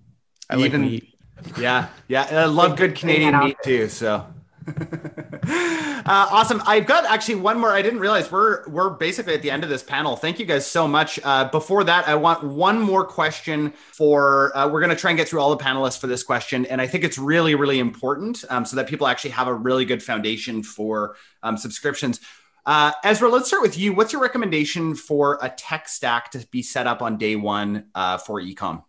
I 0.49 0.55
like 0.55 0.65
Even- 0.67 0.81
meat. 0.81 1.15
Yeah, 1.57 1.87
yeah, 2.09 2.27
I 2.29 2.45
love 2.45 2.75
good 2.75 2.95
Canadian 2.95 3.39
meat 3.39 3.55
too. 3.63 3.87
So 3.87 4.25
uh, 6.05 6.27
awesome! 6.31 6.61
I've 6.65 6.85
got 6.85 7.05
actually 7.05 7.35
one 7.35 7.59
more. 7.59 7.71
I 7.71 7.81
didn't 7.81 7.99
realize 7.99 8.31
we're 8.31 8.67
we're 8.67 8.89
basically 8.91 9.33
at 9.33 9.41
the 9.41 9.51
end 9.51 9.63
of 9.63 9.69
this 9.69 9.83
panel. 9.83 10.15
Thank 10.15 10.39
you 10.39 10.45
guys 10.45 10.65
so 10.65 10.87
much. 10.87 11.19
Uh, 11.23 11.49
before 11.49 11.83
that, 11.85 12.07
I 12.07 12.15
want 12.15 12.43
one 12.43 12.79
more 12.79 13.03
question 13.03 13.71
for. 13.71 14.55
Uh, 14.55 14.67
we're 14.69 14.79
going 14.79 14.91
to 14.91 14.95
try 14.95 15.11
and 15.11 15.17
get 15.17 15.27
through 15.27 15.39
all 15.39 15.55
the 15.55 15.63
panelists 15.63 15.99
for 15.99 16.07
this 16.07 16.23
question, 16.23 16.65
and 16.65 16.81
I 16.81 16.87
think 16.87 17.03
it's 17.03 17.17
really 17.17 17.55
really 17.55 17.79
important 17.79 18.43
um, 18.49 18.65
so 18.65 18.75
that 18.75 18.87
people 18.87 19.07
actually 19.07 19.31
have 19.31 19.47
a 19.47 19.53
really 19.53 19.85
good 19.85 20.03
foundation 20.03 20.63
for 20.63 21.15
um, 21.43 21.57
subscriptions. 21.57 22.19
Uh, 22.65 22.91
Ezra, 23.03 23.29
let's 23.29 23.47
start 23.47 23.61
with 23.61 23.77
you. 23.77 23.93
What's 23.93 24.13
your 24.13 24.21
recommendation 24.21 24.93
for 24.93 25.39
a 25.41 25.49
tech 25.49 25.89
stack 25.89 26.31
to 26.31 26.45
be 26.51 26.61
set 26.61 26.85
up 26.85 27.01
on 27.01 27.17
day 27.17 27.35
one 27.35 27.85
uh, 27.95 28.17
for 28.17 28.39
ecom? 28.41 28.83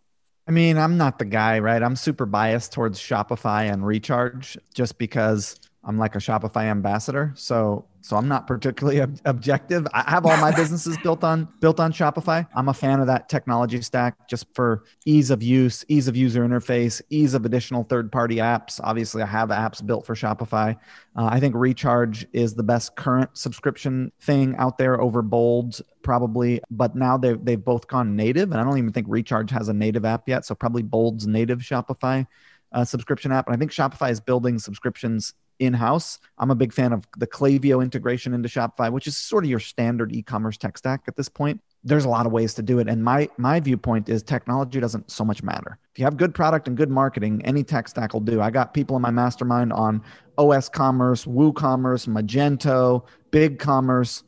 I 0.47 0.51
mean, 0.51 0.77
I'm 0.77 0.97
not 0.97 1.19
the 1.19 1.25
guy, 1.25 1.59
right? 1.59 1.81
I'm 1.81 1.95
super 1.95 2.25
biased 2.25 2.73
towards 2.73 2.99
Shopify 2.99 3.71
and 3.71 3.85
Recharge 3.85 4.57
just 4.73 4.97
because 4.97 5.59
I'm 5.83 5.97
like 5.97 6.15
a 6.15 6.19
Shopify 6.19 6.65
ambassador. 6.65 7.31
So, 7.35 7.85
so 8.01 8.15
I'm 8.15 8.27
not 8.27 8.45
particularly 8.45 9.01
ob- 9.01 9.19
objective. 9.25 9.87
I 9.93 10.09
have 10.11 10.27
all 10.27 10.37
my 10.37 10.51
businesses 10.55 10.95
built 10.99 11.23
on 11.23 11.47
built 11.59 11.79
on 11.79 11.91
Shopify. 11.91 12.47
I'm 12.55 12.69
a 12.69 12.73
fan 12.73 12.99
of 12.99 13.07
that 13.07 13.29
technology 13.29 13.81
stack 13.81 14.29
just 14.29 14.45
for 14.53 14.83
ease 15.07 15.31
of 15.31 15.41
use, 15.41 15.83
ease 15.87 16.07
of 16.07 16.15
user 16.15 16.47
interface, 16.47 17.01
ease 17.09 17.33
of 17.33 17.45
additional 17.45 17.83
third-party 17.83 18.35
apps. 18.35 18.79
Obviously, 18.83 19.23
I 19.23 19.25
have 19.25 19.49
apps 19.49 19.83
built 19.83 20.05
for 20.05 20.13
Shopify. 20.13 20.75
Uh, 21.15 21.29
I 21.31 21.39
think 21.39 21.55
Recharge 21.55 22.27
is 22.31 22.53
the 22.53 22.63
best 22.63 22.95
current 22.95 23.35
subscription 23.35 24.11
thing 24.21 24.55
out 24.57 24.77
there 24.77 25.01
over 25.01 25.23
Bold, 25.23 25.81
probably. 26.03 26.61
But 26.69 26.95
now 26.95 27.17
they've 27.17 27.43
they've 27.43 27.63
both 27.63 27.87
gone 27.87 28.15
native, 28.15 28.51
and 28.51 28.61
I 28.61 28.63
don't 28.63 28.77
even 28.77 28.91
think 28.91 29.07
Recharge 29.09 29.49
has 29.49 29.67
a 29.67 29.73
native 29.73 30.05
app 30.05 30.29
yet. 30.29 30.45
So 30.45 30.53
probably 30.53 30.83
Bold's 30.83 31.25
native 31.25 31.59
Shopify 31.59 32.27
uh, 32.71 32.85
subscription 32.85 33.31
app. 33.31 33.47
And 33.47 33.55
I 33.55 33.59
think 33.59 33.71
Shopify 33.71 34.11
is 34.11 34.19
building 34.19 34.59
subscriptions 34.59 35.33
in 35.61 35.73
house. 35.73 36.17
I'm 36.39 36.49
a 36.49 36.55
big 36.55 36.73
fan 36.73 36.91
of 36.91 37.07
the 37.17 37.27
Klaviyo 37.27 37.83
integration 37.83 38.33
into 38.33 38.49
Shopify, 38.49 38.91
which 38.91 39.05
is 39.05 39.15
sort 39.15 39.43
of 39.43 39.49
your 39.49 39.59
standard 39.59 40.11
e 40.11 40.23
commerce 40.23 40.57
tech 40.57 40.75
stack 40.75 41.03
at 41.07 41.15
this 41.15 41.29
point. 41.29 41.61
there's 41.83 42.05
a 42.05 42.09
lot 42.09 42.25
of 42.25 42.31
ways 42.31 42.53
to 42.55 42.61
do 42.63 42.79
it. 42.79 42.89
And 42.89 43.03
my 43.03 43.29
my 43.37 43.59
viewpoint 43.59 44.09
is 44.09 44.23
technology 44.23 44.79
doesn't 44.79 45.09
so 45.09 45.23
much 45.23 45.43
matter. 45.43 45.77
If 45.93 45.99
you 45.99 46.05
have 46.05 46.17
good 46.17 46.33
product 46.33 46.67
and 46.67 46.75
good 46.75 46.89
marketing, 46.89 47.41
any 47.45 47.63
tech 47.63 47.87
stack 47.87 48.13
will 48.13 48.21
do. 48.21 48.41
I 48.41 48.49
got 48.49 48.73
people 48.73 48.95
in 48.95 49.01
my 49.03 49.11
mastermind 49.11 49.71
on 49.71 50.03
OS 50.37 50.67
Commerce, 50.67 51.25
WooCommerce, 51.25 52.07
Magento, 52.07 53.05
Big 53.29 53.59
Commerce, 53.59 54.23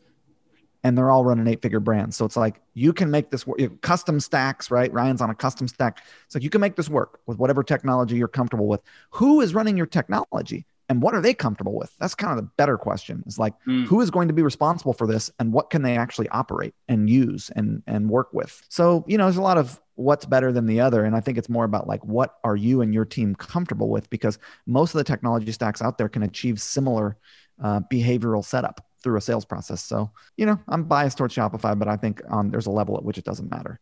and 0.83 0.95
they're 0.95 1.09
all 1.09 1.25
running 1.25 1.47
eight 1.47 1.61
figure 1.61 1.79
brands. 1.79 2.15
So 2.15 2.25
it's 2.25 2.37
like 2.37 2.61
you 2.75 2.93
can 2.93 3.09
make 3.09 3.31
this 3.31 3.47
work. 3.47 3.59
Custom 3.81 4.19
stacks, 4.19 4.69
right? 4.69 4.93
Ryan's 4.93 5.21
on 5.21 5.31
a 5.31 5.35
custom 5.35 5.67
stack. 5.67 6.03
It's 6.25 6.35
like 6.35 6.43
you 6.43 6.49
can 6.51 6.61
make 6.61 6.75
this 6.75 6.89
work 6.89 7.21
with 7.25 7.39
whatever 7.39 7.63
technology 7.63 8.17
you're 8.17 8.27
comfortable 8.27 8.67
with. 8.67 8.81
Who 9.11 9.41
is 9.41 9.55
running 9.55 9.77
your 9.77 9.87
technology? 9.87 10.65
And 10.93 11.01
what 11.01 11.15
are 11.15 11.21
they 11.21 11.33
comfortable 11.33 11.73
with? 11.73 11.91
That's 11.99 12.13
kind 12.13 12.37
of 12.37 12.45
the 12.45 12.51
better 12.55 12.77
question. 12.77 13.23
Is 13.25 13.39
like 13.39 13.55
mm. 13.67 13.83
who 13.85 13.99
is 13.99 14.11
going 14.11 14.27
to 14.27 14.33
be 14.33 14.43
responsible 14.43 14.93
for 14.93 15.07
this 15.07 15.31
and 15.39 15.51
what 15.51 15.71
can 15.71 15.81
they 15.81 15.97
actually 15.97 16.29
operate 16.29 16.75
and 16.87 17.09
use 17.09 17.49
and 17.55 17.81
and 17.87 18.11
work 18.11 18.31
with? 18.31 18.61
So 18.69 19.03
you 19.07 19.17
know 19.17 19.23
there's 19.23 19.37
a 19.37 19.41
lot 19.41 19.57
of 19.57 19.81
what's 19.95 20.27
better 20.27 20.51
than 20.51 20.67
the 20.67 20.81
other. 20.81 21.03
And 21.03 21.15
i 21.15 21.19
think 21.19 21.39
it's 21.39 21.49
more 21.49 21.65
about 21.65 21.87
like 21.87 22.05
what 22.05 22.35
are 22.43 22.55
you 22.55 22.81
and 22.81 22.93
your 22.93 23.05
team 23.05 23.33
comfortable 23.33 23.89
with? 23.89 24.07
Because 24.11 24.37
most 24.67 24.93
of 24.93 24.99
the 24.99 25.03
technology 25.03 25.51
stacks 25.51 25.81
out 25.81 25.97
there 25.97 26.09
can 26.09 26.21
achieve 26.21 26.61
similar 26.61 27.17
uh, 27.63 27.79
behavioral 27.91 28.45
setup 28.45 28.85
through 29.01 29.17
a 29.17 29.21
sales 29.21 29.45
process. 29.45 29.83
So 29.83 30.11
you 30.37 30.45
know 30.45 30.59
i'm 30.67 30.83
biased 30.83 31.17
towards 31.17 31.33
shopify 31.33 31.77
but 31.77 31.87
i 31.87 31.97
think 31.97 32.21
um, 32.29 32.51
there's 32.51 32.67
a 32.67 32.71
level 32.71 32.97
at 32.97 33.03
which 33.03 33.17
it 33.17 33.25
doesn't 33.25 33.49
matter. 33.49 33.79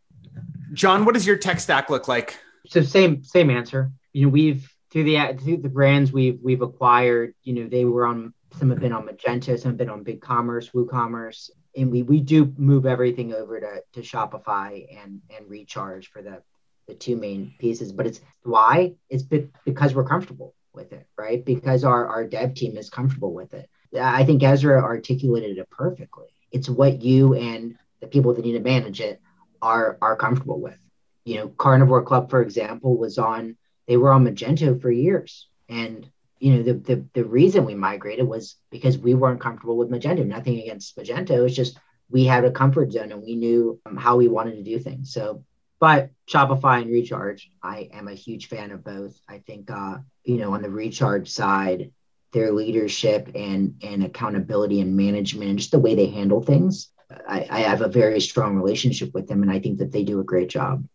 John 0.72 1.04
what 1.04 1.14
does 1.14 1.28
your 1.28 1.36
tech 1.36 1.60
stack 1.60 1.90
look 1.90 2.08
like? 2.08 2.40
So 2.68 2.82
same 2.82 3.22
same 3.22 3.50
answer. 3.50 3.92
You 4.14 4.28
know 4.28 4.30
we've 4.30 4.71
through 4.92 5.06
the 5.06 5.38
through 5.42 5.58
the 5.58 5.70
brands 5.70 6.12
we've 6.12 6.40
we've 6.42 6.62
acquired, 6.62 7.34
you 7.44 7.54
know, 7.54 7.68
they 7.68 7.86
were 7.86 8.06
on 8.06 8.34
some 8.58 8.70
have 8.70 8.80
been 8.80 8.94
on 8.94 9.08
Magento, 9.08 9.58
some 9.58 9.72
have 9.72 9.78
been 9.78 9.90
on 9.90 10.04
BigCommerce, 10.04 10.72
WooCommerce, 10.72 11.50
and 11.76 11.90
we 11.92 12.04
we 12.04 12.20
do 12.20 12.54
move 12.58 12.86
everything 12.86 13.34
over 13.34 13.60
to 13.60 13.84
to 13.94 14.02
Shopify 14.02 14.86
and 15.04 15.22
and 15.36 15.50
Recharge 15.50 16.10
for 16.10 16.22
the 16.22 16.44
the 16.88 16.94
two 16.94 17.16
main 17.16 17.54
pieces. 17.58 17.92
But 17.92 18.08
it's 18.08 18.20
why 18.44 18.96
it's 19.10 19.24
because 19.24 19.96
we're 19.96 20.04
comfortable 20.04 20.54
with 20.74 20.92
it, 20.92 21.08
right? 21.18 21.44
Because 21.44 21.84
our 21.84 22.08
our 22.08 22.26
dev 22.26 22.54
team 22.54 22.78
is 22.78 22.90
comfortable 22.90 23.34
with 23.34 23.54
it. 23.54 23.70
I 24.00 24.26
think 24.26 24.44
Ezra 24.44 24.82
articulated 24.82 25.58
it 25.58 25.70
perfectly. 25.70 26.28
It's 26.52 26.70
what 26.70 27.02
you 27.02 27.34
and 27.36 27.78
the 28.02 28.08
people 28.08 28.34
that 28.34 28.44
need 28.44 28.54
to 28.54 28.60
manage 28.60 29.00
it 29.00 29.22
are 29.62 29.98
are 30.02 30.18
comfortable 30.18 30.60
with. 30.60 30.78
You 31.24 31.36
know, 31.38 31.48
Carnivore 31.50 32.04
Club, 32.04 32.30
for 32.30 32.42
example, 32.42 32.98
was 32.98 33.18
on 33.18 33.56
they 33.92 33.98
were 33.98 34.14
on 34.14 34.26
Magento 34.26 34.82
for 34.82 34.90
years. 34.90 35.50
And 35.68 36.10
you 36.40 36.54
know, 36.54 36.64
the, 36.64 36.74
the 36.76 37.06
the 37.14 37.26
reason 37.26 37.66
we 37.66 37.76
migrated 37.76 38.26
was 38.26 38.56
because 38.72 38.98
we 38.98 39.16
weren't 39.16 39.42
comfortable 39.42 39.76
with 39.76 39.92
Magento. 39.92 40.26
Nothing 40.26 40.60
against 40.60 40.96
Magento. 40.96 41.46
It's 41.46 41.58
just 41.58 41.78
we 42.10 42.24
had 42.24 42.46
a 42.46 42.52
comfort 42.52 42.94
zone 42.94 43.12
and 43.12 43.22
we 43.22 43.36
knew 43.36 43.82
um, 43.86 43.98
how 43.98 44.16
we 44.16 44.30
wanted 44.30 44.56
to 44.56 44.64
do 44.64 44.80
things. 44.80 45.14
So, 45.14 45.44
but 45.82 46.10
Shopify 46.26 46.82
and 46.82 46.90
Recharge, 46.90 47.52
I 47.62 47.90
am 47.92 48.08
a 48.08 48.14
huge 48.14 48.48
fan 48.48 48.72
of 48.72 48.82
both. 48.82 49.20
I 49.28 49.40
think, 49.40 49.70
uh, 49.70 49.98
you 50.24 50.38
know, 50.38 50.54
on 50.54 50.62
the 50.62 50.70
Recharge 50.70 51.30
side, 51.30 51.92
their 52.32 52.54
leadership 52.54 53.30
and 53.36 53.76
and 53.84 54.06
accountability 54.06 54.80
and 54.80 54.96
management 54.96 55.50
and 55.50 55.60
just 55.60 55.72
the 55.72 55.80
way 55.80 55.96
they 55.96 56.08
handle 56.08 56.42
things, 56.42 56.94
I, 57.28 57.46
I 57.50 57.60
have 57.64 57.82
a 57.82 57.90
very 57.90 58.22
strong 58.22 58.56
relationship 58.56 59.14
with 59.14 59.28
them, 59.28 59.42
and 59.42 59.52
I 59.52 59.60
think 59.60 59.80
that 59.80 59.92
they 59.92 60.06
do 60.06 60.22
a 60.22 60.24
great 60.32 60.48
job. 60.48 60.88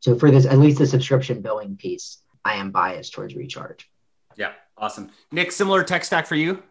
So 0.00 0.18
for 0.18 0.30
this, 0.30 0.46
at 0.46 0.58
least 0.58 0.78
the 0.78 0.86
subscription 0.86 1.42
billing 1.42 1.76
piece, 1.76 2.21
I 2.44 2.54
am 2.54 2.70
biased 2.70 3.12
towards 3.12 3.34
recharge. 3.34 3.90
Yeah, 4.36 4.52
awesome. 4.76 5.10
Nick, 5.30 5.52
similar 5.52 5.84
tech 5.84 6.04
stack 6.04 6.26
for 6.26 6.34
you? 6.34 6.62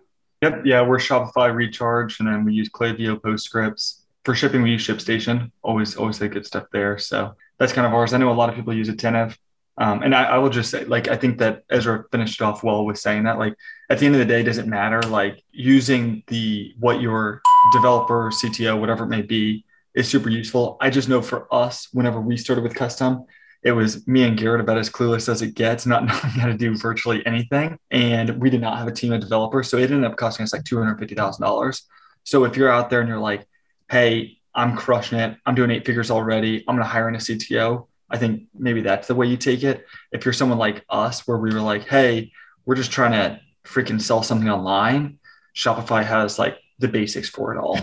Yep. 0.41 0.63
Yeah, 0.65 0.81
we're 0.81 0.97
Shopify 0.97 1.53
Recharge, 1.53 2.19
and 2.19 2.27
then 2.27 2.43
we 2.43 2.53
use 2.53 2.69
Klaviyo 2.69 3.21
PostScripts. 3.21 4.01
For 4.25 4.33
shipping, 4.33 4.63
we 4.63 4.71
use 4.71 4.85
ShipStation. 4.85 5.51
Always, 5.61 5.95
always 5.95 6.17
say 6.17 6.27
good 6.27 6.45
stuff 6.45 6.65
there. 6.71 6.97
So 6.97 7.35
that's 7.59 7.73
kind 7.73 7.85
of 7.85 7.93
ours. 7.93 8.13
I 8.13 8.17
know 8.17 8.31
a 8.31 8.33
lot 8.33 8.49
of 8.49 8.55
people 8.55 8.73
use 8.73 8.89
Attentive. 8.89 9.37
Um, 9.77 10.03
and 10.03 10.13
I, 10.13 10.23
I, 10.23 10.37
will 10.37 10.49
just 10.49 10.69
say, 10.69 10.83
like, 10.85 11.07
I 11.07 11.15
think 11.15 11.37
that 11.39 11.63
Ezra 11.69 12.03
finished 12.11 12.41
off 12.41 12.63
well 12.63 12.85
with 12.85 12.97
saying 12.99 13.23
that, 13.23 13.39
like, 13.39 13.55
at 13.89 13.99
the 13.99 14.05
end 14.05 14.15
of 14.15 14.19
the 14.19 14.25
day, 14.25 14.43
doesn't 14.43 14.67
matter? 14.67 15.01
Like, 15.01 15.43
using 15.51 16.23
the 16.27 16.75
what 16.79 17.01
your 17.01 17.41
developer, 17.71 18.31
CTO, 18.31 18.79
whatever 18.79 19.05
it 19.05 19.09
may 19.09 19.21
be, 19.21 19.63
is 19.95 20.07
super 20.07 20.29
useful. 20.29 20.77
I 20.81 20.89
just 20.89 21.09
know 21.09 21.21
for 21.21 21.51
us, 21.53 21.87
whenever 21.93 22.19
we 22.19 22.37
started 22.37 22.63
with 22.63 22.75
custom, 22.75 23.25
it 23.63 23.73
was 23.73 24.07
me 24.07 24.23
and 24.23 24.37
Garrett 24.37 24.61
about 24.61 24.77
as 24.77 24.89
clueless 24.89 25.29
as 25.29 25.41
it 25.41 25.53
gets, 25.53 25.85
not 25.85 26.03
knowing 26.05 26.19
how 26.21 26.47
to 26.47 26.53
do 26.53 26.75
virtually 26.75 27.25
anything. 27.25 27.77
And 27.91 28.41
we 28.41 28.49
did 28.49 28.61
not 28.61 28.77
have 28.77 28.87
a 28.87 28.91
team 28.91 29.13
of 29.13 29.21
developers. 29.21 29.69
So 29.69 29.77
it 29.77 29.91
ended 29.91 30.09
up 30.09 30.17
costing 30.17 30.43
us 30.43 30.53
like 30.53 30.63
$250,000. 30.63 31.81
So 32.23 32.43
if 32.45 32.57
you're 32.57 32.71
out 32.71 32.89
there 32.89 33.01
and 33.01 33.09
you're 33.09 33.19
like, 33.19 33.47
hey, 33.89 34.37
I'm 34.53 34.75
crushing 34.75 35.19
it, 35.19 35.37
I'm 35.45 35.55
doing 35.55 35.71
eight 35.71 35.85
figures 35.85 36.11
already, 36.11 36.63
I'm 36.67 36.75
going 36.75 36.85
to 36.85 36.89
hire 36.89 37.07
in 37.07 37.15
a 37.15 37.19
CTO. 37.19 37.87
I 38.09 38.17
think 38.17 38.43
maybe 38.53 38.81
that's 38.81 39.07
the 39.07 39.15
way 39.15 39.27
you 39.27 39.37
take 39.37 39.63
it. 39.63 39.85
If 40.11 40.25
you're 40.25 40.33
someone 40.33 40.57
like 40.57 40.83
us, 40.89 41.25
where 41.25 41.37
we 41.37 41.53
were 41.53 41.61
like, 41.61 41.87
hey, 41.87 42.31
we're 42.65 42.75
just 42.75 42.91
trying 42.91 43.13
to 43.13 43.39
freaking 43.63 44.01
sell 44.01 44.23
something 44.23 44.49
online, 44.49 45.19
Shopify 45.55 46.03
has 46.03 46.37
like 46.37 46.57
the 46.79 46.89
basics 46.89 47.29
for 47.29 47.53
it 47.53 47.59
all. 47.59 47.79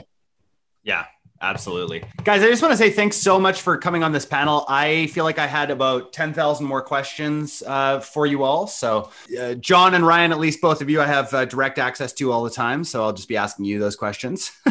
Yeah, 0.82 1.06
Absolutely. 1.40 2.02
Guys, 2.24 2.42
I 2.42 2.46
just 2.46 2.62
want 2.62 2.72
to 2.72 2.76
say 2.76 2.90
thanks 2.90 3.16
so 3.16 3.38
much 3.38 3.62
for 3.62 3.78
coming 3.78 4.02
on 4.02 4.10
this 4.10 4.26
panel. 4.26 4.64
I 4.68 5.06
feel 5.08 5.22
like 5.24 5.38
I 5.38 5.46
had 5.46 5.70
about 5.70 6.12
10,000 6.12 6.66
more 6.66 6.82
questions 6.82 7.62
uh, 7.66 8.00
for 8.00 8.26
you 8.26 8.42
all. 8.42 8.66
So, 8.66 9.10
uh, 9.40 9.54
John 9.54 9.94
and 9.94 10.04
Ryan, 10.04 10.32
at 10.32 10.40
least 10.40 10.60
both 10.60 10.82
of 10.82 10.90
you, 10.90 11.00
I 11.00 11.06
have 11.06 11.32
uh, 11.32 11.44
direct 11.44 11.78
access 11.78 12.12
to 12.14 12.32
all 12.32 12.42
the 12.42 12.50
time. 12.50 12.82
So, 12.82 13.04
I'll 13.04 13.12
just 13.12 13.28
be 13.28 13.36
asking 13.36 13.66
you 13.66 13.78
those 13.78 13.94
questions. 13.94 14.50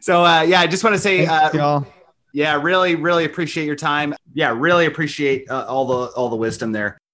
so, 0.00 0.24
uh, 0.24 0.42
yeah, 0.42 0.60
I 0.60 0.68
just 0.68 0.84
want 0.84 0.94
to 0.94 1.00
say, 1.00 1.26
uh, 1.26 1.52
y'all. 1.52 1.86
yeah, 2.32 2.60
really, 2.62 2.94
really 2.94 3.24
appreciate 3.24 3.66
your 3.66 3.76
time. 3.76 4.14
Yeah, 4.32 4.54
really 4.56 4.86
appreciate 4.86 5.50
uh, 5.50 5.66
all 5.66 5.86
the 5.86 6.12
all 6.14 6.28
the 6.28 6.36
wisdom 6.36 6.70
there. 6.70 6.98